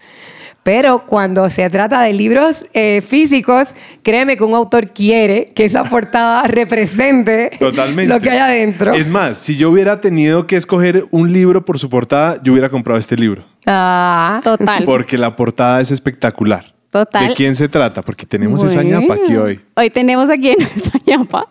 Pero 0.62 1.04
cuando 1.04 1.48
se 1.48 1.68
trata 1.68 2.00
de 2.02 2.12
libros 2.12 2.64
eh, 2.74 3.00
físicos, 3.04 3.68
créeme 4.04 4.36
que 4.36 4.44
un 4.44 4.54
autor 4.54 4.90
quiere 4.90 5.46
que 5.46 5.64
esa 5.64 5.82
portada 5.82 6.42
represente 6.46 7.50
Totalmente. 7.58 8.12
lo 8.14 8.20
que 8.20 8.30
hay 8.30 8.38
adentro. 8.38 8.94
Es 8.94 9.08
más, 9.08 9.36
si 9.38 9.56
yo 9.56 9.70
hubiera 9.70 10.00
tenido 10.00 10.46
que 10.46 10.54
escoger 10.54 11.06
un 11.10 11.32
libro 11.32 11.64
por 11.64 11.80
su 11.80 11.88
portada, 11.88 12.40
yo 12.44 12.52
hubiera 12.52 12.68
comprado 12.68 13.00
este 13.00 13.16
libro. 13.16 13.44
Ah, 13.66 14.40
Total. 14.44 14.84
Porque 14.84 15.18
la 15.18 15.34
portada 15.34 15.80
es 15.80 15.90
espectacular. 15.90 16.72
Total. 16.90 17.28
¿De 17.28 17.34
quién 17.34 17.54
se 17.54 17.68
trata? 17.68 18.02
Porque 18.02 18.26
tenemos 18.26 18.62
esa 18.64 18.82
Bueno, 18.82 19.00
ñapa 19.00 19.14
aquí 19.14 19.36
hoy. 19.36 19.60
Hoy 19.76 19.90
tenemos 19.90 20.28
aquí 20.28 20.50
a 20.50 20.54
nuestra 20.58 20.98
ñapa. 21.06 21.46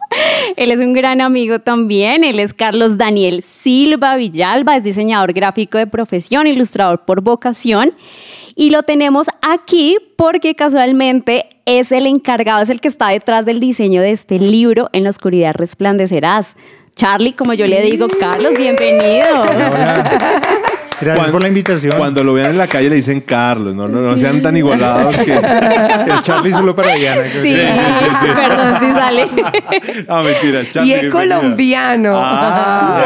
Él 0.57 0.71
es 0.71 0.79
un 0.79 0.93
gran 0.93 1.21
amigo 1.21 1.59
también. 1.59 2.25
Él 2.25 2.39
es 2.39 2.53
Carlos 2.53 2.97
Daniel 2.97 3.41
Silva 3.41 4.17
Villalba, 4.17 4.75
es 4.75 4.83
diseñador 4.83 5.31
gráfico 5.31 5.77
de 5.77 5.87
profesión, 5.87 6.45
ilustrador 6.45 7.05
por 7.05 7.21
vocación. 7.21 7.93
Y 8.55 8.71
lo 8.71 8.83
tenemos 8.83 9.27
aquí 9.41 9.97
porque 10.17 10.55
casualmente 10.55 11.45
es 11.65 11.93
el 11.93 12.05
encargado, 12.07 12.61
es 12.61 12.69
el 12.69 12.81
que 12.81 12.89
está 12.89 13.07
detrás 13.07 13.45
del 13.45 13.61
diseño 13.61 14.01
de 14.01 14.11
este 14.11 14.39
libro, 14.39 14.89
En 14.91 15.05
la 15.05 15.11
oscuridad 15.11 15.53
resplandecerás. 15.55 16.55
Charlie, 16.97 17.31
como 17.31 17.53
yo 17.53 17.65
le 17.65 17.81
digo, 17.81 18.07
Carlos, 18.19 18.55
bienvenido. 18.57 19.45
Gracias 21.01 21.15
Cuando- 21.17 21.31
por 21.33 21.41
la 21.41 21.47
invitación. 21.47 21.93
Cuando 21.97 22.23
lo 22.23 22.33
vean 22.33 22.51
en 22.51 22.57
la 22.57 22.67
calle 22.67 22.89
le 22.89 22.95
dicen 22.97 23.21
Carlos, 23.21 23.73
no, 23.75 23.87
no, 23.87 24.01
no 24.01 24.17
sean 24.17 24.41
tan 24.41 24.55
igualados 24.57 25.15
que... 25.17 25.33
El 25.33 26.21
Charlie 26.23 26.51
solo 26.51 26.75
para 26.75 26.93
Diana. 26.95 27.23
Sí, 27.31 27.39
sí, 27.41 27.55
sí. 27.55 28.27
perdón 28.35 28.79
si 28.79 28.91
sale. 28.91 29.27
ah, 30.09 30.21
mentira. 30.21 30.61
y 30.61 30.71
Charlie, 30.71 30.93
es 30.93 31.01
bienvenida. 31.01 31.11
colombiano. 31.39 32.13
Ah. 32.15 33.03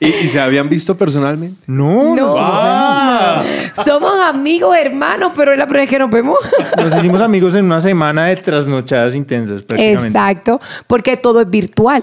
¿Y, 0.00 0.06
y 0.06 0.28
se 0.28 0.40
habían 0.40 0.68
visto 0.68 0.96
personalmente? 0.96 1.60
No, 1.66 2.14
No. 2.14 2.34
Ah. 2.38 3.42
Somos 3.84 4.12
amigos, 4.20 4.76
hermanos, 4.76 5.32
pero 5.34 5.52
es 5.52 5.58
la 5.58 5.64
primera 5.66 5.82
vez 5.82 5.90
que 5.90 5.98
nos 5.98 6.10
vemos. 6.10 6.38
nos 6.76 6.94
hicimos 6.96 7.20
amigos 7.20 7.54
en 7.54 7.64
una 7.64 7.80
semana 7.80 8.26
de 8.26 8.36
trasnochadas 8.36 9.14
intensas 9.14 9.62
prácticamente. 9.62 10.06
Exacto, 10.08 10.60
porque 10.86 11.16
todo 11.16 11.40
es 11.40 11.50
virtual. 11.50 12.02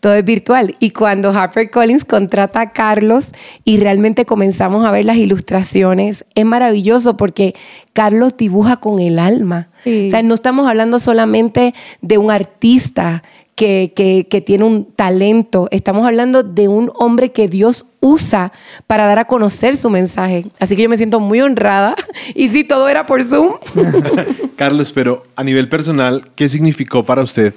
Todo 0.00 0.14
es 0.14 0.24
virtual. 0.24 0.74
Y 0.80 0.90
cuando 0.90 1.30
HarperCollins 1.30 2.04
contrata 2.04 2.60
a 2.62 2.72
Carlos 2.72 3.26
y 3.64 3.76
realmente 3.78 4.24
comenzamos 4.24 4.84
a 4.86 4.90
ver 4.90 5.04
las 5.04 5.16
ilustraciones, 5.16 6.24
es 6.34 6.44
maravilloso 6.46 7.16
porque 7.16 7.54
Carlos 7.92 8.34
dibuja 8.36 8.76
con 8.78 8.98
el 8.98 9.18
alma. 9.18 9.68
Sí. 9.84 10.06
O 10.06 10.10
sea, 10.10 10.22
no 10.22 10.34
estamos 10.34 10.66
hablando 10.66 10.98
solamente 11.00 11.74
de 12.00 12.16
un 12.18 12.30
artista 12.30 13.22
que, 13.56 13.92
que- 13.94 14.26
que 14.30 14.40
tiene 14.40 14.64
un 14.64 14.86
talento, 14.86 15.68
estamos 15.70 16.06
hablando 16.06 16.42
de 16.42 16.68
un 16.68 16.90
hombre 16.94 17.30
que 17.30 17.46
Dios 17.46 17.84
usa 18.00 18.52
para 18.86 19.04
dar 19.06 19.18
a 19.18 19.26
conocer 19.26 19.76
su 19.76 19.90
mensaje. 19.90 20.46
Así 20.58 20.76
que 20.76 20.82
yo 20.84 20.88
me 20.88 20.96
siento 20.96 21.20
muy 21.20 21.42
honrada. 21.42 21.94
Y 22.34 22.48
si 22.48 22.64
todo 22.64 22.88
era 22.88 23.04
por 23.04 23.22
Zoom. 23.22 23.56
Carlos, 24.56 24.92
pero 24.92 25.24
a 25.36 25.44
nivel 25.44 25.68
personal, 25.68 26.30
¿qué 26.36 26.48
significó 26.48 27.04
para 27.04 27.22
usted 27.22 27.52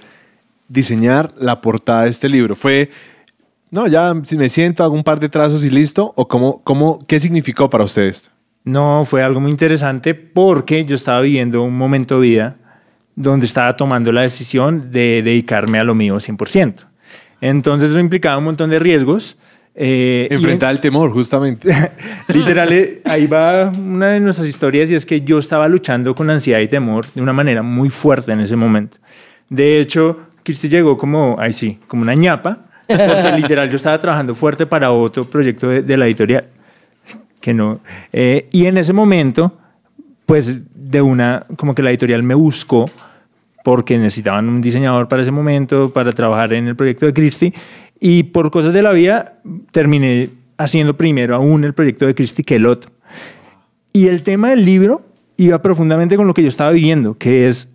diseñar 0.68 1.34
la 1.38 1.62
portada 1.62 2.04
de 2.04 2.10
este 2.10 2.30
libro? 2.30 2.56
¿Fue, 2.56 2.90
no, 3.72 3.88
ya 3.88 4.14
si 4.24 4.38
me 4.38 4.50
siento, 4.50 4.84
hago 4.84 4.94
un 4.94 5.04
par 5.04 5.20
de 5.20 5.30
trazos 5.30 5.64
y 5.64 5.70
listo? 5.70 6.14
¿O 6.16 6.28
cómo, 6.28 6.62
cómo, 6.64 7.04
qué 7.08 7.20
significó 7.20 7.70
para 7.70 7.84
usted 7.84 8.04
esto? 8.04 8.30
No, 8.64 9.04
fue 9.06 9.22
algo 9.24 9.40
muy 9.40 9.52
interesante 9.52 10.14
porque 10.16 10.86
yo 10.86 10.96
estaba 10.96 11.22
viviendo 11.22 11.62
un 11.64 11.78
momento 11.78 12.16
de 12.20 12.28
vida 12.28 12.56
donde 13.16 13.46
estaba 13.46 13.76
tomando 13.76 14.12
la 14.12 14.22
decisión 14.22 14.90
de 14.92 15.22
dedicarme 15.22 15.80
a 15.80 15.84
lo 15.84 15.94
mío 15.96 16.16
100%. 16.16 16.76
Entonces 17.42 17.90
eso 17.90 18.00
implicaba 18.00 18.38
un 18.38 18.46
montón 18.46 18.70
de 18.70 18.80
riesgos. 18.80 19.38
eh, 19.76 20.28
Enfrentar 20.32 20.72
el 20.72 20.80
temor, 20.80 21.12
justamente. 21.12 21.70
Literal, 22.30 22.72
eh, 22.72 23.02
ahí 23.06 23.28
va 23.28 23.70
una 23.70 24.12
de 24.12 24.20
nuestras 24.22 24.48
historias 24.48 24.90
y 24.90 24.96
es 24.96 25.06
que 25.06 25.22
yo 25.22 25.40
estaba 25.40 25.68
luchando 25.68 26.16
con 26.16 26.30
ansiedad 26.30 26.60
y 26.62 26.68
temor 26.68 27.06
de 27.14 27.22
una 27.22 27.34
manera 27.34 27.62
muy 27.62 27.90
fuerte 27.90 28.32
en 28.32 28.40
ese 28.40 28.56
momento. 28.56 28.98
De 29.50 29.80
hecho, 29.82 30.20
Cristi 30.44 30.70
llegó 30.70 30.98
como, 30.98 31.36
ahí 31.40 31.54
sí, 31.54 31.80
como 31.88 32.04
una 32.04 32.14
ñapa, 32.16 32.60
porque 32.88 33.32
literal 33.38 33.70
yo 33.70 33.78
estaba 33.78 33.98
trabajando 34.00 34.36
fuerte 34.36 34.66
para 34.66 34.92
otro 34.92 35.24
proyecto 35.24 35.70
de, 35.70 35.82
de 35.82 35.98
la 35.98 36.06
editorial, 36.06 36.46
que 37.40 37.54
no. 37.54 37.80
eh, 38.12 38.48
y 38.52 38.66
en 38.66 38.78
ese 38.78 38.94
momento, 38.94 39.58
pues 40.26 40.62
de 40.74 41.02
una, 41.02 41.46
como 41.56 41.74
que 41.74 41.82
la 41.82 41.90
editorial 41.90 42.24
me 42.24 42.36
buscó 42.36 42.86
porque 43.64 43.98
necesitaban 43.98 44.50
un 44.50 44.62
diseñador 44.62 45.08
para 45.08 45.22
ese 45.22 45.32
momento, 45.32 45.92
para 45.92 46.12
trabajar 46.12 46.54
en 46.54 46.68
el 46.68 46.76
proyecto 46.76 47.06
de 47.06 47.14
Cristi. 47.14 47.54
Y 48.00 48.24
por 48.24 48.52
cosas 48.52 48.74
de 48.74 48.82
la 48.82 48.92
vida 48.92 49.40
terminé 49.72 50.30
haciendo 50.58 50.96
primero 50.96 51.36
aún 51.36 51.64
el 51.64 51.74
proyecto 51.74 52.06
de 52.06 52.14
Christy 52.14 52.44
que 52.44 52.58
el 52.58 52.66
otro. 52.66 52.92
Y 53.94 54.08
el 54.08 54.24
tema 54.24 54.50
del 54.50 54.66
libro 54.66 55.02
iba 55.38 55.62
profundamente 55.62 56.18
con 56.18 56.28
lo 56.28 56.34
que 56.34 56.42
yo 56.42 56.50
estaba 56.50 56.72
viviendo, 56.72 57.18
que 57.18 57.48
es, 57.48 57.70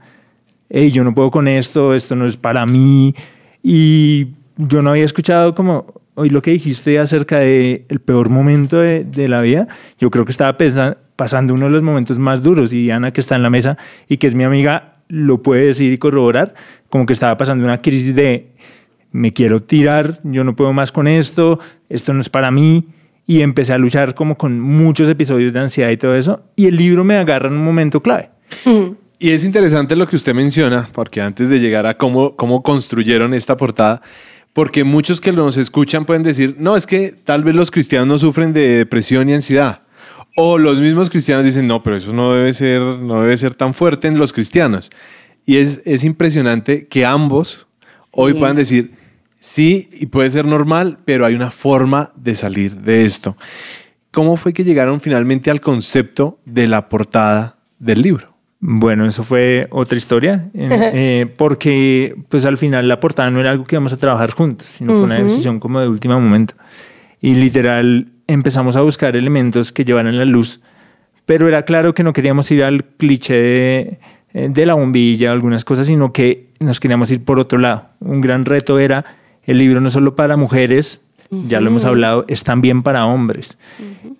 hey, 0.70 0.90
yo 0.90 1.04
no 1.04 1.14
puedo 1.14 1.30
con 1.30 1.48
esto, 1.48 1.94
esto 1.94 2.14
no 2.16 2.26
es 2.26 2.36
para 2.36 2.66
mí. 2.66 3.14
Y 3.62 4.28
yo 4.56 4.82
no 4.82 4.90
había 4.90 5.04
escuchado 5.04 5.54
como 5.54 5.94
hoy 6.14 6.30
lo 6.30 6.42
que 6.42 6.50
dijiste 6.50 6.98
acerca 6.98 7.38
de 7.38 7.84
el 7.88 8.00
peor 8.00 8.28
momento 8.28 8.78
de, 8.80 9.04
de 9.04 9.28
la 9.28 9.40
vida. 9.40 9.68
Yo 9.98 10.10
creo 10.10 10.24
que 10.24 10.32
estaba 10.32 10.56
pesa- 10.58 10.98
pasando 11.16 11.54
uno 11.54 11.66
de 11.66 11.72
los 11.72 11.82
momentos 11.82 12.18
más 12.18 12.42
duros 12.42 12.72
y 12.72 12.90
Ana 12.90 13.12
que 13.12 13.20
está 13.20 13.36
en 13.36 13.42
la 13.42 13.50
mesa 13.50 13.76
y 14.08 14.16
que 14.16 14.26
es 14.26 14.34
mi 14.34 14.44
amiga 14.44 14.96
lo 15.08 15.42
puede 15.42 15.66
decir 15.66 15.92
y 15.92 15.98
corroborar, 15.98 16.54
como 16.90 17.06
que 17.06 17.14
estaba 17.14 17.36
pasando 17.38 17.64
una 17.64 17.80
crisis 17.80 18.14
de 18.14 18.52
me 19.10 19.32
quiero 19.32 19.62
tirar, 19.62 20.20
yo 20.22 20.44
no 20.44 20.54
puedo 20.54 20.72
más 20.74 20.92
con 20.92 21.08
esto, 21.08 21.58
esto 21.88 22.12
no 22.12 22.20
es 22.20 22.28
para 22.28 22.50
mí. 22.50 22.88
Y 23.26 23.42
empecé 23.42 23.72
a 23.74 23.78
luchar 23.78 24.14
como 24.14 24.36
con 24.38 24.58
muchos 24.60 25.08
episodios 25.08 25.52
de 25.52 25.60
ansiedad 25.60 25.90
y 25.90 25.96
todo 25.98 26.14
eso. 26.14 26.42
Y 26.56 26.66
el 26.66 26.76
libro 26.76 27.04
me 27.04 27.16
agarra 27.16 27.48
en 27.48 27.54
un 27.54 27.64
momento 27.64 28.02
clave. 28.02 28.30
Y 29.20 29.32
es 29.32 29.44
interesante 29.44 29.96
lo 29.96 30.06
que 30.06 30.14
usted 30.14 30.32
menciona, 30.32 30.88
porque 30.92 31.20
antes 31.20 31.48
de 31.48 31.58
llegar 31.58 31.86
a 31.86 31.96
cómo, 31.96 32.36
cómo 32.36 32.62
construyeron 32.62 33.34
esta 33.34 33.56
portada, 33.56 34.00
porque 34.52 34.84
muchos 34.84 35.20
que 35.20 35.32
nos 35.32 35.56
escuchan 35.56 36.04
pueden 36.04 36.22
decir, 36.22 36.54
no, 36.58 36.76
es 36.76 36.86
que 36.86 37.14
tal 37.24 37.42
vez 37.42 37.56
los 37.56 37.72
cristianos 37.72 38.06
no 38.06 38.18
sufren 38.18 38.52
de 38.52 38.78
depresión 38.78 39.28
y 39.28 39.34
ansiedad. 39.34 39.82
O 40.36 40.56
los 40.56 40.80
mismos 40.80 41.10
cristianos 41.10 41.44
dicen, 41.44 41.66
no, 41.66 41.82
pero 41.82 41.96
eso 41.96 42.12
no 42.12 42.32
debe 42.32 42.54
ser, 42.54 42.80
no 42.80 43.22
debe 43.22 43.36
ser 43.36 43.54
tan 43.54 43.74
fuerte 43.74 44.06
en 44.06 44.18
los 44.18 44.32
cristianos. 44.32 44.88
Y 45.44 45.56
es, 45.56 45.80
es 45.84 46.04
impresionante 46.04 46.86
que 46.86 47.04
ambos 47.04 47.66
hoy 48.12 48.34
puedan 48.34 48.54
decir, 48.54 48.92
sí, 49.40 49.88
y 49.92 50.06
puede 50.06 50.30
ser 50.30 50.46
normal, 50.46 50.98
pero 51.04 51.26
hay 51.26 51.34
una 51.34 51.50
forma 51.50 52.12
de 52.14 52.36
salir 52.36 52.76
de 52.76 53.04
esto. 53.04 53.36
¿Cómo 54.12 54.36
fue 54.36 54.52
que 54.52 54.62
llegaron 54.62 55.00
finalmente 55.00 55.50
al 55.50 55.60
concepto 55.60 56.38
de 56.44 56.68
la 56.68 56.88
portada 56.88 57.58
del 57.80 58.02
libro? 58.02 58.37
Bueno, 58.60 59.06
eso 59.06 59.22
fue 59.22 59.68
otra 59.70 59.96
historia, 59.96 60.50
eh, 60.52 61.32
porque 61.36 62.16
pues 62.28 62.44
al 62.44 62.56
final 62.56 62.88
la 62.88 62.98
portada 62.98 63.30
no 63.30 63.38
era 63.38 63.52
algo 63.52 63.64
que 63.64 63.76
íbamos 63.76 63.92
a 63.92 63.96
trabajar 63.96 64.32
juntos, 64.32 64.66
sino 64.66 64.94
fue 64.94 65.02
una 65.02 65.14
decisión 65.14 65.60
como 65.60 65.80
de 65.80 65.88
último 65.88 66.20
momento. 66.20 66.54
Y 67.20 67.34
literal 67.34 68.08
empezamos 68.26 68.76
a 68.76 68.80
buscar 68.80 69.16
elementos 69.16 69.72
que 69.72 69.84
llevaran 69.84 70.18
la 70.18 70.24
luz, 70.24 70.60
pero 71.24 71.46
era 71.46 71.62
claro 71.62 71.94
que 71.94 72.02
no 72.02 72.12
queríamos 72.12 72.50
ir 72.50 72.64
al 72.64 72.84
cliché 72.84 73.34
de, 73.34 73.98
eh, 74.34 74.48
de 74.50 74.66
la 74.66 74.74
bombilla 74.74 75.30
o 75.30 75.32
algunas 75.32 75.64
cosas, 75.64 75.86
sino 75.86 76.12
que 76.12 76.48
nos 76.58 76.80
queríamos 76.80 77.12
ir 77.12 77.24
por 77.24 77.38
otro 77.38 77.60
lado. 77.60 77.90
Un 78.00 78.20
gran 78.20 78.44
reto 78.44 78.80
era 78.80 79.04
el 79.44 79.58
libro 79.58 79.80
no 79.80 79.88
solo 79.88 80.16
para 80.16 80.36
mujeres, 80.36 81.00
ya 81.30 81.60
lo 81.60 81.68
hemos 81.68 81.84
hablado, 81.84 82.24
es 82.28 82.42
también 82.42 82.82
para 82.82 83.06
hombres. 83.06 83.56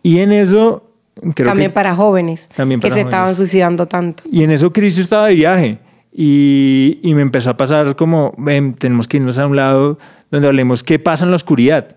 Y 0.03 0.19
en 0.19 0.33
eso 0.33 0.88
creo 1.35 1.49
También 1.49 1.71
que... 1.71 1.75
para 1.75 1.95
jóvenes 1.95 2.49
También 2.55 2.81
que 2.81 2.89
para 2.89 2.95
se 2.95 3.01
jóvenes. 3.03 3.15
estaban 3.15 3.35
suicidando 3.35 3.87
tanto. 3.87 4.23
Y 4.31 4.43
en 4.45 4.51
eso 4.51 4.73
Cristo 4.73 5.01
estaba 5.01 5.29
de 5.29 5.35
viaje. 5.35 5.79
Y, 6.13 6.99
y 7.03 7.15
me 7.15 7.23
empezó 7.23 7.51
a 7.51 7.57
pasar 7.57 7.95
como, 7.95 8.35
ven, 8.39 8.75
tenemos 8.75 9.07
que 9.07 9.19
irnos 9.19 9.39
a 9.39 9.47
un 9.47 9.55
lado 9.57 9.99
donde 10.31 10.49
hablemos 10.49 10.83
qué 10.83 10.99
pasa 10.99 11.25
en 11.25 11.31
la 11.31 11.37
oscuridad. 11.37 11.97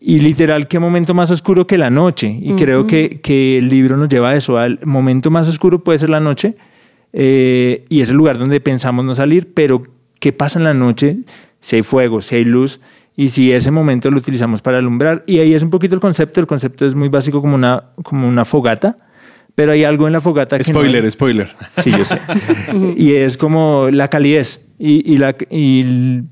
Y 0.00 0.20
literal, 0.20 0.68
qué 0.68 0.78
momento 0.78 1.14
más 1.14 1.30
oscuro 1.30 1.66
que 1.66 1.78
la 1.78 1.90
noche. 1.90 2.28
Y 2.40 2.52
creo 2.54 2.86
que, 2.86 3.20
que 3.22 3.58
el 3.58 3.68
libro 3.70 3.96
nos 3.96 4.08
lleva 4.08 4.30
a 4.30 4.36
eso, 4.36 4.58
al 4.58 4.78
momento 4.84 5.30
más 5.30 5.48
oscuro 5.48 5.82
puede 5.82 5.98
ser 5.98 6.10
la 6.10 6.20
noche. 6.20 6.56
eh, 7.12 7.84
y 7.88 8.00
es 8.00 8.10
el 8.10 8.16
lugar 8.16 8.36
donde 8.38 8.60
pensamos 8.60 9.04
no 9.04 9.14
salir, 9.14 9.52
pero 9.54 9.82
¿qué 10.20 10.32
pasa 10.32 10.58
en 10.58 10.64
la 10.64 10.74
noche? 10.74 11.18
Si 11.60 11.76
hay 11.76 11.82
fuego, 11.82 12.20
si 12.22 12.34
hay 12.36 12.44
luz. 12.44 12.80
Y 13.16 13.28
si 13.28 13.52
ese 13.52 13.70
momento 13.70 14.10
lo 14.10 14.18
utilizamos 14.18 14.60
para 14.60 14.78
alumbrar. 14.78 15.22
Y 15.26 15.38
ahí 15.38 15.54
es 15.54 15.62
un 15.62 15.70
poquito 15.70 15.94
el 15.94 16.00
concepto. 16.00 16.40
El 16.40 16.46
concepto 16.46 16.84
es 16.84 16.94
muy 16.94 17.08
básico 17.08 17.40
como 17.40 17.54
una, 17.54 17.84
como 18.02 18.26
una 18.26 18.44
fogata. 18.44 18.98
Pero 19.54 19.70
hay 19.70 19.84
algo 19.84 20.08
en 20.08 20.12
la 20.12 20.20
fogata 20.20 20.58
que 20.58 20.72
no 20.72 20.80
hay- 20.80 20.86
Spoiler, 20.88 21.10
spoiler. 21.12 21.56
Sí, 21.82 21.90
yo 21.92 22.04
sé. 22.04 22.18
y 22.96 23.12
es 23.14 23.36
como 23.36 23.88
la 23.92 24.08
calidez 24.08 24.60
y, 24.80 25.12
y 25.12 25.16
la, 25.16 25.36
y 25.48 26.22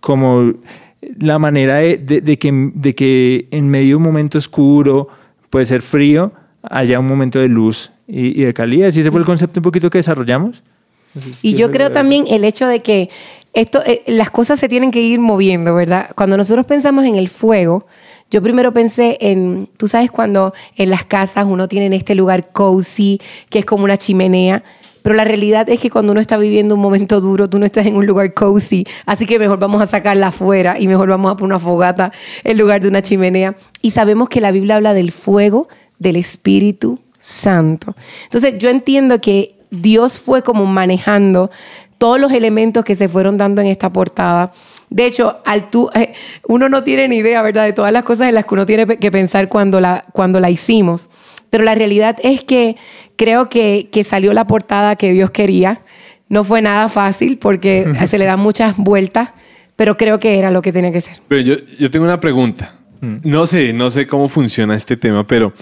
como 0.00 0.52
la 1.20 1.38
manera 1.38 1.76
de, 1.76 1.96
de- 1.98 2.20
de 2.20 2.38
que, 2.40 2.70
de 2.74 2.94
que 2.96 3.46
en 3.52 3.68
medio 3.68 3.90
de 3.90 3.94
un 3.96 4.02
momento 4.02 4.38
oscuro, 4.38 5.06
puede 5.48 5.64
ser 5.66 5.80
frío, 5.82 6.32
haya 6.64 6.98
un 6.98 7.06
momento 7.06 7.38
de 7.38 7.46
luz 7.48 7.92
y, 8.08 8.40
y 8.40 8.44
de 8.44 8.52
calidez. 8.52 8.96
Y 8.96 9.00
ese 9.00 9.12
fue 9.12 9.20
el 9.20 9.26
concepto 9.26 9.60
un 9.60 9.64
poquito 9.64 9.88
que 9.88 9.98
desarrollamos. 9.98 10.60
Y 11.42 11.54
yo 11.54 11.70
creo 11.70 11.92
también 11.92 12.24
el 12.28 12.42
hecho 12.44 12.66
de 12.66 12.80
que 12.82 13.10
esto, 13.52 13.82
eh, 13.84 14.02
las 14.06 14.30
cosas 14.30 14.58
se 14.58 14.68
tienen 14.68 14.90
que 14.90 15.00
ir 15.00 15.20
moviendo, 15.20 15.74
¿verdad? 15.74 16.10
Cuando 16.14 16.36
nosotros 16.36 16.64
pensamos 16.66 17.04
en 17.04 17.16
el 17.16 17.28
fuego, 17.28 17.86
yo 18.30 18.42
primero 18.42 18.72
pensé 18.72 19.18
en, 19.20 19.68
tú 19.76 19.88
sabes, 19.88 20.10
cuando 20.10 20.54
en 20.76 20.88
las 20.88 21.04
casas 21.04 21.44
uno 21.46 21.68
tiene 21.68 21.86
en 21.86 21.92
este 21.92 22.14
lugar 22.14 22.50
cozy, 22.52 23.20
que 23.50 23.58
es 23.58 23.64
como 23.66 23.84
una 23.84 23.98
chimenea, 23.98 24.64
pero 25.02 25.14
la 25.14 25.24
realidad 25.24 25.68
es 25.68 25.80
que 25.80 25.90
cuando 25.90 26.12
uno 26.12 26.20
está 26.20 26.38
viviendo 26.38 26.74
un 26.74 26.80
momento 26.80 27.20
duro, 27.20 27.50
tú 27.50 27.58
no 27.58 27.66
estás 27.66 27.84
en 27.86 27.96
un 27.96 28.06
lugar 28.06 28.32
cozy, 28.32 28.84
así 29.04 29.26
que 29.26 29.38
mejor 29.38 29.58
vamos 29.58 29.82
a 29.82 29.86
sacarla 29.86 30.28
afuera 30.28 30.76
y 30.78 30.86
mejor 30.86 31.10
vamos 31.10 31.30
a 31.30 31.36
poner 31.36 31.54
una 31.54 31.58
fogata 31.58 32.12
en 32.44 32.56
lugar 32.56 32.80
de 32.80 32.88
una 32.88 33.02
chimenea. 33.02 33.54
Y 33.82 33.90
sabemos 33.90 34.28
que 34.28 34.40
la 34.40 34.52
Biblia 34.52 34.76
habla 34.76 34.94
del 34.94 35.12
fuego 35.12 35.68
del 35.98 36.16
Espíritu 36.16 37.00
Santo. 37.18 37.94
Entonces 38.24 38.54
yo 38.58 38.70
entiendo 38.70 39.20
que 39.20 39.56
Dios 39.70 40.18
fue 40.18 40.42
como 40.42 40.66
manejando 40.66 41.50
todos 42.02 42.18
los 42.18 42.32
elementos 42.32 42.84
que 42.84 42.96
se 42.96 43.08
fueron 43.08 43.38
dando 43.38 43.62
en 43.62 43.68
esta 43.68 43.92
portada. 43.92 44.50
De 44.90 45.06
hecho, 45.06 45.40
al 45.44 45.70
tú, 45.70 45.88
eh, 45.94 46.12
uno 46.48 46.68
no 46.68 46.82
tiene 46.82 47.06
ni 47.06 47.18
idea, 47.18 47.40
¿verdad?, 47.42 47.64
de 47.64 47.72
todas 47.72 47.92
las 47.92 48.02
cosas 48.02 48.28
en 48.28 48.34
las 48.34 48.44
que 48.44 48.54
uno 48.54 48.66
tiene 48.66 48.98
que 48.98 49.12
pensar 49.12 49.48
cuando 49.48 49.78
la, 49.78 50.04
cuando 50.12 50.40
la 50.40 50.50
hicimos. 50.50 51.08
Pero 51.48 51.62
la 51.62 51.76
realidad 51.76 52.16
es 52.24 52.42
que 52.42 52.74
creo 53.14 53.48
que, 53.48 53.88
que 53.92 54.02
salió 54.02 54.32
la 54.32 54.48
portada 54.48 54.96
que 54.96 55.12
Dios 55.12 55.30
quería. 55.30 55.82
No 56.28 56.42
fue 56.42 56.60
nada 56.60 56.88
fácil 56.88 57.38
porque 57.38 57.86
se 58.08 58.18
le 58.18 58.24
dan 58.24 58.40
muchas 58.40 58.76
vueltas, 58.78 59.28
pero 59.76 59.96
creo 59.96 60.18
que 60.18 60.40
era 60.40 60.50
lo 60.50 60.60
que 60.60 60.72
tenía 60.72 60.90
que 60.90 61.02
ser. 61.02 61.18
Pero 61.28 61.40
yo, 61.40 61.54
yo 61.78 61.88
tengo 61.88 62.04
una 62.04 62.18
pregunta. 62.18 62.80
No 63.00 63.46
sé, 63.46 63.72
no 63.72 63.92
sé 63.92 64.08
cómo 64.08 64.28
funciona 64.28 64.74
este 64.74 64.96
tema, 64.96 65.24
pero 65.24 65.52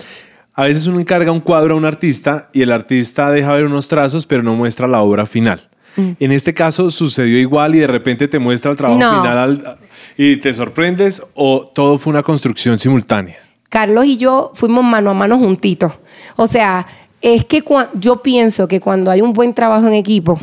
a 0.55 0.65
veces 0.65 0.87
uno 0.87 1.01
encarga 1.01 1.33
un 1.33 1.41
cuadro 1.41 1.75
a 1.75 1.77
un 1.77 1.85
artista 1.85 2.49
y 2.55 2.63
el 2.63 2.73
artista 2.73 3.31
deja 3.31 3.55
ver 3.55 3.67
unos 3.67 3.89
trazos, 3.89 4.25
pero 4.25 4.43
no 4.43 4.55
muestra 4.55 4.89
la 4.89 5.03
obra 5.03 5.27
final. 5.27 5.70
En 5.97 6.33
este 6.33 6.55
caso 6.55 6.91
sucedió 6.91 7.39
igual 7.39 7.75
y 7.75 7.81
de 7.81 7.87
repente 7.87 8.29
te 8.29 8.39
muestra 8.39 8.71
el 8.71 8.77
trabajo 8.77 8.99
No. 9.01 9.21
final 9.23 9.39
al- 9.39 9.77
y 10.17 10.37
te 10.37 10.55
sorprendes 10.55 11.23
o 11.35 11.67
todo 11.67 11.99
fue 11.99 12.13
una 12.13 12.23
construcción 12.23 12.79
simultánea. 12.79 13.37
Carlos 13.69 14.05
y 14.07 14.17
yo 14.17 14.51
fuimos 14.55 14.83
mano 14.85 15.11
a 15.11 15.15
mano 15.15 15.39
juntitos. 15.39 15.93
O 16.37 16.47
sea, 16.47 16.87
es 17.21 17.45
que 17.45 17.63
yo 17.95 18.23
pienso 18.23 18.67
que 18.67 18.81
cuando 18.81 19.11
hay 19.11 19.21
un 19.21 19.33
buen 19.33 19.53
trabajo 19.55 19.87
en 19.87 19.93
equipo, 19.95 20.39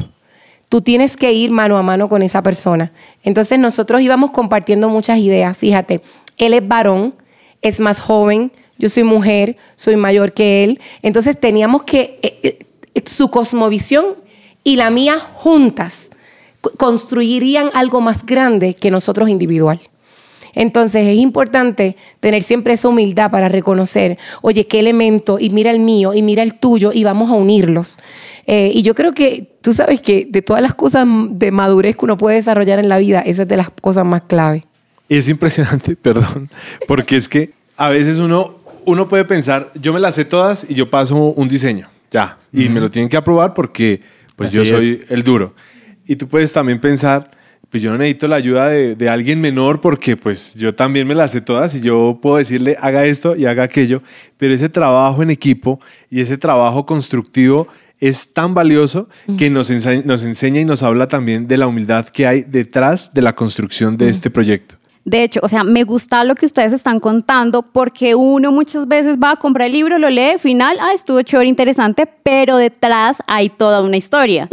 tú 0.69 0.81
tienes 0.81 1.15
que 1.17 1.31
ir 1.33 1.49
mano 1.51 1.77
a 1.77 1.81
mano 1.83 2.07
con 2.07 2.21
esa 2.23 2.43
persona. 2.43 2.91
Entonces 3.23 3.57
nosotros 3.57 4.01
íbamos 4.01 4.31
compartiendo 4.31 4.89
muchas 4.89 5.17
ideas. 5.19 5.57
Fíjate, 5.57 6.01
él 6.37 6.53
es 6.53 6.67
varón, 6.67 7.15
es 7.61 7.79
más 7.79 7.99
joven, 7.99 8.51
yo 8.77 8.89
soy 8.89 9.03
mujer, 9.03 9.57
soy 9.75 9.95
mayor 9.95 10.33
que 10.33 10.63
él. 10.63 10.79
Entonces 11.01 11.39
teníamos 11.39 11.83
que, 11.83 12.19
eh, 12.21 12.59
eh, 12.93 13.03
su 13.05 13.29
cosmovisión 13.31 14.15
y 14.67 14.75
la 14.75 14.89
mía 14.89 15.15
juntas 15.35 16.09
co- 16.59 16.71
construirían 16.71 17.69
algo 17.73 18.01
más 18.01 18.25
grande 18.25 18.73
que 18.73 18.91
nosotros 18.91 19.29
individual. 19.29 19.79
Entonces 20.53 21.07
es 21.07 21.17
importante 21.17 21.95
tener 22.19 22.41
siempre 22.43 22.73
esa 22.73 22.89
humildad 22.89 23.31
para 23.31 23.47
reconocer, 23.47 24.17
oye, 24.41 24.67
qué 24.67 24.79
elemento, 24.79 25.37
y 25.39 25.51
mira 25.51 25.71
el 25.71 25.79
mío, 25.79 26.13
y 26.13 26.21
mira 26.21 26.43
el 26.43 26.55
tuyo, 26.55 26.91
y 26.93 27.03
vamos 27.05 27.29
a 27.29 27.33
unirlos. 27.33 27.97
Eh, 28.45 28.71
y 28.73 28.81
yo 28.81 28.93
creo 28.93 29.13
que 29.13 29.57
tú 29.61 29.73
sabes 29.73 30.01
que 30.01 30.25
de 30.29 30.41
todas 30.41 30.61
las 30.61 30.73
cosas 30.73 31.07
de 31.31 31.51
madurez 31.51 31.95
que 31.95 32.03
uno 32.05 32.17
puede 32.17 32.37
desarrollar 32.37 32.79
en 32.79 32.89
la 32.89 32.97
vida, 32.97 33.21
esa 33.21 33.43
es 33.43 33.47
de 33.47 33.55
las 33.57 33.69
cosas 33.69 34.03
más 34.05 34.23
clave. 34.23 34.65
Es 35.07 35.29
impresionante, 35.29 35.95
perdón, 36.07 36.49
porque 36.87 37.15
es 37.15 37.29
que 37.29 37.53
a 37.77 37.87
veces 37.89 38.17
uno, 38.17 38.55
uno 38.85 39.07
puede 39.07 39.23
pensar, 39.23 39.71
yo 39.79 39.93
me 39.93 39.99
las 40.01 40.15
sé 40.15 40.25
todas 40.25 40.65
y 40.67 40.73
yo 40.73 40.89
paso 40.89 41.15
un 41.17 41.47
diseño, 41.47 41.87
ya, 42.11 42.37
y 42.51 42.67
me 42.67 42.81
lo 42.81 42.89
tienen 42.89 43.07
que 43.09 43.15
aprobar 43.17 43.53
porque 43.53 44.01
pues 44.37 44.47
Así 44.49 44.55
yo 44.57 44.61
es. 44.63 44.69
soy 44.69 45.03
el 45.09 45.23
duro. 45.23 45.53
Y 46.05 46.15
tú 46.15 46.29
puedes 46.29 46.53
también 46.53 46.79
pensar, 46.79 47.31
pues 47.69 47.83
yo 47.83 47.91
no 47.91 47.97
necesito 47.97 48.29
la 48.29 48.37
ayuda 48.37 48.69
de, 48.69 48.95
de 48.95 49.09
alguien 49.09 49.41
menor 49.41 49.81
porque 49.81 50.15
pues 50.15 50.53
yo 50.55 50.73
también 50.73 51.05
me 51.05 51.15
las 51.15 51.31
sé 51.31 51.41
todas 51.41 51.75
y 51.75 51.81
yo 51.81 52.17
puedo 52.21 52.37
decirle 52.37 52.77
haga 52.79 53.03
esto 53.05 53.35
y 53.35 53.45
haga 53.45 53.63
aquello, 53.63 54.01
pero 54.37 54.53
ese 54.53 54.69
trabajo 54.69 55.21
en 55.21 55.31
equipo 55.31 55.81
y 56.09 56.21
ese 56.21 56.37
trabajo 56.37 56.85
constructivo 56.85 57.67
es 57.99 58.31
tan 58.31 58.53
valioso 58.53 59.09
que 59.37 59.49
nos, 59.49 59.69
ensa- 59.71 60.05
nos 60.05 60.23
enseña 60.23 60.61
y 60.61 60.65
nos 60.65 60.81
habla 60.83 61.07
también 61.09 61.47
de 61.47 61.57
la 61.57 61.67
humildad 61.67 62.07
que 62.07 62.25
hay 62.27 62.43
detrás 62.43 63.11
de 63.13 63.21
la 63.23 63.35
construcción 63.35 63.97
de 63.97 64.07
este 64.09 64.29
proyecto. 64.29 64.75
De 65.07 65.23
hecho, 65.23 65.39
o 65.41 65.47
sea, 65.47 65.63
me 65.63 65.85
gusta 65.85 66.25
lo 66.25 66.35
que 66.35 66.45
ustedes 66.45 66.73
están 66.73 66.99
contando 66.99 67.61
porque 67.61 68.13
uno 68.13 68.51
muchas 68.51 68.89
veces 68.89 69.17
va 69.17 69.31
a 69.31 69.35
comprar 69.37 69.67
el 69.67 69.71
libro, 69.71 69.97
lo 69.97 70.09
lee, 70.09 70.37
final, 70.37 70.77
ah, 70.81 70.91
estuvo 70.93 71.21
chévere, 71.21 71.47
interesante, 71.47 72.05
pero 72.23 72.57
detrás 72.57 73.23
hay 73.25 73.47
toda 73.47 73.81
una 73.81 73.95
historia. 73.95 74.49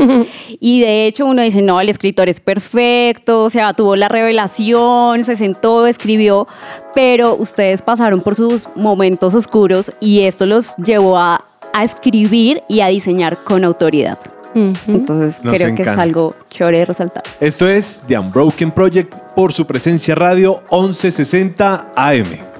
Y 0.60 0.80
de 0.80 1.06
hecho 1.06 1.26
uno 1.26 1.42
dice, 1.42 1.60
no, 1.60 1.80
el 1.80 1.88
escritor 1.88 2.28
es 2.28 2.38
perfecto, 2.38 3.42
o 3.42 3.50
sea, 3.50 3.72
tuvo 3.72 3.96
la 3.96 4.06
revelación, 4.06 5.24
se 5.24 5.34
sentó, 5.34 5.88
escribió, 5.88 6.46
pero 6.94 7.34
ustedes 7.34 7.82
pasaron 7.82 8.20
por 8.20 8.36
sus 8.36 8.68
momentos 8.76 9.34
oscuros 9.34 9.90
y 9.98 10.20
esto 10.20 10.46
los 10.46 10.76
llevó 10.76 11.18
a, 11.18 11.44
a 11.72 11.82
escribir 11.82 12.62
y 12.68 12.78
a 12.78 12.86
diseñar 12.86 13.38
con 13.42 13.64
autoridad. 13.64 14.33
Entonces 14.54 15.44
Nos 15.44 15.54
creo 15.56 15.74
que 15.74 15.82
es 15.82 15.88
algo 15.88 16.34
chévere 16.50 16.78
de 16.78 16.84
resaltar. 16.86 17.22
Esto 17.40 17.68
es 17.68 18.00
The 18.06 18.18
Unbroken 18.18 18.70
Project 18.70 19.14
por 19.34 19.52
su 19.52 19.66
presencia 19.66 20.14
radio 20.14 20.62
1160 20.70 21.92
AM. 21.96 22.53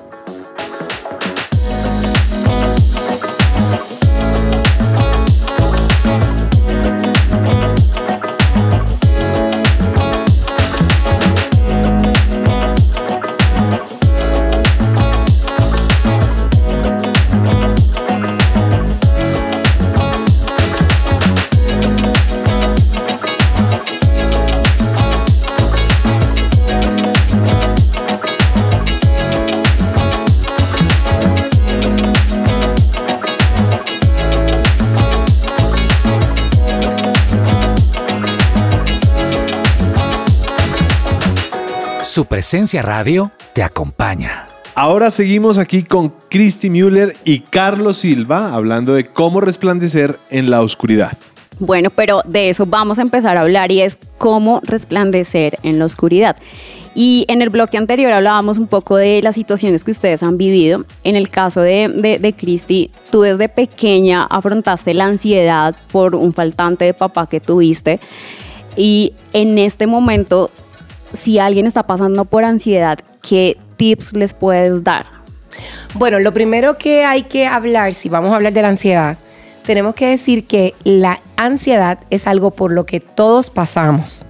Su 42.15 42.27
presencia 42.27 42.81
radio 42.81 43.33
te 43.55 43.65
acompaña. 43.65 44.47
Ahora 44.77 45.11
seguimos 45.11 45.59
aquí 45.59 45.83
con 45.83 46.15
Christy 46.31 46.71
Müller 46.71 47.17
y 47.25 47.41
Carlos 47.41 47.97
Silva 47.97 48.55
hablando 48.55 48.95
de 48.95 49.07
cómo 49.07 49.41
resplandecer 49.41 50.21
en 50.31 50.49
la 50.49 50.63
oscuridad. 50.63 51.19
Bueno, 51.59 51.91
pero 51.91 52.23
de 52.25 52.51
eso 52.51 52.67
vamos 52.67 53.01
a 53.01 53.03
empezar 53.03 53.37
a 53.37 53.41
hablar 53.41 53.73
y 53.73 53.81
es 53.81 53.99
cómo 54.17 54.61
resplandecer 54.63 55.59
en 55.65 55.81
la 55.81 55.87
oscuridad. 55.87 56.37
Y 56.95 57.25
en 57.27 57.43
el 57.43 57.51
bloque 57.51 57.79
anterior 57.79 58.13
hablábamos 58.13 58.59
un 58.59 58.69
poco 58.69 58.95
de 58.95 59.21
las 59.21 59.35
situaciones 59.35 59.83
que 59.83 59.91
ustedes 59.91 60.23
han 60.23 60.39
vivido. 60.39 60.85
En 61.03 61.17
el 61.17 61.31
caso 61.31 61.63
de, 61.63 61.89
de, 61.89 62.21
de 62.21 62.33
Cristi, 62.33 62.93
tú 63.11 63.23
desde 63.23 63.49
pequeña 63.49 64.23
afrontaste 64.27 64.95
la 64.95 65.07
ansiedad 65.07 65.75
por 65.91 66.15
un 66.15 66.33
faltante 66.33 66.85
de 66.85 66.95
papá 66.95 67.27
que 67.27 67.41
tuviste. 67.41 67.99
Y 68.77 69.15
en 69.33 69.59
este 69.59 69.89
momento, 69.89 70.53
si 71.15 71.39
alguien 71.39 71.67
está 71.67 71.83
pasando 71.83 72.25
por 72.25 72.45
ansiedad, 72.45 72.99
¿qué 73.23 73.57
tips 73.77 74.13
les 74.13 74.35
puedes 74.35 74.85
dar? 74.85 75.07
Bueno, 75.95 76.19
lo 76.19 76.33
primero 76.33 76.77
que 76.77 77.05
hay 77.05 77.23
que 77.23 77.47
hablar, 77.47 77.95
si 77.95 78.09
vamos 78.09 78.33
a 78.33 78.37
hablar 78.37 78.53
de 78.53 78.63
la 78.63 78.69
ansiedad, 78.69 79.17
tenemos 79.65 79.95
que 79.95 80.09
decir 80.09 80.47
que 80.47 80.75
la 80.85 81.21
ansiedad 81.37 81.99
es 82.11 82.27
algo 82.27 82.51
por 82.51 82.73
lo 82.73 82.85
que 82.85 83.01
todos 83.01 83.51
pasamos 83.51 84.27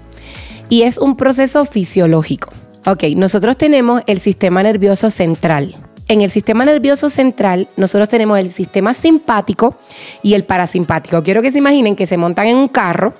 y 0.69 0.83
es 0.83 0.99
un 0.99 1.17
proceso 1.17 1.65
fisiológico. 1.65 2.51
Ok, 2.87 3.05
nosotros 3.17 3.57
tenemos 3.57 4.03
el 4.07 4.21
sistema 4.21 4.63
nervioso 4.63 5.11
central. 5.11 5.75
En 6.07 6.21
el 6.21 6.31
sistema 6.31 6.67
nervioso 6.67 7.09
central, 7.09 7.67
nosotros 7.79 8.11
tenemos 8.11 8.39
el 8.39 8.51
sistema 8.51 8.93
simpático 8.93 9.75
y 10.23 10.35
el 10.35 10.45
parasimpático. 10.45 11.23
Quiero 11.23 11.41
que 11.41 11.51
se 11.51 11.59
imaginen 11.59 11.97
que 11.97 12.07
se 12.07 12.19
montan 12.19 12.47
en 12.47 12.59
un 12.59 12.69
carro, 12.69 13.15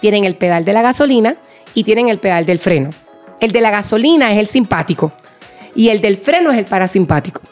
tienen 0.00 0.24
el 0.24 0.36
pedal 0.36 0.66
de 0.66 0.74
la 0.74 0.82
gasolina 0.82 1.36
y 1.72 1.84
tienen 1.84 2.08
el 2.08 2.18
pedal 2.18 2.44
del 2.44 2.58
freno. 2.58 2.90
El 3.40 3.52
de 3.52 3.60
la 3.60 3.70
gasolina 3.70 4.32
es 4.32 4.38
el 4.38 4.46
simpático 4.46 5.12
y 5.74 5.90
el 5.90 6.00
del 6.00 6.16
freno 6.16 6.50
es 6.50 6.58
el 6.58 6.64
parasimpático. 6.64 7.42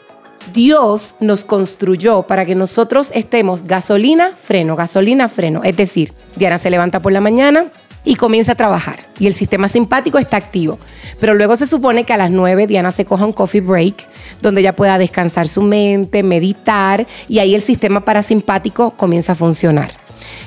Dios 0.53 1.15
nos 1.19 1.45
construyó 1.45 2.23
para 2.23 2.45
que 2.45 2.55
nosotros 2.55 3.11
estemos 3.13 3.63
gasolina, 3.63 4.31
freno, 4.35 4.75
gasolina, 4.75 5.29
freno. 5.29 5.63
Es 5.63 5.75
decir, 5.75 6.13
Diana 6.35 6.59
se 6.59 6.69
levanta 6.69 7.01
por 7.01 7.11
la 7.11 7.21
mañana 7.21 7.65
y 8.03 8.15
comienza 8.15 8.53
a 8.53 8.55
trabajar 8.55 8.99
y 9.19 9.27
el 9.27 9.33
sistema 9.33 9.67
simpático 9.67 10.17
está 10.19 10.37
activo. 10.37 10.77
Pero 11.19 11.33
luego 11.33 11.57
se 11.57 11.67
supone 11.67 12.03
que 12.03 12.13
a 12.13 12.17
las 12.17 12.31
9 12.31 12.67
Diana 12.67 12.91
se 12.91 13.05
coja 13.05 13.25
un 13.25 13.33
coffee 13.33 13.61
break 13.61 14.07
donde 14.41 14.61
ella 14.61 14.75
pueda 14.75 14.97
descansar 14.97 15.47
su 15.47 15.61
mente, 15.61 16.23
meditar 16.23 17.07
y 17.27 17.39
ahí 17.39 17.55
el 17.55 17.61
sistema 17.61 18.05
parasimpático 18.05 18.91
comienza 18.91 19.33
a 19.33 19.35
funcionar. 19.35 20.04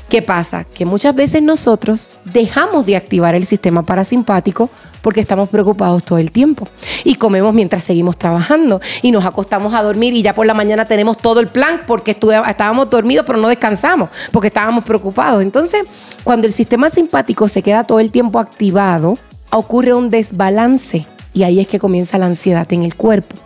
¿Qué 0.08 0.22
pasa? 0.22 0.64
Que 0.64 0.86
muchas 0.86 1.14
veces 1.14 1.42
nosotros 1.42 2.14
dejamos 2.24 2.86
de 2.86 2.96
activar 2.96 3.34
el 3.34 3.44
sistema 3.44 3.82
parasimpático 3.82 4.70
porque 5.02 5.20
estamos 5.20 5.50
preocupados 5.50 6.02
todo 6.02 6.16
el 6.16 6.30
tiempo. 6.30 6.66
Y 7.04 7.16
comemos 7.16 7.52
mientras 7.52 7.84
seguimos 7.84 8.16
trabajando. 8.16 8.80
Y 9.02 9.10
nos 9.10 9.26
acostamos 9.26 9.74
a 9.74 9.82
dormir 9.82 10.14
y 10.14 10.22
ya 10.22 10.34
por 10.34 10.46
la 10.46 10.54
mañana 10.54 10.86
tenemos 10.86 11.18
todo 11.18 11.40
el 11.40 11.48
plan 11.48 11.82
porque 11.86 12.12
estábamos 12.12 12.88
dormidos 12.88 13.26
pero 13.26 13.38
no 13.38 13.48
descansamos, 13.48 14.08
porque 14.32 14.48
estábamos 14.48 14.84
preocupados. 14.84 15.42
Entonces, 15.42 15.82
cuando 16.24 16.46
el 16.46 16.54
sistema 16.54 16.88
simpático 16.88 17.46
se 17.46 17.62
queda 17.62 17.84
todo 17.84 18.00
el 18.00 18.10
tiempo 18.10 18.38
activado, 18.38 19.18
ocurre 19.50 19.92
un 19.92 20.08
desbalance. 20.08 21.06
Y 21.34 21.42
ahí 21.42 21.60
es 21.60 21.68
que 21.68 21.78
comienza 21.78 22.16
la 22.16 22.26
ansiedad 22.26 22.72
en 22.72 22.82
el 22.82 22.94
cuerpo. 22.94 23.36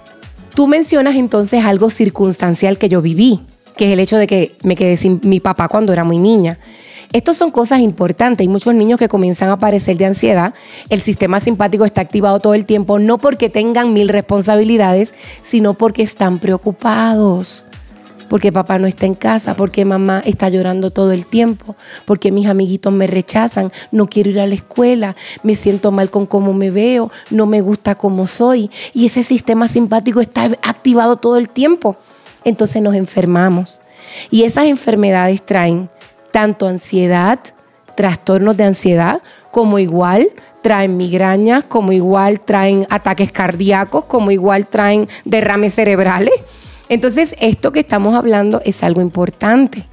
Tú 0.54 0.68
mencionas 0.68 1.16
entonces 1.16 1.64
algo 1.64 1.90
circunstancial 1.90 2.78
que 2.78 2.88
yo 2.88 3.02
viví, 3.02 3.40
que 3.76 3.86
es 3.86 3.92
el 3.92 4.00
hecho 4.00 4.16
de 4.16 4.26
que 4.26 4.56
me 4.62 4.76
quedé 4.76 4.96
sin 4.96 5.20
mi 5.22 5.40
papá 5.40 5.68
cuando 5.68 5.92
era 5.92 6.04
muy 6.04 6.18
niña. 6.18 6.58
Estos 7.12 7.36
son 7.36 7.50
cosas 7.50 7.80
importantes. 7.80 8.40
Hay 8.40 8.48
muchos 8.48 8.74
niños 8.74 8.98
que 8.98 9.08
comienzan 9.08 9.50
a 9.50 9.58
padecer 9.58 9.98
de 9.98 10.06
ansiedad. 10.06 10.54
El 10.88 11.02
sistema 11.02 11.40
simpático 11.40 11.84
está 11.84 12.00
activado 12.00 12.40
todo 12.40 12.54
el 12.54 12.64
tiempo, 12.64 12.98
no 12.98 13.18
porque 13.18 13.50
tengan 13.50 13.92
mil 13.92 14.08
responsabilidades, 14.08 15.12
sino 15.42 15.74
porque 15.74 16.02
están 16.02 16.38
preocupados. 16.38 17.64
Porque 18.30 18.50
papá 18.50 18.78
no 18.78 18.86
está 18.86 19.04
en 19.04 19.14
casa, 19.14 19.54
porque 19.54 19.84
mamá 19.84 20.22
está 20.24 20.48
llorando 20.48 20.90
todo 20.90 21.12
el 21.12 21.26
tiempo, 21.26 21.76
porque 22.06 22.32
mis 22.32 22.46
amiguitos 22.46 22.90
me 22.90 23.06
rechazan, 23.06 23.70
no 23.90 24.08
quiero 24.08 24.30
ir 24.30 24.40
a 24.40 24.46
la 24.46 24.54
escuela, 24.54 25.14
me 25.42 25.54
siento 25.54 25.92
mal 25.92 26.08
con 26.08 26.24
cómo 26.24 26.54
me 26.54 26.70
veo, 26.70 27.10
no 27.28 27.44
me 27.44 27.60
gusta 27.60 27.94
cómo 27.94 28.26
soy. 28.26 28.70
Y 28.94 29.04
ese 29.04 29.22
sistema 29.22 29.68
simpático 29.68 30.22
está 30.22 30.44
activado 30.62 31.16
todo 31.16 31.36
el 31.36 31.50
tiempo. 31.50 31.94
Entonces 32.44 32.82
nos 32.82 32.94
enfermamos. 32.94 33.80
Y 34.30 34.44
esas 34.44 34.66
enfermedades 34.66 35.44
traen 35.44 35.88
tanto 36.30 36.66
ansiedad, 36.66 37.38
trastornos 37.94 38.56
de 38.56 38.64
ansiedad, 38.64 39.22
como 39.50 39.78
igual 39.78 40.28
traen 40.62 40.96
migrañas, 40.96 41.64
como 41.64 41.92
igual 41.92 42.40
traen 42.40 42.86
ataques 42.88 43.32
cardíacos, 43.32 44.04
como 44.06 44.30
igual 44.30 44.66
traen 44.66 45.08
derrames 45.24 45.74
cerebrales. 45.74 46.34
Entonces, 46.88 47.34
esto 47.40 47.72
que 47.72 47.80
estamos 47.80 48.14
hablando 48.14 48.62
es 48.64 48.82
algo 48.82 49.00
importante. 49.00 49.86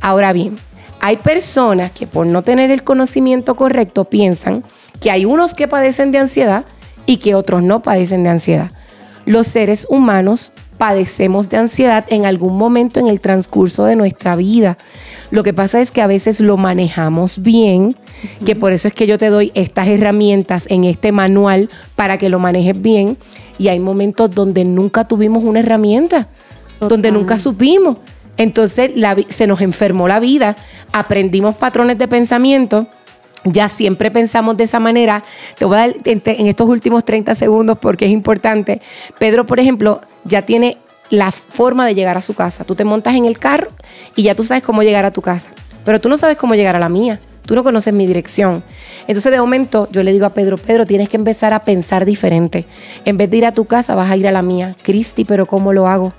Ahora 0.00 0.32
bien, 0.32 0.56
hay 1.00 1.16
personas 1.16 1.92
que 1.92 2.06
por 2.06 2.26
no 2.26 2.42
tener 2.42 2.70
el 2.70 2.82
conocimiento 2.82 3.54
correcto 3.54 4.04
piensan 4.04 4.64
que 5.00 5.10
hay 5.10 5.24
unos 5.24 5.54
que 5.54 5.68
padecen 5.68 6.10
de 6.10 6.18
ansiedad 6.18 6.64
y 7.06 7.18
que 7.18 7.34
otros 7.34 7.62
no 7.62 7.82
padecen 7.82 8.24
de 8.24 8.30
ansiedad. 8.30 8.70
Los 9.24 9.46
seres 9.46 9.86
humanos 9.88 10.52
padecemos 10.78 11.50
de 11.50 11.58
ansiedad 11.58 12.06
en 12.08 12.24
algún 12.24 12.56
momento 12.56 13.00
en 13.00 13.08
el 13.08 13.20
transcurso 13.20 13.84
de 13.84 13.96
nuestra 13.96 14.36
vida. 14.36 14.78
Lo 15.30 15.42
que 15.42 15.52
pasa 15.52 15.80
es 15.80 15.90
que 15.90 16.00
a 16.00 16.06
veces 16.06 16.40
lo 16.40 16.56
manejamos 16.56 17.42
bien, 17.42 17.96
que 18.46 18.56
por 18.56 18.72
eso 18.72 18.88
es 18.88 18.94
que 18.94 19.06
yo 19.06 19.18
te 19.18 19.28
doy 19.28 19.52
estas 19.54 19.88
herramientas 19.88 20.66
en 20.68 20.84
este 20.84 21.12
manual 21.12 21.68
para 21.96 22.16
que 22.16 22.28
lo 22.28 22.38
manejes 22.38 22.80
bien. 22.80 23.18
Y 23.58 23.68
hay 23.68 23.80
momentos 23.80 24.30
donde 24.30 24.64
nunca 24.64 25.06
tuvimos 25.06 25.44
una 25.44 25.60
herramienta, 25.60 26.28
donde 26.80 27.10
nunca 27.10 27.38
supimos. 27.38 27.98
Entonces 28.36 28.92
la 28.94 29.16
se 29.28 29.48
nos 29.48 29.60
enfermó 29.60 30.06
la 30.06 30.20
vida, 30.20 30.56
aprendimos 30.92 31.56
patrones 31.56 31.98
de 31.98 32.06
pensamiento 32.06 32.86
ya 33.44 33.68
siempre 33.68 34.10
pensamos 34.10 34.56
de 34.56 34.64
esa 34.64 34.80
manera. 34.80 35.24
Te 35.58 35.64
voy 35.64 35.76
a 35.76 35.80
dar 35.80 35.94
en 36.04 36.46
estos 36.46 36.68
últimos 36.68 37.04
30 37.04 37.34
segundos 37.34 37.78
porque 37.78 38.06
es 38.06 38.10
importante. 38.10 38.80
Pedro, 39.18 39.46
por 39.46 39.60
ejemplo, 39.60 40.00
ya 40.28 40.42
tiene 40.42 40.78
la 41.10 41.32
forma 41.32 41.86
de 41.86 41.94
llegar 41.94 42.16
a 42.16 42.20
su 42.20 42.34
casa. 42.34 42.64
Tú 42.64 42.74
te 42.74 42.84
montas 42.84 43.14
en 43.14 43.24
el 43.24 43.38
carro 43.38 43.68
y 44.14 44.22
ya 44.22 44.34
tú 44.34 44.44
sabes 44.44 44.62
cómo 44.62 44.82
llegar 44.82 45.04
a 45.04 45.10
tu 45.10 45.22
casa. 45.22 45.48
Pero 45.84 46.00
tú 46.00 46.08
no 46.08 46.18
sabes 46.18 46.36
cómo 46.36 46.54
llegar 46.54 46.76
a 46.76 46.78
la 46.78 46.88
mía. 46.88 47.18
Tú 47.46 47.54
no 47.54 47.64
conoces 47.64 47.94
mi 47.94 48.06
dirección. 48.06 48.62
Entonces, 49.06 49.32
de 49.32 49.40
momento, 49.40 49.88
yo 49.90 50.02
le 50.02 50.12
digo 50.12 50.26
a 50.26 50.34
Pedro, 50.34 50.58
Pedro, 50.58 50.84
tienes 50.84 51.08
que 51.08 51.16
empezar 51.16 51.54
a 51.54 51.60
pensar 51.60 52.04
diferente. 52.04 52.66
En 53.06 53.16
vez 53.16 53.30
de 53.30 53.38
ir 53.38 53.46
a 53.46 53.52
tu 53.52 53.64
casa, 53.64 53.94
vas 53.94 54.10
a 54.10 54.16
ir 54.16 54.28
a 54.28 54.32
la 54.32 54.42
mía. 54.42 54.76
Cristi, 54.82 55.24
pero 55.24 55.46
¿cómo 55.46 55.72
lo 55.72 55.88
hago? 55.88 56.12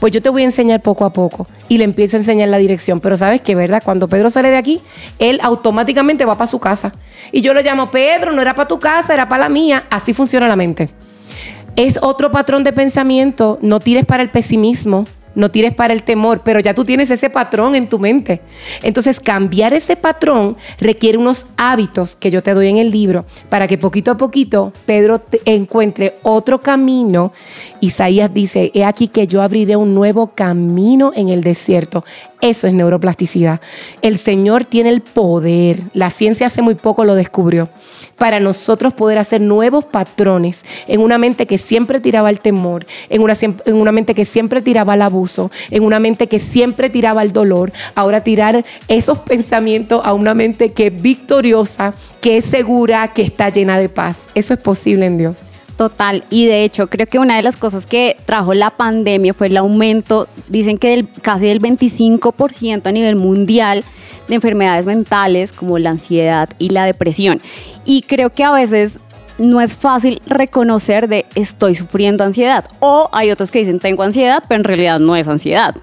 Pues 0.00 0.12
yo 0.12 0.22
te 0.22 0.30
voy 0.30 0.42
a 0.42 0.44
enseñar 0.46 0.80
poco 0.80 1.04
a 1.04 1.12
poco 1.12 1.46
y 1.68 1.76
le 1.76 1.84
empiezo 1.84 2.16
a 2.16 2.20
enseñar 2.20 2.48
la 2.48 2.56
dirección. 2.56 3.00
Pero 3.00 3.18
sabes 3.18 3.42
que, 3.42 3.54
¿verdad? 3.54 3.82
Cuando 3.84 4.08
Pedro 4.08 4.30
sale 4.30 4.48
de 4.48 4.56
aquí, 4.56 4.80
él 5.18 5.40
automáticamente 5.42 6.24
va 6.24 6.38
para 6.38 6.46
su 6.46 6.58
casa. 6.58 6.92
Y 7.32 7.42
yo 7.42 7.52
lo 7.52 7.60
llamo, 7.60 7.90
Pedro, 7.90 8.32
no 8.32 8.40
era 8.40 8.54
para 8.54 8.68
tu 8.68 8.80
casa, 8.80 9.12
era 9.12 9.28
para 9.28 9.42
la 9.42 9.48
mía. 9.50 9.84
Así 9.90 10.14
funciona 10.14 10.48
la 10.48 10.56
mente. 10.56 10.88
Es 11.76 11.98
otro 12.02 12.30
patrón 12.30 12.64
de 12.64 12.72
pensamiento, 12.72 13.58
no 13.62 13.80
tires 13.80 14.04
para 14.04 14.22
el 14.22 14.30
pesimismo, 14.30 15.06
no 15.34 15.50
tires 15.50 15.72
para 15.72 15.94
el 15.94 16.02
temor, 16.02 16.42
pero 16.44 16.60
ya 16.60 16.74
tú 16.74 16.84
tienes 16.84 17.08
ese 17.08 17.30
patrón 17.30 17.74
en 17.74 17.88
tu 17.88 17.98
mente. 17.98 18.42
Entonces, 18.82 19.18
cambiar 19.18 19.72
ese 19.72 19.96
patrón 19.96 20.58
requiere 20.78 21.16
unos 21.16 21.46
hábitos 21.56 22.16
que 22.16 22.30
yo 22.30 22.42
te 22.42 22.52
doy 22.52 22.68
en 22.68 22.76
el 22.76 22.90
libro 22.90 23.24
para 23.48 23.66
que 23.66 23.78
poquito 23.78 24.10
a 24.10 24.18
poquito 24.18 24.74
Pedro 24.84 25.18
te- 25.20 25.40
encuentre 25.46 26.16
otro 26.22 26.60
camino. 26.60 27.32
Isaías 27.80 28.32
dice, 28.34 28.70
he 28.74 28.84
aquí 28.84 29.08
que 29.08 29.26
yo 29.26 29.40
abriré 29.40 29.74
un 29.74 29.94
nuevo 29.94 30.32
camino 30.34 31.12
en 31.16 31.30
el 31.30 31.42
desierto. 31.42 32.04
Eso 32.42 32.66
es 32.66 32.74
neuroplasticidad. 32.74 33.62
El 34.02 34.18
Señor 34.18 34.66
tiene 34.66 34.90
el 34.90 35.00
poder. 35.00 35.84
La 35.94 36.10
ciencia 36.10 36.48
hace 36.48 36.60
muy 36.60 36.74
poco 36.74 37.04
lo 37.04 37.14
descubrió. 37.14 37.70
Para 38.22 38.38
nosotros 38.38 38.94
poder 38.94 39.18
hacer 39.18 39.40
nuevos 39.40 39.84
patrones 39.84 40.64
en 40.86 41.00
una 41.00 41.18
mente 41.18 41.44
que 41.48 41.58
siempre 41.58 41.98
tiraba 41.98 42.28
al 42.28 42.38
temor, 42.38 42.86
en 43.08 43.20
una, 43.20 43.34
en 43.40 43.74
una 43.74 43.90
mente 43.90 44.14
que 44.14 44.24
siempre 44.24 44.62
tiraba 44.62 44.92
al 44.92 45.02
abuso, 45.02 45.50
en 45.72 45.82
una 45.82 45.98
mente 45.98 46.28
que 46.28 46.38
siempre 46.38 46.88
tiraba 46.88 47.22
al 47.22 47.32
dolor. 47.32 47.72
Ahora 47.96 48.22
tirar 48.22 48.64
esos 48.86 49.18
pensamientos 49.18 50.02
a 50.04 50.14
una 50.14 50.34
mente 50.34 50.70
que 50.70 50.86
es 50.86 51.02
victoriosa, 51.02 51.94
que 52.20 52.36
es 52.36 52.44
segura, 52.44 53.12
que 53.12 53.22
está 53.22 53.48
llena 53.48 53.76
de 53.76 53.88
paz. 53.88 54.18
Eso 54.36 54.54
es 54.54 54.60
posible 54.60 55.06
en 55.06 55.18
Dios. 55.18 55.40
Total, 55.82 56.22
y 56.30 56.46
de 56.46 56.62
hecho 56.62 56.86
creo 56.86 57.08
que 57.08 57.18
una 57.18 57.34
de 57.34 57.42
las 57.42 57.56
cosas 57.56 57.86
que 57.86 58.16
trajo 58.24 58.54
la 58.54 58.70
pandemia 58.70 59.34
fue 59.34 59.48
el 59.48 59.56
aumento, 59.56 60.28
dicen 60.46 60.78
que 60.78 60.90
del, 60.90 61.08
casi 61.08 61.46
del 61.46 61.60
25% 61.60 62.86
a 62.86 62.92
nivel 62.92 63.16
mundial 63.16 63.82
de 64.28 64.36
enfermedades 64.36 64.86
mentales 64.86 65.50
como 65.50 65.80
la 65.80 65.90
ansiedad 65.90 66.48
y 66.60 66.68
la 66.68 66.84
depresión. 66.84 67.42
Y 67.84 68.02
creo 68.02 68.30
que 68.30 68.44
a 68.44 68.52
veces 68.52 69.00
no 69.38 69.60
es 69.60 69.74
fácil 69.74 70.22
reconocer 70.24 71.08
de 71.08 71.26
estoy 71.34 71.74
sufriendo 71.74 72.22
ansiedad. 72.22 72.64
O 72.78 73.10
hay 73.12 73.32
otros 73.32 73.50
que 73.50 73.58
dicen 73.58 73.80
tengo 73.80 74.04
ansiedad, 74.04 74.44
pero 74.46 74.60
en 74.60 74.64
realidad 74.64 75.00
no 75.00 75.16
es 75.16 75.26
ansiedad. 75.26 75.74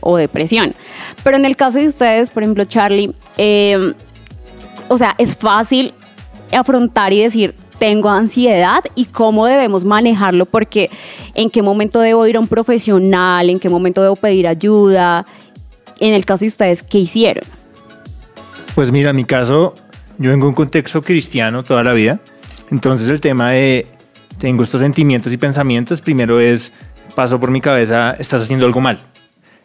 O 0.00 0.16
depresión. 0.16 0.74
Pero 1.22 1.36
en 1.36 1.44
el 1.44 1.54
caso 1.54 1.76
de 1.76 1.86
ustedes, 1.88 2.30
por 2.30 2.44
ejemplo, 2.44 2.64
Charlie, 2.64 3.12
eh, 3.36 3.92
o 4.88 4.96
sea, 4.96 5.14
es 5.18 5.36
fácil 5.36 5.92
afrontar 6.50 7.12
y 7.12 7.20
decir, 7.20 7.54
tengo 7.78 8.08
ansiedad 8.08 8.82
y 8.94 9.06
cómo 9.06 9.46
debemos 9.46 9.84
manejarlo, 9.84 10.46
porque 10.46 10.90
en 11.34 11.50
qué 11.50 11.62
momento 11.62 12.00
debo 12.00 12.26
ir 12.26 12.36
a 12.36 12.40
un 12.40 12.48
profesional, 12.48 13.50
en 13.50 13.60
qué 13.60 13.68
momento 13.68 14.02
debo 14.02 14.16
pedir 14.16 14.46
ayuda. 14.46 15.26
En 16.00 16.14
el 16.14 16.24
caso 16.24 16.40
de 16.40 16.48
ustedes, 16.48 16.82
¿qué 16.82 16.98
hicieron? 16.98 17.44
Pues 18.74 18.90
mira, 18.90 19.10
en 19.10 19.16
mi 19.16 19.24
caso, 19.24 19.74
yo 20.18 20.30
vengo 20.30 20.46
de 20.46 20.50
un 20.50 20.54
contexto 20.54 21.02
cristiano 21.02 21.62
toda 21.62 21.84
la 21.84 21.92
vida. 21.92 22.20
Entonces 22.70 23.08
el 23.08 23.20
tema 23.20 23.50
de 23.50 23.86
tengo 24.38 24.62
estos 24.62 24.80
sentimientos 24.80 25.32
y 25.32 25.36
pensamientos, 25.36 26.00
primero 26.00 26.40
es, 26.40 26.72
paso 27.14 27.38
por 27.38 27.50
mi 27.50 27.60
cabeza, 27.60 28.16
estás 28.18 28.42
haciendo 28.42 28.66
algo 28.66 28.80
mal. 28.80 28.98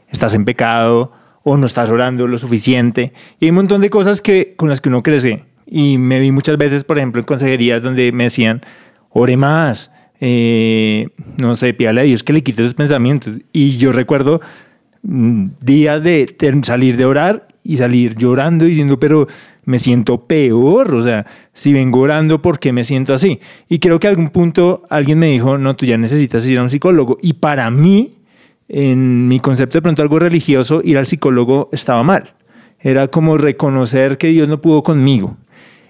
Estás 0.10 0.34
en 0.36 0.45
pecado 0.45 1.12
o 1.43 1.57
no 1.57 1.66
estás 1.66 1.89
orando 1.89 2.28
lo 2.28 2.38
suficiente. 2.38 3.14
Y 3.39 3.45
hay 3.45 3.49
un 3.49 3.55
montón 3.55 3.82
de 3.82 3.89
cosas 3.89 4.22
que, 4.22 4.53
con 4.55 4.70
las 4.70 4.82
que 4.82 4.89
uno 4.89 5.01
crece. 5.01 5.45
Y 5.72 6.00
me 6.00 6.20
vi 6.20 6.32
muchas 6.32 6.58
veces, 6.58 6.84
por 6.84 6.98
ejemplo, 6.98 7.20
en 7.20 7.26
consejerías 7.26 7.84
donde 7.84 8.12
me 8.12 8.24
decían, 8.26 8.62
ore 9.10 9.38
más, 9.38 9.92
eh, 10.20 11.10
no 11.38 11.54
sé, 11.54 11.76
pídale 11.76 12.02
a 12.02 12.04
Dios 12.06 12.24
que 12.24 12.34
le 12.34 12.42
quite 12.42 12.64
esos 12.64 12.74
pensamientos. 12.74 13.38
Y 13.54 13.78
yo 13.78 13.92
recuerdo 13.92 14.42
mm, 15.04 15.46
días 15.62 16.04
de 16.04 16.36
salir 16.64 16.98
de 16.98 17.06
orar 17.06 17.48
y 17.64 17.78
salir 17.78 18.16
llorando 18.16 18.66
diciendo, 18.66 19.00
pero 19.00 19.28
me 19.66 19.78
siento 19.78 20.26
peor, 20.26 20.96
o 20.96 21.04
sea, 21.04 21.28
si 21.54 21.72
vengo 21.72 22.00
orando, 22.00 22.42
¿por 22.42 22.58
qué 22.58 22.74
me 22.74 22.84
siento 22.84 23.14
así? 23.14 23.40
Y 23.68 23.78
creo 23.78 24.00
que 24.00 24.08
a 24.08 24.10
algún 24.10 24.30
punto 24.30 24.82
alguien 24.90 25.20
me 25.20 25.28
dijo, 25.28 25.60
no, 25.60 25.76
tú 25.76 25.86
ya 25.86 25.98
necesitas 25.98 26.44
ir 26.48 26.58
a 26.58 26.64
un 26.64 26.72
psicólogo. 26.72 27.20
Y 27.22 27.34
para 27.34 27.70
mí, 27.70 28.16
en 28.68 29.28
mi 29.28 29.40
concepto 29.40 29.78
de 29.78 29.84
pronto 29.84 30.02
algo 30.02 30.18
religioso, 30.18 30.82
ir 30.84 30.98
al 30.98 31.06
psicólogo 31.06 31.70
estaba 31.72 32.02
mal. 32.02 32.34
Era 32.80 33.10
como 33.10 33.38
reconocer 33.38 34.18
que 34.18 34.30
Dios 34.30 34.48
no 34.48 34.60
pudo 34.60 34.82
conmigo. 34.82 35.38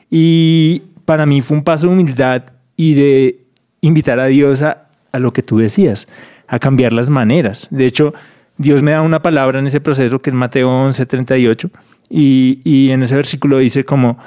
Y 0.09 0.83
para 1.05 1.25
mí 1.25 1.41
fue 1.41 1.57
un 1.57 1.63
paso 1.63 1.87
de 1.87 1.93
humildad 1.93 2.43
y 2.75 2.93
de 2.93 3.39
invitar 3.81 4.19
a 4.19 4.27
Dios 4.27 4.61
a, 4.61 4.87
lo 5.13 5.33
que 5.33 5.43
tú 5.43 5.57
decías, 5.57 6.07
a 6.47 6.59
cambiar 6.59 6.93
las 6.93 7.09
maneras. 7.09 7.67
De 7.71 7.85
hecho, 7.85 8.13
Dios 8.57 8.81
me 8.81 8.91
da 8.91 9.01
una 9.01 9.21
palabra 9.21 9.59
en 9.59 9.67
ese 9.67 9.81
proceso 9.81 10.19
que 10.19 10.29
es 10.29 10.35
Mateo 10.35 10.69
11, 10.69 11.05
38, 11.05 11.69
y, 12.09 12.61
y 12.63 12.91
en 12.91 13.03
ese 13.03 13.15
versículo 13.15 13.57
dice 13.57 13.83
como, 13.85 14.17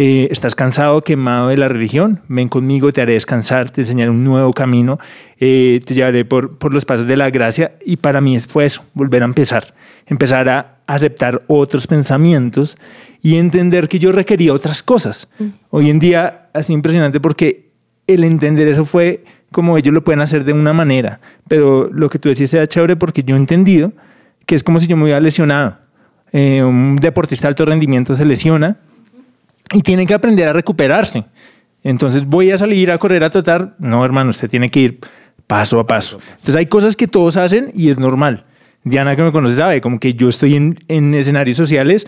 eh, 0.00 0.28
¿estás 0.30 0.54
cansado, 0.54 1.02
quemado 1.02 1.48
de 1.48 1.56
la 1.56 1.66
religión? 1.66 2.20
Ven 2.28 2.48
conmigo, 2.48 2.92
te 2.92 3.02
haré 3.02 3.14
descansar, 3.14 3.70
te 3.70 3.80
enseñaré 3.80 4.12
un 4.12 4.22
nuevo 4.22 4.52
camino, 4.52 5.00
eh, 5.40 5.80
te 5.84 5.92
llevaré 5.92 6.24
por, 6.24 6.56
por 6.56 6.72
los 6.72 6.84
pasos 6.84 7.08
de 7.08 7.16
la 7.16 7.30
gracia. 7.30 7.72
Y 7.84 7.96
para 7.96 8.20
mí 8.20 8.38
fue 8.38 8.64
eso, 8.64 8.84
volver 8.94 9.22
a 9.22 9.24
empezar, 9.24 9.74
empezar 10.08 10.48
a 10.48 10.78
aceptar 10.86 11.40
otros 11.46 11.86
pensamientos 11.86 12.76
y 13.22 13.36
entender 13.36 13.88
que 13.88 13.98
yo 13.98 14.10
requería 14.10 14.52
otras 14.52 14.82
cosas. 14.82 15.28
Hoy 15.70 15.90
en 15.90 15.98
día 15.98 16.48
ha 16.52 16.62
sido 16.62 16.76
impresionante 16.76 17.20
porque 17.20 17.70
el 18.06 18.24
entender 18.24 18.68
eso 18.68 18.84
fue 18.84 19.24
como 19.52 19.76
ellos 19.78 19.94
lo 19.94 20.04
pueden 20.04 20.20
hacer 20.20 20.44
de 20.44 20.52
una 20.52 20.72
manera, 20.72 21.20
pero 21.46 21.88
lo 21.92 22.08
que 22.08 22.18
tú 22.18 22.28
decías 22.28 22.52
era 22.54 22.66
chévere 22.66 22.96
porque 22.96 23.22
yo 23.22 23.34
he 23.34 23.38
entendido 23.38 23.92
que 24.46 24.54
es 24.54 24.62
como 24.62 24.78
si 24.78 24.86
yo 24.86 24.96
me 24.96 25.04
hubiera 25.04 25.20
lesionado. 25.20 25.78
Eh, 26.32 26.62
un 26.62 26.96
deportista 26.96 27.46
de 27.46 27.48
alto 27.48 27.64
rendimiento 27.64 28.14
se 28.14 28.24
lesiona 28.24 28.76
y 29.72 29.82
tiene 29.82 30.06
que 30.06 30.14
aprender 30.14 30.48
a 30.48 30.52
recuperarse. 30.52 31.24
Entonces 31.82 32.26
voy 32.26 32.50
a 32.50 32.58
salir 32.58 32.90
a 32.90 32.98
correr 32.98 33.24
a 33.24 33.30
trotar. 33.30 33.74
No, 33.78 34.04
hermano, 34.04 34.30
usted 34.30 34.48
tiene 34.48 34.70
que 34.70 34.80
ir 34.80 35.00
paso 35.46 35.80
a 35.80 35.86
paso. 35.86 36.18
Entonces 36.30 36.56
hay 36.56 36.66
cosas 36.66 36.96
que 36.96 37.08
todos 37.08 37.36
hacen 37.36 37.70
y 37.74 37.90
es 37.90 37.98
normal. 37.98 38.44
Diana 38.84 39.16
que 39.16 39.22
me 39.22 39.32
conoce 39.32 39.56
sabe, 39.56 39.80
como 39.80 39.98
que 39.98 40.14
yo 40.14 40.28
estoy 40.28 40.56
en, 40.56 40.78
en 40.88 41.14
escenarios 41.14 41.56
sociales 41.56 42.06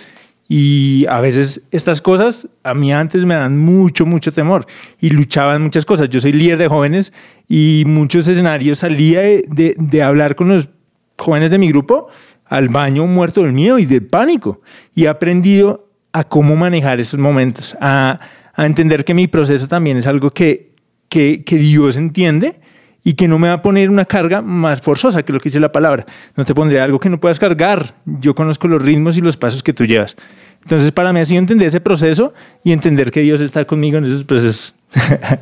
y 0.48 1.06
a 1.08 1.20
veces 1.20 1.62
estas 1.70 2.00
cosas 2.00 2.48
a 2.64 2.74
mí 2.74 2.92
antes 2.92 3.24
me 3.24 3.34
dan 3.34 3.56
mucho, 3.56 4.04
mucho 4.04 4.32
temor 4.32 4.66
y 5.00 5.10
luchaba 5.10 5.54
en 5.54 5.62
muchas 5.62 5.84
cosas. 5.84 6.08
Yo 6.08 6.20
soy 6.20 6.32
líder 6.32 6.58
de 6.58 6.68
jóvenes 6.68 7.12
y 7.48 7.84
muchos 7.86 8.26
escenarios 8.26 8.78
salía 8.80 9.20
de, 9.20 9.44
de, 9.48 9.74
de 9.78 10.02
hablar 10.02 10.34
con 10.34 10.48
los 10.48 10.68
jóvenes 11.16 11.50
de 11.50 11.58
mi 11.58 11.68
grupo 11.68 12.08
al 12.46 12.68
baño 12.68 13.06
muerto 13.06 13.42
del 13.42 13.52
miedo 13.52 13.78
y 13.78 13.86
del 13.86 14.06
pánico. 14.06 14.60
Y 14.94 15.04
he 15.04 15.08
aprendido 15.08 15.88
a 16.12 16.24
cómo 16.24 16.56
manejar 16.56 16.98
esos 16.98 17.20
momentos, 17.20 17.76
a, 17.80 18.18
a 18.52 18.66
entender 18.66 19.04
que 19.04 19.14
mi 19.14 19.28
proceso 19.28 19.68
también 19.68 19.98
es 19.98 20.08
algo 20.08 20.30
que, 20.30 20.74
que, 21.08 21.44
que 21.44 21.56
Dios 21.58 21.94
entiende 21.94 22.60
y 23.02 23.14
que 23.14 23.28
no 23.28 23.38
me 23.38 23.48
va 23.48 23.54
a 23.54 23.62
poner 23.62 23.90
una 23.90 24.04
carga 24.04 24.42
más 24.42 24.80
forzosa 24.80 25.22
que 25.22 25.32
lo 25.32 25.40
que 25.40 25.48
dice 25.48 25.60
la 25.60 25.72
palabra. 25.72 26.04
No 26.36 26.44
te 26.44 26.54
pondré 26.54 26.80
algo 26.80 26.98
que 26.98 27.08
no 27.08 27.18
puedas 27.18 27.38
cargar. 27.38 27.94
Yo 28.04 28.34
conozco 28.34 28.68
los 28.68 28.82
ritmos 28.82 29.16
y 29.16 29.20
los 29.20 29.36
pasos 29.36 29.62
que 29.62 29.72
tú 29.72 29.84
llevas. 29.84 30.16
Entonces, 30.62 30.92
para 30.92 31.12
mí 31.12 31.20
ha 31.20 31.24
sido 31.24 31.38
entender 31.38 31.68
ese 31.68 31.80
proceso 31.80 32.34
y 32.62 32.72
entender 32.72 33.10
que 33.10 33.20
Dios 33.20 33.40
está 33.40 33.64
conmigo 33.64 33.98
en 33.98 34.04
esos 34.04 34.24
procesos. 34.24 34.74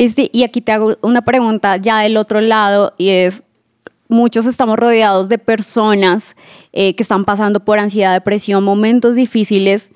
Este, 0.00 0.30
y 0.32 0.44
aquí 0.44 0.60
te 0.60 0.70
hago 0.70 0.96
una 1.00 1.22
pregunta 1.22 1.76
ya 1.76 1.98
del 1.98 2.18
otro 2.18 2.40
lado 2.40 2.94
y 2.98 3.08
es, 3.08 3.42
muchos 4.06 4.46
estamos 4.46 4.78
rodeados 4.78 5.28
de 5.28 5.38
personas 5.38 6.36
eh, 6.72 6.94
que 6.94 7.02
están 7.02 7.24
pasando 7.24 7.64
por 7.64 7.80
ansiedad, 7.80 8.12
depresión, 8.12 8.62
momentos 8.62 9.16
difíciles. 9.16 9.90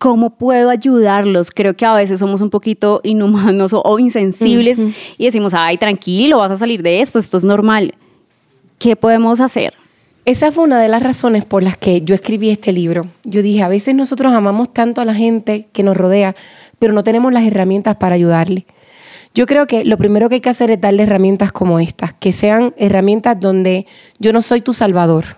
¿Cómo 0.00 0.30
puedo 0.30 0.70
ayudarlos? 0.70 1.50
Creo 1.50 1.76
que 1.76 1.84
a 1.84 1.92
veces 1.92 2.20
somos 2.20 2.40
un 2.40 2.48
poquito 2.48 3.02
inhumanos 3.04 3.74
o, 3.74 3.82
o 3.82 3.98
insensibles 3.98 4.78
y 5.18 5.26
decimos, 5.26 5.52
ay, 5.52 5.76
tranquilo, 5.76 6.38
vas 6.38 6.52
a 6.52 6.56
salir 6.56 6.82
de 6.82 7.02
esto, 7.02 7.18
esto 7.18 7.36
es 7.36 7.44
normal. 7.44 7.92
¿Qué 8.78 8.96
podemos 8.96 9.40
hacer? 9.40 9.74
Esa 10.24 10.52
fue 10.52 10.64
una 10.64 10.80
de 10.80 10.88
las 10.88 11.02
razones 11.02 11.44
por 11.44 11.62
las 11.62 11.76
que 11.76 12.00
yo 12.00 12.14
escribí 12.14 12.48
este 12.48 12.72
libro. 12.72 13.08
Yo 13.24 13.42
dije, 13.42 13.62
a 13.62 13.68
veces 13.68 13.94
nosotros 13.94 14.32
amamos 14.32 14.72
tanto 14.72 15.02
a 15.02 15.04
la 15.04 15.12
gente 15.12 15.68
que 15.70 15.82
nos 15.82 15.98
rodea, 15.98 16.34
pero 16.78 16.94
no 16.94 17.04
tenemos 17.04 17.30
las 17.30 17.44
herramientas 17.44 17.96
para 17.96 18.14
ayudarle. 18.14 18.64
Yo 19.34 19.44
creo 19.44 19.66
que 19.66 19.84
lo 19.84 19.98
primero 19.98 20.30
que 20.30 20.36
hay 20.36 20.40
que 20.40 20.48
hacer 20.48 20.70
es 20.70 20.80
darle 20.80 21.02
herramientas 21.02 21.52
como 21.52 21.78
estas, 21.78 22.14
que 22.14 22.32
sean 22.32 22.72
herramientas 22.78 23.38
donde 23.38 23.86
yo 24.18 24.32
no 24.32 24.40
soy 24.40 24.62
tu 24.62 24.72
salvador. 24.72 25.36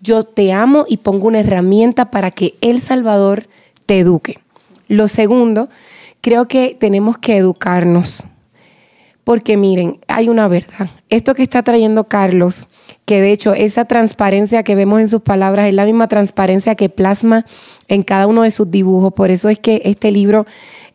Yo 0.00 0.24
te 0.24 0.52
amo 0.52 0.84
y 0.86 0.98
pongo 0.98 1.28
una 1.28 1.40
herramienta 1.40 2.10
para 2.10 2.30
que 2.30 2.56
el 2.60 2.82
salvador 2.82 3.48
te 3.86 4.00
eduque. 4.00 4.38
Lo 4.88 5.08
segundo, 5.08 5.68
creo 6.20 6.46
que 6.48 6.76
tenemos 6.78 7.18
que 7.18 7.36
educarnos. 7.36 8.24
Porque 9.24 9.56
miren, 9.56 9.98
hay 10.06 10.28
una 10.28 10.46
verdad. 10.46 10.90
Esto 11.08 11.34
que 11.34 11.42
está 11.42 11.64
trayendo 11.64 12.04
Carlos, 12.04 12.68
que 13.04 13.20
de 13.20 13.32
hecho 13.32 13.54
esa 13.54 13.84
transparencia 13.84 14.62
que 14.62 14.76
vemos 14.76 15.00
en 15.00 15.08
sus 15.08 15.20
palabras 15.22 15.66
es 15.66 15.74
la 15.74 15.84
misma 15.84 16.06
transparencia 16.06 16.76
que 16.76 16.88
plasma 16.88 17.44
en 17.88 18.04
cada 18.04 18.28
uno 18.28 18.42
de 18.42 18.52
sus 18.52 18.70
dibujos. 18.70 19.12
Por 19.14 19.32
eso 19.32 19.48
es 19.48 19.58
que 19.58 19.82
este 19.84 20.12
libro 20.12 20.46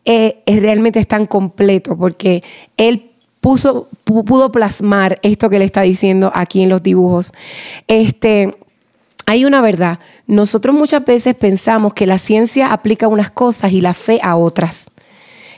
eh, 0.06 0.42
realmente 0.48 1.00
es 1.00 1.08
tan 1.08 1.26
completo, 1.26 1.98
porque 1.98 2.42
él 2.78 3.12
puso, 3.42 3.90
pu- 4.06 4.24
pudo 4.24 4.50
plasmar 4.50 5.20
esto 5.24 5.50
que 5.50 5.60
le 5.60 5.66
está 5.66 5.82
diciendo 5.82 6.32
aquí 6.34 6.62
en 6.62 6.70
los 6.70 6.82
dibujos. 6.82 7.34
Este, 7.88 8.56
hay 9.32 9.46
una 9.46 9.62
verdad. 9.62 10.00
Nosotros 10.28 10.76
muchas 10.76 11.06
veces 11.06 11.36
pensamos 11.36 11.94
que 11.94 12.06
la 12.06 12.18
ciencia 12.18 12.74
aplica 12.74 13.08
unas 13.08 13.32
cosas 13.32 13.72
y 13.72 13.80
la 13.80 13.94
fe 13.94 14.20
a 14.22 14.36
otras. 14.36 14.86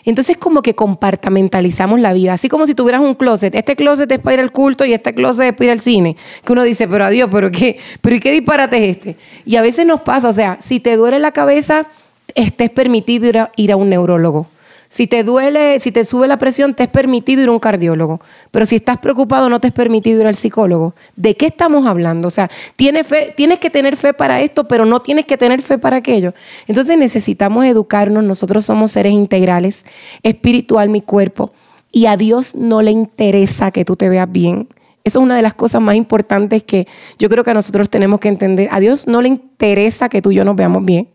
Entonces 0.06 0.38
como 0.38 0.62
que 0.62 0.76
compartamentalizamos 0.76 2.00
la 2.00 2.14
vida, 2.14 2.34
así 2.34 2.50
como 2.50 2.68
si 2.68 2.76
tuvieras 2.76 3.02
un 3.02 3.16
closet. 3.16 3.56
Este 3.56 3.76
closet 3.76 4.12
es 4.12 4.20
para 4.20 4.36
ir 4.36 4.40
al 4.42 4.52
culto 4.52 4.86
y 4.86 4.94
este 4.94 5.16
closet 5.16 5.48
es 5.48 5.54
para 5.54 5.66
ir 5.66 5.72
al 5.72 5.80
cine. 5.80 6.16
Que 6.46 6.54
uno 6.54 6.62
dice, 6.62 6.88
pero 6.88 7.06
adiós, 7.06 7.30
pero 7.32 7.50
qué, 7.50 7.80
pero 8.02 8.16
¿y 8.16 8.20
qué 8.20 8.32
disparate 8.32 8.78
es 8.78 8.98
este? 8.98 9.18
Y 9.44 9.56
a 9.56 9.64
veces 9.64 9.88
nos 9.88 10.02
pasa, 10.02 10.30
o 10.30 10.34
sea, 10.34 10.60
si 10.62 10.80
te 10.80 10.96
duele 10.96 11.18
la 11.18 11.32
cabeza, 11.32 11.88
estés 12.36 12.70
permitido 12.70 13.28
ir 13.28 13.40
a, 13.40 13.52
ir 13.56 13.72
a 13.72 13.76
un 13.76 13.90
neurólogo. 13.90 14.46
Si 14.94 15.08
te 15.08 15.24
duele, 15.24 15.80
si 15.80 15.92
te 15.92 16.06
sube 16.06 16.28
la 16.28 16.38
presión, 16.38 16.76
te 16.76 16.84
es 16.84 16.90
permitido 16.90 17.42
ir 17.42 17.50
a 17.50 17.52
un 17.52 17.58
cardiólogo. 17.58 18.22
Pero 18.52 18.68
si 18.68 18.76
estás 18.76 19.00
preocupado, 19.00 19.50
no 19.50 19.60
te 19.60 19.70
es 19.70 19.74
permitido 19.74 20.22
ir 20.22 20.28
al 20.28 20.36
psicólogo. 20.36 20.94
¿De 21.16 21.36
qué 21.36 21.48
estamos 21.48 21.88
hablando? 21.88 22.28
O 22.28 22.32
sea, 22.32 22.48
tienes, 22.76 23.08
fe, 23.08 23.34
tienes 23.36 23.58
que 23.58 23.72
tener 23.72 23.98
fe 23.98 24.14
para 24.14 24.42
esto, 24.42 24.68
pero 24.68 24.86
no 24.86 25.00
tienes 25.00 25.26
que 25.26 25.36
tener 25.36 25.64
fe 25.64 25.80
para 25.80 25.98
aquello. 25.98 26.36
Entonces 26.68 26.96
necesitamos 26.96 27.66
educarnos. 27.66 28.24
Nosotros 28.24 28.66
somos 28.66 28.92
seres 28.92 29.14
integrales, 29.14 29.84
espiritual, 30.22 30.90
mi 30.90 31.02
cuerpo. 31.02 31.54
Y 31.92 32.06
a 32.06 32.16
Dios 32.16 32.54
no 32.54 32.84
le 32.84 32.92
interesa 32.92 33.72
que 33.72 33.86
tú 33.86 33.96
te 33.96 34.10
veas 34.10 34.32
bien. 34.32 34.68
Eso 35.04 35.18
es 35.18 35.24
una 35.24 35.36
de 35.36 35.42
las 35.42 35.56
cosas 35.56 35.82
más 35.82 35.96
importantes 35.96 36.62
que 36.62 36.88
yo 37.18 37.30
creo 37.30 37.44
que 37.44 37.56
nosotros 37.56 37.90
tenemos 37.90 38.20
que 38.20 38.28
entender. 38.28 38.70
A 38.72 38.80
Dios 38.80 39.08
no 39.08 39.24
le 39.24 39.30
interesa 39.30 40.08
que 40.08 40.22
tú 40.22 40.30
y 40.30 40.36
yo 40.36 40.46
nos 40.46 40.56
veamos 40.56 40.86
bien. 40.86 41.08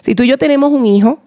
Si 0.00 0.14
tú 0.14 0.22
y 0.22 0.28
yo 0.28 0.38
tenemos 0.38 0.72
un 0.72 0.86
hijo, 0.86 1.18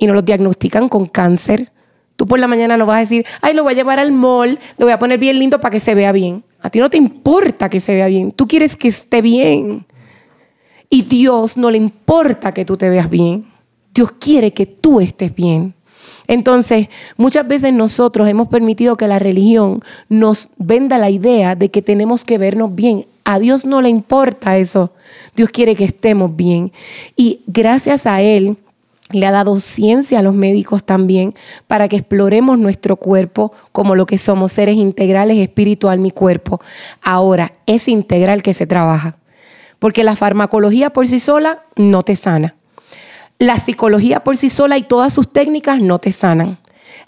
y 0.00 0.06
nos 0.06 0.16
lo 0.16 0.22
diagnostican 0.22 0.88
con 0.88 1.06
cáncer, 1.06 1.70
tú 2.16 2.26
por 2.26 2.40
la 2.40 2.48
mañana 2.48 2.76
no 2.76 2.86
vas 2.86 2.96
a 2.96 3.00
decir, 3.00 3.26
ay, 3.42 3.54
lo 3.54 3.62
voy 3.62 3.74
a 3.74 3.76
llevar 3.76 4.00
al 4.00 4.10
mall, 4.10 4.58
lo 4.78 4.86
voy 4.86 4.92
a 4.92 4.98
poner 4.98 5.20
bien 5.20 5.38
lindo 5.38 5.60
para 5.60 5.70
que 5.70 5.78
se 5.78 5.94
vea 5.94 6.10
bien. 6.10 6.42
A 6.60 6.70
ti 6.70 6.80
no 6.80 6.90
te 6.90 6.96
importa 6.96 7.68
que 7.68 7.80
se 7.80 7.94
vea 7.94 8.06
bien, 8.06 8.32
tú 8.32 8.48
quieres 8.48 8.76
que 8.76 8.88
esté 8.88 9.22
bien. 9.22 9.86
Y 10.88 11.02
Dios 11.02 11.56
no 11.56 11.70
le 11.70 11.76
importa 11.76 12.52
que 12.52 12.64
tú 12.64 12.76
te 12.76 12.88
veas 12.88 13.08
bien. 13.08 13.46
Dios 13.94 14.10
quiere 14.18 14.52
que 14.52 14.66
tú 14.66 15.00
estés 15.00 15.32
bien. 15.34 15.74
Entonces, 16.26 16.88
muchas 17.16 17.46
veces 17.46 17.72
nosotros 17.72 18.28
hemos 18.28 18.48
permitido 18.48 18.96
que 18.96 19.06
la 19.06 19.18
religión 19.18 19.84
nos 20.08 20.48
venda 20.56 20.96
la 20.96 21.10
idea 21.10 21.56
de 21.56 21.70
que 21.70 21.82
tenemos 21.82 22.24
que 22.24 22.38
vernos 22.38 22.74
bien. 22.74 23.06
A 23.24 23.38
Dios 23.38 23.66
no 23.66 23.82
le 23.82 23.90
importa 23.90 24.56
eso. 24.56 24.92
Dios 25.36 25.50
quiere 25.50 25.76
que 25.76 25.84
estemos 25.84 26.34
bien. 26.34 26.72
Y 27.16 27.42
gracias 27.46 28.06
a 28.06 28.22
Él, 28.22 28.56
le 29.12 29.26
ha 29.26 29.30
dado 29.30 29.60
ciencia 29.60 30.18
a 30.18 30.22
los 30.22 30.34
médicos 30.34 30.84
también 30.84 31.34
para 31.66 31.88
que 31.88 31.96
exploremos 31.96 32.58
nuestro 32.58 32.96
cuerpo 32.96 33.52
como 33.72 33.94
lo 33.94 34.06
que 34.06 34.18
somos, 34.18 34.52
seres 34.52 34.76
integrales, 34.76 35.38
espiritual, 35.38 35.98
mi 35.98 36.10
cuerpo. 36.10 36.60
Ahora, 37.02 37.52
es 37.66 37.88
integral 37.88 38.42
que 38.42 38.54
se 38.54 38.66
trabaja, 38.66 39.16
porque 39.78 40.04
la 40.04 40.16
farmacología 40.16 40.90
por 40.90 41.06
sí 41.06 41.20
sola 41.20 41.64
no 41.76 42.02
te 42.02 42.16
sana. 42.16 42.54
La 43.38 43.58
psicología 43.58 44.22
por 44.22 44.36
sí 44.36 44.50
sola 44.50 44.76
y 44.76 44.82
todas 44.82 45.12
sus 45.12 45.32
técnicas 45.32 45.80
no 45.80 45.98
te 45.98 46.12
sanan. 46.12 46.58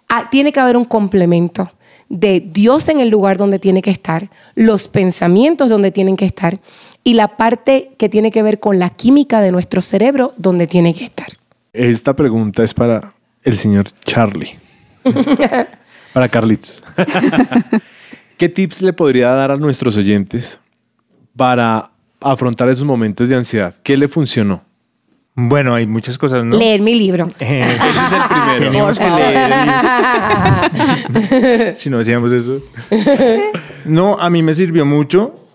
Ah, 0.09 0.29
tiene 0.31 0.53
que 0.53 0.61
haber 0.61 0.77
un 0.77 0.85
complemento 0.85 1.71
de 2.09 2.41
Dios 2.41 2.89
en 2.91 3.01
el 3.01 3.09
lugar 3.09 3.39
donde 3.39 3.59
tiene 3.59 3.81
que 3.81 3.91
estar, 3.91 4.31
los 4.55 4.89
pensamientos 4.89 5.71
donde 5.71 5.91
tienen 5.91 6.17
que 6.17 6.27
estar 6.27 6.61
y 7.05 7.15
la 7.15 7.37
parte 7.37 7.95
que 7.99 8.11
tiene 8.11 8.31
que 8.31 8.43
ver 8.43 8.61
con 8.61 8.79
la 8.79 8.91
química 8.91 9.41
de 9.41 9.51
nuestro 9.51 9.81
cerebro 9.81 10.35
donde 10.37 10.67
tiene 10.67 10.93
que 10.93 11.05
estar. 11.05 11.42
Esta 11.73 12.15
pregunta 12.15 12.63
es 12.63 12.75
para 12.75 13.15
el 13.43 13.57
señor 13.57 13.87
Charlie. 14.05 14.59
para 16.13 16.29
Carlitos. 16.29 16.83
¿Qué 18.37 18.51
tips 18.51 18.83
le 18.83 18.93
podría 18.93 19.31
dar 19.31 19.51
a 19.53 19.57
nuestros 19.57 19.97
oyentes 19.97 20.59
para 21.35 21.91
afrontar 22.21 22.69
esos 22.69 22.85
momentos 22.85 23.31
de 23.31 23.37
ansiedad? 23.37 23.75
¿Qué 23.83 23.97
le 23.97 24.07
funcionó? 24.07 24.63
Bueno, 25.35 25.75
hay 25.75 25.87
muchas 25.87 26.19
cosas, 26.19 26.45
¿no? 26.45 26.59
Leer 26.59 26.83
mi 26.83 26.95
libro. 26.95 27.27
Eh, 27.41 27.61
Ese 27.65 27.71
es 27.71 28.13
el 28.13 28.23
primero. 28.29 28.59
Teníamos 28.71 28.99
que 28.99 29.11
leer. 31.21 31.75
si 31.79 31.89
no 31.89 32.01
hacíamos 32.01 32.33
eso. 32.33 32.61
No, 33.87 34.19
a 34.21 34.29
mí 34.29 34.43
me 34.43 34.55
sirvió 34.55 34.85
mucho 34.85 35.49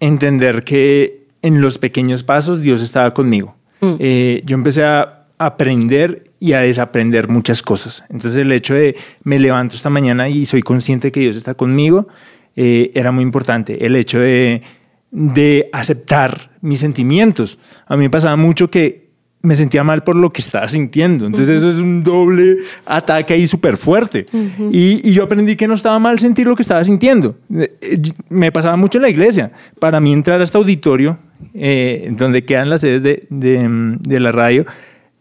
entender 0.00 0.64
que 0.64 1.28
en 1.40 1.60
los 1.60 1.78
pequeños 1.78 2.24
pasos 2.24 2.62
Dios 2.62 2.82
estaba 2.82 3.12
conmigo. 3.12 3.54
Eh, 3.80 4.42
yo 4.44 4.56
empecé 4.56 4.84
a 4.84 5.21
aprender 5.46 6.24
y 6.40 6.52
a 6.52 6.60
desaprender 6.60 7.28
muchas 7.28 7.62
cosas. 7.62 8.04
Entonces 8.08 8.40
el 8.40 8.52
hecho 8.52 8.74
de 8.74 8.96
me 9.24 9.38
levanto 9.38 9.76
esta 9.76 9.90
mañana 9.90 10.28
y 10.28 10.44
soy 10.44 10.62
consciente 10.62 11.12
que 11.12 11.20
Dios 11.20 11.36
está 11.36 11.54
conmigo 11.54 12.08
eh, 12.56 12.90
era 12.94 13.12
muy 13.12 13.22
importante. 13.22 13.84
El 13.84 13.96
hecho 13.96 14.18
de, 14.18 14.62
de 15.10 15.68
aceptar 15.72 16.50
mis 16.60 16.80
sentimientos. 16.80 17.58
A 17.86 17.96
mí 17.96 18.04
me 18.04 18.10
pasaba 18.10 18.36
mucho 18.36 18.70
que 18.70 19.02
me 19.42 19.56
sentía 19.56 19.82
mal 19.82 20.04
por 20.04 20.16
lo 20.16 20.32
que 20.32 20.40
estaba 20.40 20.68
sintiendo. 20.68 21.26
Entonces 21.26 21.58
eso 21.58 21.70
es 21.70 21.76
un 21.76 22.02
doble 22.04 22.58
ataque 22.86 23.34
ahí 23.34 23.46
súper 23.46 23.76
fuerte. 23.76 24.26
y, 24.70 25.08
y, 25.08 25.12
yo 25.12 25.24
aprendí 25.24 25.56
que 25.56 25.66
no 25.66 25.74
estaba 25.74 25.98
mal 25.98 26.18
sentir 26.18 26.46
lo 26.46 26.54
que 26.54 26.62
estaba 26.62 26.84
sintiendo. 26.84 27.36
Eh, 27.52 28.00
me 28.28 28.52
pasaba 28.52 28.76
mucho 28.76 28.98
en 28.98 29.02
la 29.02 29.10
iglesia. 29.10 29.52
Para 29.78 30.00
mí 30.00 30.12
entrar 30.12 30.40
a 30.40 30.44
este 30.44 30.56
auditorio, 30.56 31.18
eh, 31.54 32.12
donde 32.16 32.44
quedan 32.44 32.70
las 32.70 32.82
sedes 32.82 33.02
de, 33.02 33.26
de, 33.30 33.96
de 34.00 34.20
la 34.20 34.30
radio, 34.30 34.64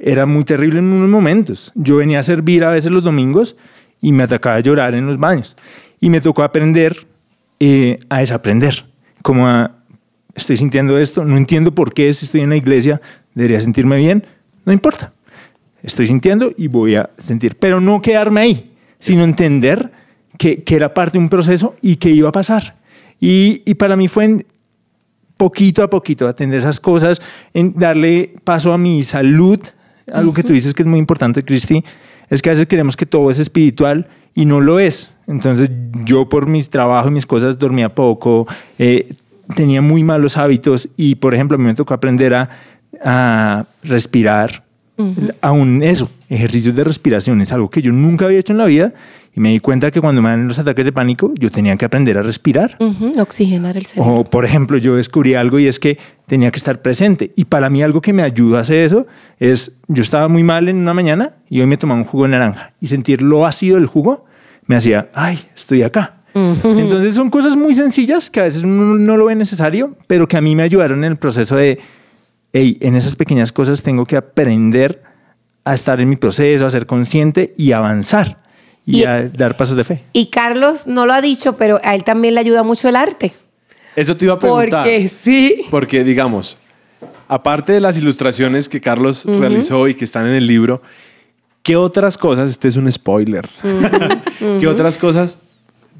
era 0.03 0.25
muy 0.25 0.43
terrible 0.43 0.79
en 0.79 0.85
unos 0.85 1.09
momentos. 1.09 1.71
Yo 1.75 1.97
venía 1.97 2.19
a 2.19 2.23
servir 2.23 2.63
a 2.63 2.71
veces 2.71 2.91
los 2.91 3.03
domingos 3.03 3.55
y 4.01 4.11
me 4.11 4.23
atacaba 4.23 4.55
a 4.55 4.59
llorar 4.59 4.95
en 4.95 5.05
los 5.05 5.19
baños. 5.19 5.55
Y 5.99 6.09
me 6.09 6.21
tocó 6.21 6.43
aprender 6.43 7.05
eh, 7.59 7.99
a 8.09 8.19
desaprender, 8.19 8.85
como 9.21 9.47
a, 9.47 9.75
estoy 10.33 10.57
sintiendo 10.57 10.97
esto, 10.97 11.23
no 11.23 11.37
entiendo 11.37 11.75
por 11.75 11.93
qué 11.93 12.11
si 12.13 12.25
estoy 12.25 12.41
en 12.41 12.49
la 12.49 12.55
iglesia, 12.55 12.99
debería 13.35 13.61
sentirme 13.61 13.97
bien, 13.97 14.25
no 14.65 14.73
importa. 14.73 15.13
Estoy 15.83 16.07
sintiendo 16.07 16.51
y 16.57 16.67
voy 16.67 16.95
a 16.95 17.11
sentir, 17.19 17.57
pero 17.57 17.79
no 17.79 18.01
quedarme 18.01 18.41
ahí, 18.41 18.73
sino 18.97 19.23
entender 19.23 19.91
que, 20.37 20.63
que 20.63 20.75
era 20.75 20.93
parte 20.93 21.19
de 21.19 21.23
un 21.23 21.29
proceso 21.29 21.75
y 21.81 21.97
que 21.97 22.09
iba 22.09 22.29
a 22.29 22.31
pasar. 22.31 22.75
Y, 23.19 23.61
y 23.65 23.75
para 23.75 23.95
mí 23.95 24.07
fue 24.07 24.25
en, 24.25 24.45
poquito 25.37 25.83
a 25.83 25.89
poquito 25.89 26.27
atender 26.27 26.59
esas 26.59 26.79
cosas, 26.79 27.21
en 27.53 27.73
darle 27.75 28.33
paso 28.43 28.73
a 28.73 28.77
mi 28.79 29.03
salud, 29.03 29.59
algo 30.11 30.33
que 30.33 30.43
tú 30.43 30.53
dices 30.53 30.73
que 30.73 30.83
es 30.83 30.87
muy 30.87 30.99
importante, 30.99 31.43
Cristi, 31.43 31.83
es 32.29 32.41
que 32.41 32.49
a 32.49 32.53
veces 32.53 32.67
queremos 32.67 32.95
que 32.95 33.05
todo 33.05 33.29
es 33.31 33.39
espiritual 33.39 34.07
y 34.33 34.45
no 34.45 34.61
lo 34.61 34.79
es. 34.79 35.09
Entonces 35.27 35.69
yo 36.05 36.27
por 36.27 36.47
mis 36.47 36.69
trabajos 36.69 37.11
y 37.11 37.13
mis 37.13 37.25
cosas 37.25 37.57
dormía 37.57 37.93
poco, 37.93 38.47
eh, 38.77 39.13
tenía 39.55 39.81
muy 39.81 40.03
malos 40.03 40.37
hábitos 40.37 40.89
y 40.97 41.15
por 41.15 41.33
ejemplo 41.33 41.55
a 41.55 41.57
mí 41.57 41.65
me 41.65 41.73
tocó 41.73 41.93
aprender 41.93 42.33
a, 42.33 42.49
a 43.03 43.65
respirar, 43.83 44.63
aún 45.41 45.81
eso, 45.81 46.11
ejercicios 46.29 46.75
de 46.75 46.83
respiración, 46.83 47.41
es 47.41 47.51
algo 47.51 47.69
que 47.69 47.81
yo 47.81 47.91
nunca 47.91 48.25
había 48.25 48.37
hecho 48.37 48.53
en 48.53 48.59
la 48.59 48.65
vida 48.65 48.93
y 49.33 49.39
me 49.39 49.49
di 49.49 49.59
cuenta 49.59 49.91
que 49.91 50.01
cuando 50.01 50.21
me 50.21 50.29
dan 50.29 50.47
los 50.47 50.59
ataques 50.59 50.83
de 50.83 50.91
pánico, 50.91 51.31
yo 51.35 51.49
tenía 51.49 51.77
que 51.77 51.85
aprender 51.85 52.17
a 52.17 52.21
respirar. 52.21 52.75
Uh 52.79 52.93
-huh, 52.93 53.21
oxigenar 53.21 53.77
el 53.77 53.85
cerebro. 53.85 54.15
O, 54.15 54.23
por 54.25 54.43
ejemplo, 54.43 54.77
yo 54.77 54.95
descubrí 54.95 55.35
algo 55.35 55.57
y 55.57 55.67
es 55.67 55.79
que 55.79 55.97
tenía 56.25 56.51
que 56.51 56.57
estar 56.57 56.81
presente. 56.81 57.31
Y 57.37 57.45
para 57.45 57.69
mí 57.69 57.81
algo 57.81 58.01
que 58.01 58.11
me 58.11 58.23
ayuda 58.23 58.57
a 58.57 58.61
hacer 58.61 58.79
eso 58.79 59.07
es, 59.39 59.71
yo 59.87 60.03
estaba 60.03 60.27
muy 60.27 60.43
mal 60.43 60.67
en 60.67 60.77
una 60.77 60.93
mañana 60.93 61.35
y 61.49 61.61
hoy 61.61 61.65
me 61.65 61.77
tomaba 61.77 62.01
un 62.01 62.05
jugo 62.05 62.25
de 62.25 62.31
naranja. 62.31 62.73
Y 62.81 62.87
sentir 62.87 63.21
lo 63.21 63.45
ácido 63.45 63.77
del 63.77 63.85
jugo 63.85 64.25
me 64.65 64.75
hacía, 64.75 65.09
ay, 65.13 65.39
estoy 65.55 65.83
acá. 65.83 66.15
Uh 66.33 66.39
-huh. 66.39 66.79
Entonces 66.79 67.15
son 67.15 67.29
cosas 67.29 67.55
muy 67.55 67.73
sencillas 67.73 68.29
que 68.29 68.41
a 68.41 68.43
veces 68.43 68.63
uno 68.63 68.95
no 68.97 69.15
lo 69.15 69.25
ve 69.25 69.35
necesario, 69.35 69.95
pero 70.07 70.27
que 70.27 70.35
a 70.35 70.41
mí 70.41 70.55
me 70.55 70.63
ayudaron 70.63 71.05
en 71.05 71.11
el 71.11 71.17
proceso 71.17 71.55
de, 71.55 71.79
hey, 72.51 72.77
en 72.81 72.97
esas 72.97 73.15
pequeñas 73.15 73.53
cosas 73.53 73.81
tengo 73.81 74.05
que 74.05 74.17
aprender 74.17 75.01
a 75.63 75.73
estar 75.73 76.01
en 76.01 76.09
mi 76.09 76.17
proceso, 76.17 76.65
a 76.65 76.69
ser 76.69 76.85
consciente 76.85 77.53
y 77.55 77.71
avanzar 77.71 78.40
y, 78.85 78.99
y, 78.99 79.03
a 79.05 79.29
dar 79.29 79.57
pasos 79.57 79.75
de 79.75 79.83
fe. 79.83 80.03
Y 80.13 80.27
Carlos 80.27 80.87
no 80.87 81.05
lo 81.05 81.13
ha 81.13 81.21
dicho, 81.21 81.55
pero 81.55 81.79
a 81.83 81.95
él 81.95 82.03
también 82.03 82.35
le 82.35 82.39
ayuda 82.39 82.63
mucho 82.63 82.89
el 82.89 82.95
arte. 82.95 83.31
Eso 83.95 84.15
te 84.15 84.25
iba 84.25 84.35
a 84.35 84.39
preguntar. 84.39 84.83
Porque 84.83 85.09
sí. 85.09 85.65
Porque, 85.69 86.03
digamos, 86.03 86.57
aparte 87.27 87.73
de 87.73 87.79
las 87.79 87.97
ilustraciones 87.97 88.69
que 88.69 88.79
Carlos 88.81 89.25
uh 89.25 89.29
-huh. 89.29 89.39
realizó 89.39 89.87
y 89.87 89.95
que 89.95 90.05
están 90.05 90.27
en 90.27 90.33
el 90.33 90.47
libro, 90.47 90.81
¿qué 91.63 91.75
otras 91.75 92.17
cosas, 92.17 92.49
este 92.49 92.67
es 92.67 92.75
un 92.75 92.91
spoiler, 92.91 93.47
uh 93.63 93.67
-huh. 93.67 94.59
¿qué 94.59 94.67
otras 94.67 94.97
cosas 94.97 95.37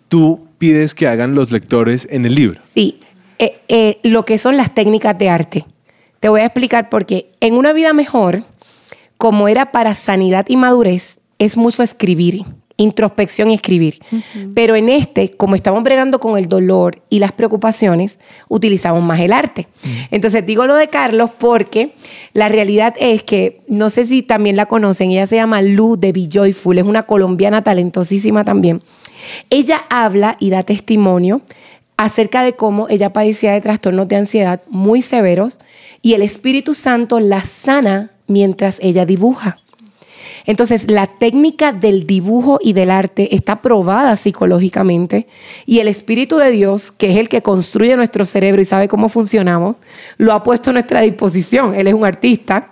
tú 0.07 0.47
pides 0.57 0.93
que 0.93 1.07
hagan 1.07 1.36
los 1.36 1.51
lectores 1.51 2.07
en 2.09 2.25
el 2.25 2.36
libro? 2.36 2.61
Sí, 2.73 2.99
eh, 3.39 3.59
eh, 3.67 3.99
lo 4.03 4.25
que 4.25 4.38
son 4.38 4.57
las 4.57 4.73
técnicas 4.73 5.17
de 5.17 5.29
arte. 5.29 5.65
Te 6.19 6.29
voy 6.29 6.41
a 6.41 6.45
explicar 6.45 6.89
porque 6.89 7.32
en 7.39 7.55
una 7.55 7.73
vida 7.73 7.93
mejor, 7.93 8.43
como 9.17 9.47
era 9.47 9.71
para 9.71 9.95
sanidad 9.95 10.45
y 10.47 10.55
madurez, 10.55 11.19
es 11.39 11.57
mucho 11.57 11.82
escribir 11.82 12.45
introspección 12.82 13.51
y 13.51 13.55
escribir. 13.55 13.99
Uh 14.11 14.15
-huh. 14.15 14.51
Pero 14.53 14.75
en 14.75 14.89
este, 14.89 15.32
como 15.32 15.55
estamos 15.55 15.84
bregando 15.84 16.19
con 16.19 16.38
el 16.38 16.47
dolor 16.47 17.01
y 17.09 17.19
las 17.19 17.32
preocupaciones, 17.32 18.17
utilizamos 18.47 19.03
más 19.03 19.19
el 19.19 19.34
arte. 19.34 19.67
Uh 19.84 19.88
-huh. 19.88 20.07
Entonces 20.11 20.45
digo 20.45 20.65
lo 20.65 20.75
de 20.75 20.89
Carlos 20.89 21.32
porque 21.38 21.93
la 22.34 22.49
realidad 22.49 22.95
es 22.99 23.23
que, 23.23 23.61
no 23.67 23.89
sé 23.89 24.05
si 24.05 24.21
también 24.21 24.55
la 24.55 24.65
conocen, 24.65 25.11
ella 25.11 25.27
se 25.27 25.36
llama 25.36 25.61
Lu 25.61 25.97
de 25.97 26.11
Be 26.11 26.27
Joyful, 26.32 26.77
es 26.77 26.86
una 26.86 27.03
colombiana 27.03 27.63
talentosísima 27.63 28.43
también. 28.43 28.82
Ella 29.49 29.82
habla 29.89 30.38
y 30.39 30.49
da 30.49 30.63
testimonio 30.63 31.41
acerca 31.97 32.41
de 32.41 32.53
cómo 32.53 32.88
ella 32.89 33.13
padecía 33.13 33.51
de 33.53 33.61
trastornos 33.61 34.07
de 34.07 34.15
ansiedad 34.15 34.61
muy 34.69 35.03
severos 35.03 35.59
y 36.01 36.13
el 36.13 36.23
Espíritu 36.23 36.73
Santo 36.73 37.19
la 37.19 37.43
sana 37.43 38.11
mientras 38.25 38.77
ella 38.82 39.05
dibuja. 39.05 39.57
Entonces, 40.45 40.89
la 40.89 41.07
técnica 41.07 41.72
del 41.72 42.07
dibujo 42.07 42.59
y 42.61 42.74
del 42.74 42.91
arte 42.91 43.36
está 43.36 43.61
probada 43.61 44.15
psicológicamente 44.15 45.28
y 45.65 45.80
el 45.80 45.88
Espíritu 45.88 46.38
de 46.38 46.51
Dios, 46.51 46.91
que 46.91 47.11
es 47.11 47.17
el 47.17 47.30
que 47.30 47.41
construye 47.41 47.95
nuestro 47.95 48.26
cerebro 48.26 48.61
y 48.61 48.65
sabe 48.65 48.88
cómo 48.88 49.09
funcionamos, 49.09 49.76
lo 50.17 50.34
ha 50.34 50.43
puesto 50.43 50.69
a 50.69 50.74
nuestra 50.74 51.01
disposición. 51.01 51.76
Él 51.76 51.88
es 51.88 51.93
un 51.93 52.05
artista 52.05 52.72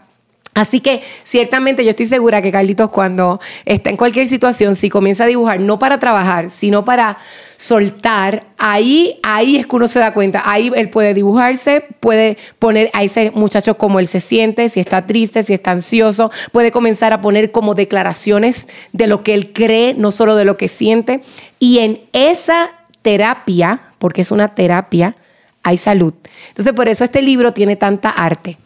Así 0.59 0.81
que 0.81 1.01
ciertamente 1.23 1.85
yo 1.85 1.91
estoy 1.91 2.07
segura 2.07 2.41
que 2.41 2.51
Carlitos 2.51 2.89
cuando 2.89 3.39
está 3.63 3.91
en 3.91 3.95
cualquier 3.95 4.27
situación, 4.27 4.75
si 4.75 4.89
comienza 4.89 5.23
a 5.23 5.27
dibujar, 5.27 5.61
no 5.61 5.79
para 5.79 5.99
trabajar, 5.99 6.49
sino 6.49 6.83
para 6.83 7.17
soltar, 7.55 8.43
ahí, 8.57 9.21
ahí 9.23 9.55
es 9.55 9.65
que 9.65 9.75
uno 9.77 9.87
se 9.87 9.99
da 9.99 10.13
cuenta, 10.13 10.43
ahí 10.43 10.69
él 10.75 10.89
puede 10.89 11.13
dibujarse, 11.13 11.85
puede 12.01 12.37
poner 12.59 12.91
a 12.91 13.03
ese 13.03 13.31
muchacho 13.31 13.77
como 13.77 14.01
él 14.01 14.09
se 14.09 14.19
siente, 14.19 14.67
si 14.67 14.81
está 14.81 15.07
triste, 15.07 15.43
si 15.43 15.53
está 15.53 15.71
ansioso, 15.71 16.29
puede 16.51 16.71
comenzar 16.71 17.13
a 17.13 17.21
poner 17.21 17.53
como 17.53 17.73
declaraciones 17.73 18.67
de 18.91 19.07
lo 19.07 19.23
que 19.23 19.35
él 19.35 19.53
cree, 19.53 19.93
no 19.93 20.11
solo 20.11 20.35
de 20.35 20.43
lo 20.43 20.57
que 20.57 20.67
siente. 20.67 21.21
Y 21.57 21.79
en 21.79 22.01
esa 22.11 22.71
terapia, 23.01 23.79
porque 23.97 24.23
es 24.23 24.31
una 24.31 24.49
terapia, 24.55 25.15
hay 25.63 25.77
salud. 25.77 26.13
Entonces 26.49 26.73
por 26.73 26.89
eso 26.89 27.05
este 27.05 27.21
libro 27.21 27.53
tiene 27.53 27.77
tanta 27.77 28.09
arte. 28.09 28.57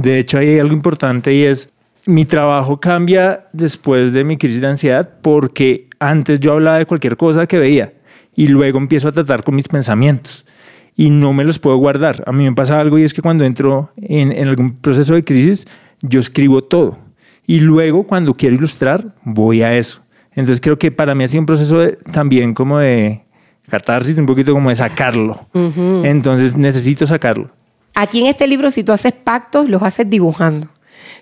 De 0.00 0.18
hecho, 0.18 0.38
hay 0.38 0.58
algo 0.58 0.72
importante 0.74 1.34
y 1.34 1.42
es, 1.44 1.68
mi 2.06 2.24
trabajo 2.24 2.78
cambia 2.80 3.46
después 3.52 4.12
de 4.12 4.24
mi 4.24 4.36
crisis 4.36 4.60
de 4.60 4.66
ansiedad 4.68 5.10
porque 5.22 5.88
antes 5.98 6.38
yo 6.40 6.52
hablaba 6.52 6.78
de 6.78 6.86
cualquier 6.86 7.16
cosa 7.16 7.46
que 7.46 7.58
veía 7.58 7.92
y 8.36 8.46
luego 8.46 8.78
empiezo 8.78 9.08
a 9.08 9.12
tratar 9.12 9.42
con 9.42 9.54
mis 9.56 9.66
pensamientos 9.68 10.46
y 10.96 11.10
no 11.10 11.32
me 11.32 11.44
los 11.44 11.58
puedo 11.58 11.76
guardar. 11.76 12.22
A 12.26 12.32
mí 12.32 12.44
me 12.44 12.52
pasa 12.54 12.78
algo 12.80 12.98
y 12.98 13.02
es 13.02 13.12
que 13.12 13.22
cuando 13.22 13.44
entro 13.44 13.90
en, 13.96 14.30
en 14.32 14.48
algún 14.48 14.76
proceso 14.76 15.14
de 15.14 15.24
crisis, 15.24 15.66
yo 16.00 16.20
escribo 16.20 16.62
todo 16.62 16.98
y 17.46 17.60
luego 17.60 18.04
cuando 18.04 18.34
quiero 18.34 18.54
ilustrar, 18.56 19.14
voy 19.24 19.62
a 19.62 19.74
eso. 19.76 20.00
Entonces 20.32 20.60
creo 20.60 20.78
que 20.78 20.92
para 20.92 21.14
mí 21.16 21.24
ha 21.24 21.28
sido 21.28 21.40
un 21.40 21.46
proceso 21.46 21.78
de- 21.80 21.98
también 22.12 22.54
como 22.54 22.78
de 22.78 23.24
catarsis, 23.68 24.16
un 24.16 24.26
poquito 24.26 24.52
como 24.52 24.68
de 24.68 24.76
sacarlo. 24.76 25.46
Entonces 26.06 26.56
necesito 26.56 27.04
sacarlo. 27.06 27.50
Aquí 28.00 28.20
en 28.20 28.28
este 28.28 28.46
libro, 28.46 28.70
si 28.70 28.84
tú 28.84 28.92
haces 28.92 29.12
pactos, 29.12 29.68
los 29.68 29.82
haces 29.82 30.08
dibujando. 30.08 30.68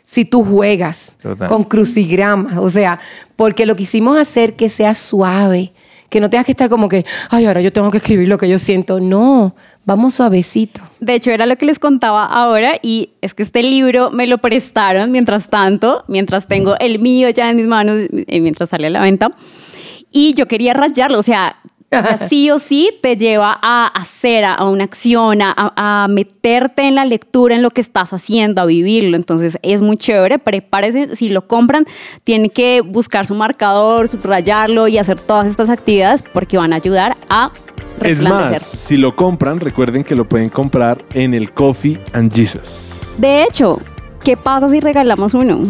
Si 0.04 0.26
tú 0.26 0.44
juegas 0.44 1.12
Total. 1.22 1.48
con 1.48 1.64
crucigramas, 1.64 2.58
o 2.58 2.68
sea, 2.68 2.98
porque 3.34 3.64
lo 3.64 3.76
quisimos 3.76 4.18
hacer 4.18 4.56
que 4.56 4.68
sea 4.68 4.94
suave, 4.94 5.72
que 6.10 6.20
no 6.20 6.28
tengas 6.28 6.44
que 6.44 6.52
estar 6.52 6.68
como 6.68 6.90
que, 6.90 7.06
ay, 7.30 7.46
ahora 7.46 7.62
yo 7.62 7.72
tengo 7.72 7.90
que 7.90 7.96
escribir 7.96 8.28
lo 8.28 8.36
que 8.36 8.46
yo 8.46 8.58
siento. 8.58 9.00
No, 9.00 9.56
vamos 9.86 10.12
suavecito. 10.12 10.82
De 11.00 11.14
hecho, 11.14 11.30
era 11.30 11.46
lo 11.46 11.56
que 11.56 11.64
les 11.64 11.78
contaba 11.78 12.26
ahora 12.26 12.78
y 12.82 13.14
es 13.22 13.32
que 13.32 13.42
este 13.42 13.62
libro 13.62 14.10
me 14.10 14.26
lo 14.26 14.36
prestaron 14.36 15.10
mientras 15.10 15.48
tanto, 15.48 16.04
mientras 16.08 16.46
tengo 16.46 16.76
el 16.78 16.98
mío 16.98 17.30
ya 17.30 17.48
en 17.48 17.56
mis 17.56 17.68
manos, 17.68 18.02
eh, 18.12 18.40
mientras 18.42 18.68
sale 18.68 18.88
a 18.88 18.90
la 18.90 19.00
venta. 19.00 19.34
Y 20.10 20.34
yo 20.34 20.46
quería 20.46 20.74
rayarlo, 20.74 21.18
o 21.20 21.22
sea, 21.22 21.56
sí 22.28 22.50
o 22.50 22.58
sí 22.58 22.90
te 23.00 23.16
lleva 23.16 23.58
a 23.60 23.86
hacer, 23.86 24.44
a, 24.44 24.64
una 24.64 24.84
acción, 24.84 25.40
a, 25.42 25.54
a 25.76 26.08
meterte 26.08 26.82
en 26.86 26.94
la 26.96 27.04
lectura, 27.04 27.54
en 27.54 27.62
lo 27.62 27.70
que 27.70 27.80
estás 27.80 28.12
haciendo, 28.12 28.60
a 28.60 28.64
vivirlo. 28.64 29.16
Entonces 29.16 29.58
es 29.62 29.82
muy 29.82 29.96
chévere, 29.96 30.38
prepárese, 30.38 31.16
si 31.16 31.28
lo 31.28 31.46
compran, 31.46 31.86
tienen 32.24 32.50
que 32.50 32.80
buscar 32.80 33.26
su 33.26 33.34
marcador, 33.34 34.08
subrayarlo 34.08 34.88
y 34.88 34.98
hacer 34.98 35.18
todas 35.18 35.46
estas 35.46 35.70
actividades 35.70 36.22
porque 36.22 36.58
van 36.58 36.72
a 36.72 36.76
ayudar 36.76 37.16
a 37.28 37.50
Es 38.02 38.22
más, 38.22 38.62
si 38.62 38.96
lo 38.96 39.14
compran, 39.14 39.60
recuerden 39.60 40.04
que 40.04 40.14
lo 40.14 40.26
pueden 40.26 40.48
comprar 40.48 41.02
en 41.14 41.34
el 41.34 41.50
Coffee 41.50 41.98
and 42.12 42.32
Jesus. 42.32 42.90
De 43.18 43.44
hecho, 43.44 43.80
¿qué 44.22 44.36
pasa 44.36 44.68
si 44.68 44.80
regalamos 44.80 45.34
uno? 45.34 45.62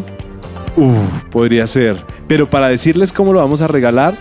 Uf, 0.77 0.95
podría 1.31 1.67
ser. 1.67 1.97
Pero 2.27 2.51
para 2.51 2.69
decirles 2.69 3.13
cómo 3.13 3.33
lo 3.33 3.39
vamos 3.39 3.63
a 3.63 3.69
regalar, 3.69 4.15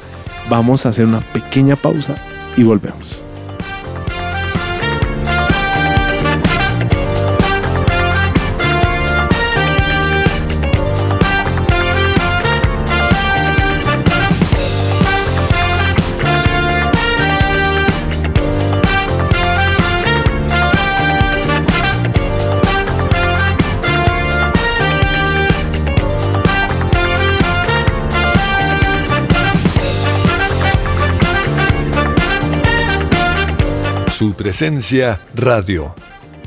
vamos 0.50 0.86
a 0.86 0.90
hacer 0.90 1.06
una 1.06 1.22
pequeña 1.22 1.76
pausa 1.76 2.16
y 2.58 2.64
volvemos. 2.64 3.22
Su 34.18 34.32
presencia 34.34 35.20
radio. 35.36 35.94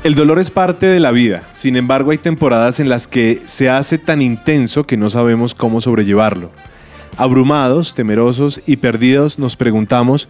El 0.03 0.15
dolor 0.15 0.39
es 0.39 0.49
parte 0.49 0.87
de 0.87 0.99
la 0.99 1.11
vida, 1.11 1.43
sin 1.53 1.77
embargo 1.77 2.09
hay 2.09 2.17
temporadas 2.17 2.79
en 2.79 2.89
las 2.89 3.05
que 3.05 3.39
se 3.45 3.69
hace 3.69 3.99
tan 3.99 4.23
intenso 4.23 4.87
que 4.87 4.97
no 4.97 5.11
sabemos 5.11 5.53
cómo 5.53 5.79
sobrellevarlo. 5.79 6.49
Abrumados, 7.15 7.93
temerosos 7.93 8.59
y 8.65 8.77
perdidos 8.77 9.37
nos 9.37 9.55
preguntamos 9.55 10.27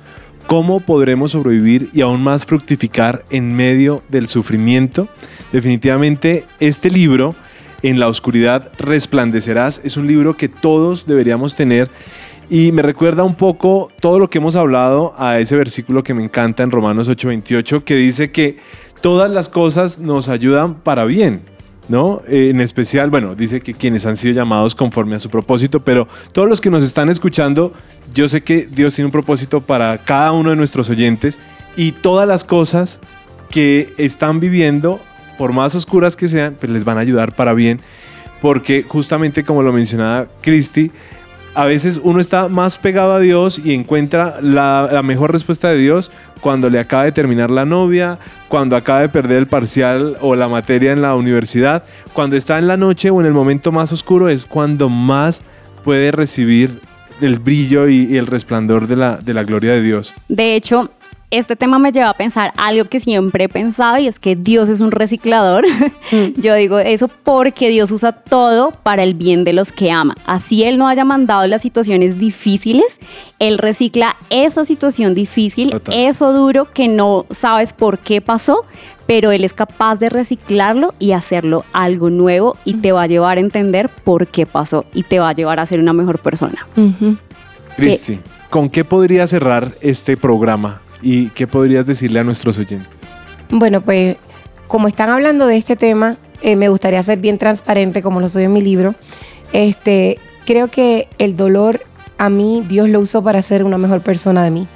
cómo 0.48 0.82
podremos 0.82 1.32
sobrevivir 1.32 1.90
y 1.94 2.02
aún 2.02 2.22
más 2.22 2.46
fructificar 2.46 3.24
en 3.30 3.56
medio 3.56 4.04
del 4.10 4.28
sufrimiento. 4.28 5.08
Definitivamente 5.54 6.44
este 6.60 6.90
libro, 6.90 7.36
En 7.82 8.00
la 8.00 8.10
oscuridad 8.10 8.70
resplandecerás, 8.78 9.80
es 9.86 9.96
un 9.96 10.08
libro 10.08 10.36
que 10.36 10.50
todos 10.50 11.08
deberíamos 11.08 11.56
tener 11.56 11.88
y 12.50 12.72
me 12.72 12.82
recuerda 12.82 13.24
un 13.24 13.36
poco 13.36 13.92
todo 14.00 14.18
lo 14.18 14.30
que 14.30 14.40
hemos 14.40 14.56
hablado 14.56 15.14
a 15.18 15.40
ese 15.40 15.56
versículo 15.56 16.04
que 16.04 16.16
me 16.16 16.24
encanta 16.24 16.64
en 16.64 16.72
Romanos 16.72 17.08
8:28, 17.08 17.84
que 17.84 17.96
dice 17.96 18.32
que 18.32 18.58
todas 19.02 19.30
las 19.30 19.50
cosas 19.50 20.00
nos 20.00 20.30
ayudan 20.30 20.74
para 20.76 21.06
bien, 21.06 21.42
¿no? 21.90 22.22
Eh, 22.28 22.50
en 22.50 22.60
especial, 22.60 23.12
bueno, 23.12 23.36
dice 23.36 23.62
que 23.62 23.76
quienes 23.76 24.06
han 24.08 24.18
sido 24.18 24.34
llamados 24.34 24.74
conforme 24.74 25.16
a 25.16 25.20
su 25.20 25.30
propósito, 25.30 25.82
pero 25.82 26.08
todos 26.32 26.50
los 26.50 26.60
que 26.60 26.72
nos 26.72 26.84
están 26.84 27.10
escuchando, 27.10 27.72
yo 28.16 28.28
sé 28.28 28.42
que 28.42 28.68
Dios 28.70 28.96
tiene 28.96 29.06
un 29.06 29.12
propósito 29.12 29.62
para 29.62 30.00
cada 30.00 30.32
uno 30.32 30.50
de 30.50 30.56
nuestros 30.56 30.90
oyentes 30.90 31.38
y 31.78 31.92
todas 31.92 32.28
las 32.28 32.44
cosas 32.44 33.00
que 33.52 33.94
están 33.98 34.40
viviendo, 34.40 35.00
por 35.38 35.54
más 35.54 35.76
oscuras 35.76 36.16
que 36.16 36.28
sean, 36.28 36.56
pues 36.60 36.72
les 36.72 36.84
van 36.84 36.98
a 36.98 37.02
ayudar 37.02 37.36
para 37.36 37.54
bien, 37.54 37.80
porque 38.42 38.84
justamente 38.84 39.44
como 39.44 39.62
lo 39.62 39.72
mencionaba 39.72 40.28
Cristi, 40.42 40.92
a 41.60 41.66
veces 41.66 42.00
uno 42.02 42.22
está 42.22 42.48
más 42.48 42.78
pegado 42.78 43.12
a 43.12 43.20
Dios 43.20 43.60
y 43.62 43.74
encuentra 43.74 44.38
la, 44.42 45.02
mejor 45.04 45.34
respuesta 45.34 45.68
de 45.68 45.78
Dios 45.78 46.10
cuando 46.40 46.70
le 46.70 46.80
acaba 46.80 47.04
de 47.04 47.12
terminar 47.12 47.52
la 47.52 47.66
novia, 47.66 48.18
cuando 48.48 48.78
acaba 48.78 49.02
de 49.02 49.10
perder 49.10 49.40
el 49.40 49.48
parcial 49.48 50.16
o 50.22 50.38
la 50.38 50.48
materia 50.48 50.94
en 50.94 51.02
la 51.02 51.16
universidad, 51.16 51.84
cuando 52.14 52.38
está 52.38 52.60
en 52.60 52.68
la 52.68 52.78
noche 52.78 53.10
o 53.10 53.20
en 53.20 53.28
el 53.28 53.34
momento 53.34 53.74
más 53.74 53.92
oscuro 53.92 54.30
es 54.30 54.46
cuando 54.46 54.88
más 54.88 55.42
puede 55.84 56.12
recibir 56.12 56.80
el 57.20 57.40
brillo 57.40 57.90
y, 57.90 58.06
y 58.06 58.16
el 58.16 58.28
resplandor 58.28 58.88
de 58.88 58.96
la, 58.96 59.18
de 59.18 59.34
la 59.34 59.44
gloria 59.44 59.74
de 59.74 59.82
Dios. 59.82 60.14
De 60.30 60.56
hecho, 60.56 60.90
este 61.32 61.56
tema 61.56 61.78
me 61.78 61.92
lleva 61.92 62.10
a 62.10 62.14
pensar 62.16 62.54
algo 62.58 62.86
que 62.86 63.00
siempre 63.00 63.44
he 63.44 63.50
pensado 63.50 64.00
y 64.00 64.08
es 64.08 64.20
que 64.20 64.36
Dios 64.36 64.68
es 64.68 64.82
un 64.82 64.92
reciclador. 64.92 65.66
Yo 66.38 66.56
digo 66.56 66.80
eso 66.80 67.08
porque 67.08 67.70
Dios 67.70 67.92
usa 67.92 68.12
todo 68.14 68.72
para 68.72 69.04
el 69.04 69.14
bien 69.14 69.44
de 69.44 69.54
los 69.54 69.72
que 69.72 69.92
ama. 69.92 70.16
Así 70.26 70.64
Él 70.64 70.78
no 70.78 70.88
haya 70.88 71.06
mandado 71.06 71.46
las 71.48 71.62
situaciones 71.62 72.18
difíciles, 72.20 73.00
Él 73.38 73.60
recicla 73.60 74.16
esa 74.30 74.66
situación 74.66 75.14
difícil, 75.14 75.70
Total. 75.70 75.94
eso 75.96 76.34
duro 76.34 76.66
que 76.74 76.88
no 76.88 77.26
sabes 77.30 77.74
por 77.74 78.00
qué 78.00 78.22
pasó, 78.22 78.66
pero 79.06 79.32
Él 79.32 79.44
es 79.44 79.54
capaz 79.54 80.00
de 80.00 80.10
reciclarlo 80.10 80.94
y 80.98 81.12
hacerlo 81.12 81.64
algo 81.74 82.10
nuevo 82.10 82.58
y 82.66 82.76
te 82.76 82.92
va 82.92 83.04
a 83.04 83.08
llevar 83.08 83.38
a 83.38 83.42
entender 83.42 83.90
por 83.90 84.26
qué 84.28 84.48
pasó 84.48 84.86
y 84.96 85.04
te 85.04 85.20
va 85.20 85.30
a 85.30 85.34
llevar 85.34 85.60
a 85.60 85.66
ser 85.68 85.80
una 85.80 85.94
mejor 85.94 86.18
persona. 86.20 86.66
Cristi, 87.76 88.20
¿con 88.50 88.70
qué 88.70 88.84
podría 88.84 89.28
cerrar 89.28 89.74
este 89.82 90.18
programa 90.18 90.82
y 91.02 91.28
qué 91.30 91.48
podrías 91.48 91.86
decirle 91.86 92.20
a 92.20 92.24
nuestros 92.24 92.58
oyentes? 92.58 92.88
Bueno, 93.50 93.82
pues 93.82 94.18
como 94.68 94.88
están 94.88 95.10
hablando 95.10 95.48
de 95.48 95.58
este 95.58 95.76
tema, 95.76 96.18
eh, 96.42 96.56
me 96.56 96.70
gustaría 96.70 97.02
ser 97.04 97.20
bien 97.20 97.38
transparente, 97.38 98.02
como 98.02 98.22
lo 98.22 98.30
soy 98.30 98.44
en 98.44 98.54
mi 98.54 98.62
libro. 98.62 98.96
Este, 99.52 100.20
creo 100.46 100.68
que 100.68 101.08
el 101.18 101.36
dolor 101.36 101.82
a 102.18 102.30
mí 102.30 102.64
Dios 102.68 102.90
lo 102.90 103.00
usó 103.00 103.24
para 103.24 103.42
ser 103.42 103.64
una 103.64 103.78
mejor 103.78 104.02
persona 104.02 104.44
de 104.44 104.52
mí. 104.52 104.68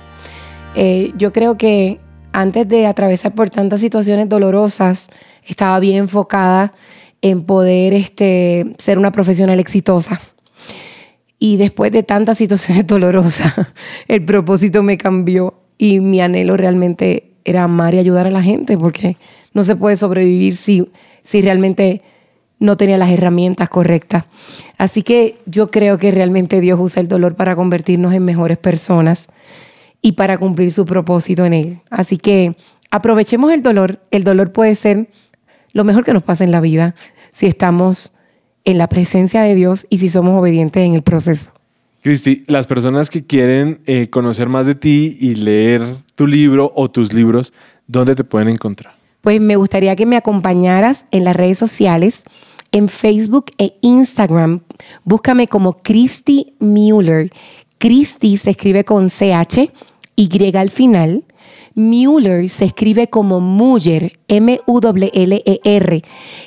Eh, 0.76 1.13
yo 1.17 1.32
creo 1.32 1.57
que 1.57 1.99
antes 2.32 2.67
de 2.67 2.88
atravesar 2.88 3.36
por 3.36 3.49
tantas 3.49 3.80
situaciones 3.80 4.28
dolorosas, 4.28 5.07
estaba 5.45 5.80
bien 5.80 5.97
enfocada 5.97 6.74
en 7.21 7.43
poder 7.43 7.93
este, 7.93 8.76
ser 8.80 8.97
una 8.97 9.11
profesional 9.11 9.59
exitosa. 9.59 10.19
Y 11.38 11.57
después 11.57 11.91
de 11.91 12.03
tantas 12.03 12.38
situaciones 12.38 12.88
dolorosas, 12.88 13.53
el 14.07 14.26
propósito 14.26 14.82
me 14.82 14.97
cambió 14.97 15.62
y 15.84 15.99
mi 15.99 16.21
anhelo 16.21 16.55
realmente 16.55 17.34
era 17.43 17.63
amar 17.63 17.93
y 17.93 17.97
ayudar 17.97 18.25
a 18.25 18.31
la 18.31 18.41
gente 18.41 18.77
porque 18.77 19.17
no 19.53 19.65
se 19.65 19.75
puede 19.75 19.97
sobrevivir 19.97 20.55
si, 20.55 20.89
si 21.23 21.41
realmente 21.41 22.01
no 22.57 22.77
tenía 22.77 22.97
las 22.97 23.11
herramientas 23.11 23.67
correctas. 23.67 24.23
Así 24.77 25.03
que 25.03 25.39
yo 25.45 25.71
creo 25.71 25.97
que 25.97 26.11
realmente 26.11 26.61
Dios 26.61 26.79
usa 26.81 27.01
el 27.01 27.09
dolor 27.09 27.36
para 27.36 27.57
convertirnos 27.57 28.13
en 28.13 28.23
mejores 28.23 28.57
personas 28.57 29.27
y 30.01 30.13
para 30.13 30.38
cumplir 30.38 30.71
su 30.71 30.86
propósito 30.86 31.43
en 31.43 31.51
él. 31.51 31.81
Así 31.89 32.15
que 32.15 32.55
aprovechemos 32.89 33.51
el 33.51 33.61
dolor. 33.61 33.99
El 34.09 34.23
dolor 34.23 34.53
puede 34.53 34.75
ser 34.75 35.09
lo 35.73 35.84
mejor 35.84 36.05
que 36.05 36.13
nos 36.13 36.23
pasa 36.23 36.45
en 36.45 36.51
la 36.51 36.61
vida 36.61 36.95
si 37.34 37.45
estamos 37.45 38.13
en 38.63 38.77
la 38.77 38.88
presencia 38.88 39.41
de 39.41 39.53
Dios 39.53 39.86
y 39.89 39.97
si 39.97 40.07
somos 40.07 40.39
obedientes 40.39 40.81
en 40.81 40.93
el 40.93 41.01
proceso. 41.01 41.51
Cristi, 42.04 42.43
las 42.47 42.68
personas 42.68 43.10
que 43.10 43.26
quieren 43.26 43.80
eh, 43.86 44.10
conocer 44.10 44.49
más 44.49 44.66
de 44.66 44.76
ti 44.76 45.16
y 45.22 45.36
leer 45.36 45.82
tu 46.16 46.28
libro 46.28 46.70
o 46.76 46.91
tus 46.91 47.14
libros, 47.14 47.54
¿dónde 47.88 48.14
te 48.14 48.26
pueden 48.26 48.49
encontrar? 48.49 48.93
Pues 49.22 49.39
me 49.39 49.56
gustaría 49.56 49.95
que 49.95 50.06
me 50.06 50.18
acompañaras 50.18 51.06
en 51.12 51.24
las 51.24 51.34
redes 51.34 51.58
sociales, 51.58 52.24
en 52.74 52.89
Facebook 52.89 53.45
e 53.58 53.78
Instagram. 53.80 54.64
Búscame 55.06 55.47
como 55.47 55.78
Christy 55.82 56.56
Mueller. 56.60 57.32
Christy 57.78 58.36
se 58.36 58.49
escribe 58.49 58.84
con 58.84 59.10
CH, 59.10 59.72
Y 60.18 60.58
al 60.58 60.72
final. 60.72 61.24
Mueller 61.76 62.47
se 62.49 62.65
escribe 62.65 63.07
como 63.07 63.39
Muller, 63.39 64.19
M-U-L-L-E-R. 64.28 66.03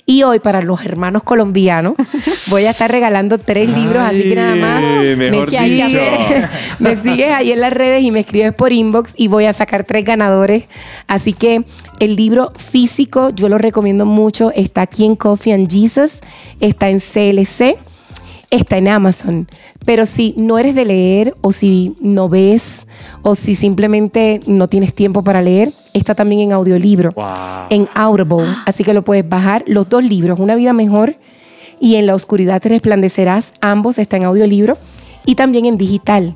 Y 0.07 0.23
hoy, 0.23 0.39
para 0.39 0.63
los 0.63 0.85
hermanos 0.85 1.23
colombianos, 1.23 1.95
voy 2.47 2.67
a 2.67 2.71
estar 2.71 2.91
regalando 2.91 3.39
tres 3.39 3.69
libros, 3.69 4.03
así 4.03 4.23
que 4.23 4.35
nada 4.37 4.55
más 4.55 4.83
me 4.83 5.47
sigues, 5.47 6.49
me 6.79 6.97
sigues 6.97 7.33
ahí 7.33 7.53
en 7.53 7.61
las 7.61 7.73
redes 7.73 8.03
y 8.03 8.11
me 8.11 8.21
escribes 8.21 8.53
por 8.53 8.73
inbox 8.73 9.15
y 9.17 9.29
voy 9.29 9.47
a 9.47 9.53
sacar 9.53 9.85
tres 9.85 10.05
ganadores. 10.05 10.69
Así 11.09 11.33
que 11.33 11.65
el 11.99 12.17
libro 12.17 12.53
físico, 12.57 13.31
yo 13.31 13.49
lo 13.49 13.59
recomiendo 13.59 14.07
mucho, 14.07 14.53
está 14.55 14.83
aquí 14.83 15.05
en 15.05 15.17
Coffee 15.17 15.53
and 15.53 15.71
Jesus, 15.71 16.21
está 16.61 16.89
en 16.89 17.01
CLC 17.01 17.79
está 18.51 18.79
en 18.79 18.89
Amazon. 18.89 19.49
Pero 19.85 20.07
si 20.07 20.35
no 20.37 20.59
eres 20.59 20.75
de 20.75 20.85
leer 20.85 21.37
o 21.41 21.53
si 21.53 21.95
no 22.01 22.29
ves 22.29 22.87
o 23.23 23.35
si 23.35 23.55
simplemente 23.55 24.41
no 24.47 24.69
tienes 24.69 24.95
tiempo 24.95 25.23
para 25.25 25.43
leer, 25.43 25.73
está 25.93 26.15
también 26.15 26.41
en 26.43 26.53
audiolibro, 26.53 27.13
Wow. 27.13 27.27
en 27.71 27.89
Audible. 27.95 28.55
Así 28.67 28.85
que 28.85 28.95
lo 28.95 29.03
puedes 29.03 29.29
bajar. 29.29 29.65
Los 29.67 29.89
dos 29.89 30.05
libros, 30.05 30.39
Una 30.39 30.55
vida 30.55 30.73
mejor 30.73 31.17
y 31.81 31.97
En 31.97 32.07
la 32.07 32.15
oscuridad 32.15 32.61
te 32.63 32.71
resplandecerás. 32.71 33.53
Ambos 33.61 33.99
están 33.99 34.23
en 34.23 34.29
audiolibro 34.29 34.79
y 35.27 35.35
también 35.35 35.67
en 35.67 35.77
digital, 35.77 36.35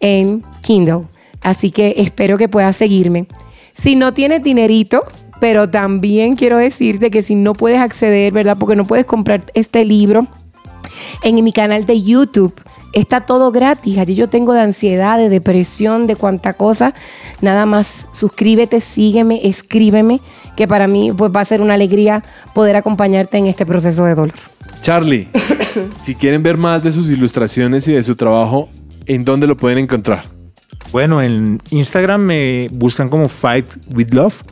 en 0.00 0.44
Kindle. 0.60 1.02
Así 1.40 1.70
que 1.70 1.94
espero 1.98 2.36
que 2.38 2.48
puedas 2.48 2.76
seguirme. 2.76 3.26
Si 3.74 3.96
no 3.96 4.12
tienes 4.12 4.42
dinerito, 4.42 5.04
pero 5.40 5.68
también 5.68 6.36
quiero 6.36 6.58
decirte 6.58 7.10
que 7.10 7.22
si 7.22 7.34
no 7.34 7.54
puedes 7.54 7.78
acceder, 7.78 8.32
¿verdad? 8.32 8.56
Porque 8.58 8.76
no 8.76 8.86
puedes 8.86 9.06
comprar 9.06 9.42
este 9.54 9.84
libro 9.84 10.28
en 11.22 11.42
mi 11.42 11.52
canal 11.52 11.86
de 11.86 12.02
YouTube. 12.02 12.54
Está 12.92 13.22
todo 13.22 13.52
gratis. 13.52 13.98
Allí 13.98 14.14
yo 14.14 14.28
tengo 14.28 14.52
de 14.52 14.60
ansiedad, 14.60 15.16
de 15.18 15.28
depresión, 15.28 16.06
de 16.06 16.16
cuánta 16.16 16.54
cosa. 16.54 16.94
Nada 17.40 17.64
más 17.64 18.06
suscríbete, 18.12 18.80
sígueme, 18.80 19.40
escríbeme, 19.44 20.20
que 20.56 20.68
para 20.68 20.86
mí 20.86 21.10
pues, 21.16 21.32
va 21.34 21.40
a 21.40 21.44
ser 21.44 21.62
una 21.62 21.74
alegría 21.74 22.22
poder 22.54 22.76
acompañarte 22.76 23.38
en 23.38 23.46
este 23.46 23.64
proceso 23.64 24.04
de 24.04 24.14
dolor. 24.14 24.34
Charlie, 24.82 25.28
si 26.04 26.14
quieren 26.14 26.42
ver 26.42 26.58
más 26.58 26.82
de 26.82 26.92
sus 26.92 27.08
ilustraciones 27.08 27.88
y 27.88 27.92
de 27.92 28.02
su 28.02 28.14
trabajo, 28.14 28.68
¿en 29.06 29.24
dónde 29.24 29.46
lo 29.46 29.56
pueden 29.56 29.78
encontrar? 29.78 30.26
Bueno, 30.90 31.22
en 31.22 31.60
Instagram 31.70 32.20
me 32.20 32.68
buscan 32.72 33.08
como 33.08 33.28
Fight 33.28 33.66
with 33.94 34.12
Love, 34.12 34.42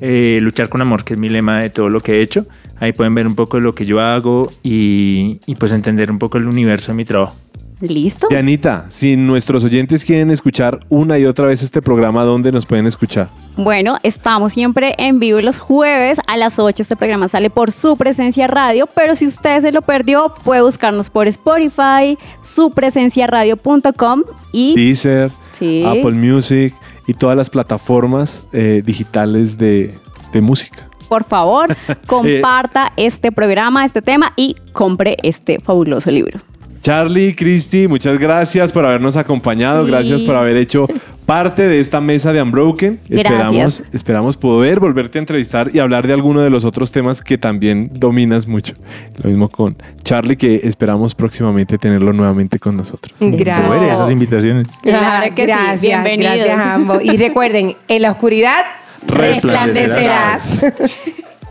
eh, 0.00 0.38
luchar 0.40 0.68
con 0.68 0.80
amor, 0.80 1.02
que 1.02 1.14
es 1.14 1.18
mi 1.18 1.28
lema 1.28 1.60
de 1.60 1.70
todo 1.70 1.88
lo 1.88 2.00
que 2.00 2.18
he 2.18 2.22
hecho. 2.22 2.46
Ahí 2.80 2.92
pueden 2.92 3.14
ver 3.14 3.26
un 3.26 3.34
poco 3.34 3.56
de 3.56 3.62
lo 3.62 3.74
que 3.74 3.84
yo 3.86 4.00
hago 4.00 4.50
y, 4.62 5.40
y 5.46 5.54
pues 5.56 5.72
entender 5.72 6.10
un 6.10 6.18
poco 6.18 6.38
el 6.38 6.46
universo 6.46 6.88
de 6.88 6.94
mi 6.94 7.04
trabajo. 7.04 7.34
¿Listo? 7.80 8.26
Y 8.28 8.34
Anita, 8.34 8.86
si 8.88 9.16
nuestros 9.16 9.62
oyentes 9.62 10.04
quieren 10.04 10.32
escuchar 10.32 10.80
una 10.88 11.16
y 11.16 11.26
otra 11.26 11.46
vez 11.46 11.62
este 11.62 11.80
programa, 11.80 12.24
¿dónde 12.24 12.50
nos 12.50 12.66
pueden 12.66 12.88
escuchar? 12.88 13.28
Bueno, 13.56 13.98
estamos 14.02 14.52
siempre 14.54 14.96
en 14.98 15.20
vivo 15.20 15.40
los 15.40 15.60
jueves 15.60 16.18
a 16.26 16.36
las 16.36 16.58
8. 16.58 16.82
Este 16.82 16.96
programa 16.96 17.28
sale 17.28 17.50
por 17.50 17.70
su 17.70 17.96
presencia 17.96 18.48
radio, 18.48 18.88
pero 18.96 19.14
si 19.14 19.26
usted 19.28 19.60
se 19.60 19.70
lo 19.70 19.82
perdió, 19.82 20.34
puede 20.42 20.62
buscarnos 20.62 21.08
por 21.08 21.28
Spotify, 21.28 22.18
supresenciaradio.com 22.42 24.22
y 24.52 24.74
Deezer, 24.74 25.30
Sí. 25.58 25.84
Apple 25.84 26.12
Music 26.12 26.74
y 27.06 27.14
todas 27.14 27.36
las 27.36 27.50
plataformas 27.50 28.46
eh, 28.52 28.82
digitales 28.84 29.56
de, 29.58 29.94
de 30.32 30.40
música. 30.40 30.87
Por 31.08 31.24
favor, 31.24 31.74
comparta 32.06 32.92
este 32.96 33.32
programa, 33.32 33.84
este 33.84 34.02
tema 34.02 34.32
y 34.36 34.56
compre 34.72 35.16
este 35.22 35.58
fabuloso 35.60 36.10
libro. 36.10 36.40
Charlie, 36.80 37.34
Cristi, 37.34 37.88
muchas 37.88 38.18
gracias 38.20 38.70
por 38.70 38.86
habernos 38.86 39.16
acompañado, 39.16 39.84
Sí. 39.84 39.90
gracias 39.90 40.22
por 40.22 40.36
haber 40.36 40.56
hecho 40.56 40.86
parte 41.26 41.66
de 41.66 41.80
esta 41.80 42.00
mesa 42.00 42.32
de 42.32 42.40
Unbroken. 42.40 43.00
Esperamos, 43.10 43.52
Gracias. 43.52 43.82
esperamos 43.92 44.36
poder 44.36 44.78
volverte 44.80 45.18
a 45.18 45.20
entrevistar 45.20 45.70
y 45.74 45.80
hablar 45.80 46.06
de 46.06 46.14
alguno 46.14 46.40
de 46.40 46.48
los 46.50 46.64
otros 46.64 46.90
temas 46.92 47.20
que 47.20 47.36
también 47.36 47.90
dominas 47.92 48.46
mucho. 48.46 48.74
Lo 49.22 49.28
mismo 49.28 49.48
con 49.50 49.76
Charlie, 50.04 50.36
que 50.36 50.60
esperamos 50.62 51.14
próximamente 51.14 51.76
tenerlo 51.76 52.12
nuevamente 52.12 52.58
con 52.60 52.76
nosotros. 52.76 53.14
Gracias. 53.20 53.82
Esas 53.92 54.10
invitaciones. 54.10 54.68
Claro 54.80 55.34
que 55.34 55.42
sí, 55.42 55.48
gracias, 55.48 55.80
bienvenidos. 55.80 56.36
gracias 56.36 56.58
a 56.58 56.74
ambos. 56.74 57.04
Y 57.04 57.16
recuerden, 57.16 57.76
en 57.88 58.02
la 58.02 58.12
oscuridad. 58.12 58.64
Resplandecerás. 59.06 60.64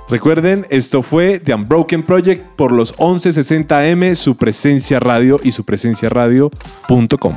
Recuerden, 0.10 0.66
esto 0.70 1.02
fue 1.02 1.40
The 1.40 1.54
Unbroken 1.54 2.04
Project 2.04 2.46
por 2.56 2.72
los 2.72 2.96
1160M, 2.96 4.16
su 4.16 4.38
presencia 4.38 5.00
radio 5.00 5.40
y 5.44 5.52
su 5.52 5.66
presencia 5.66 6.08
radio.com. 6.08 7.36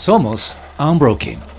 Somos 0.00 0.56
Unbroken. 0.78 1.49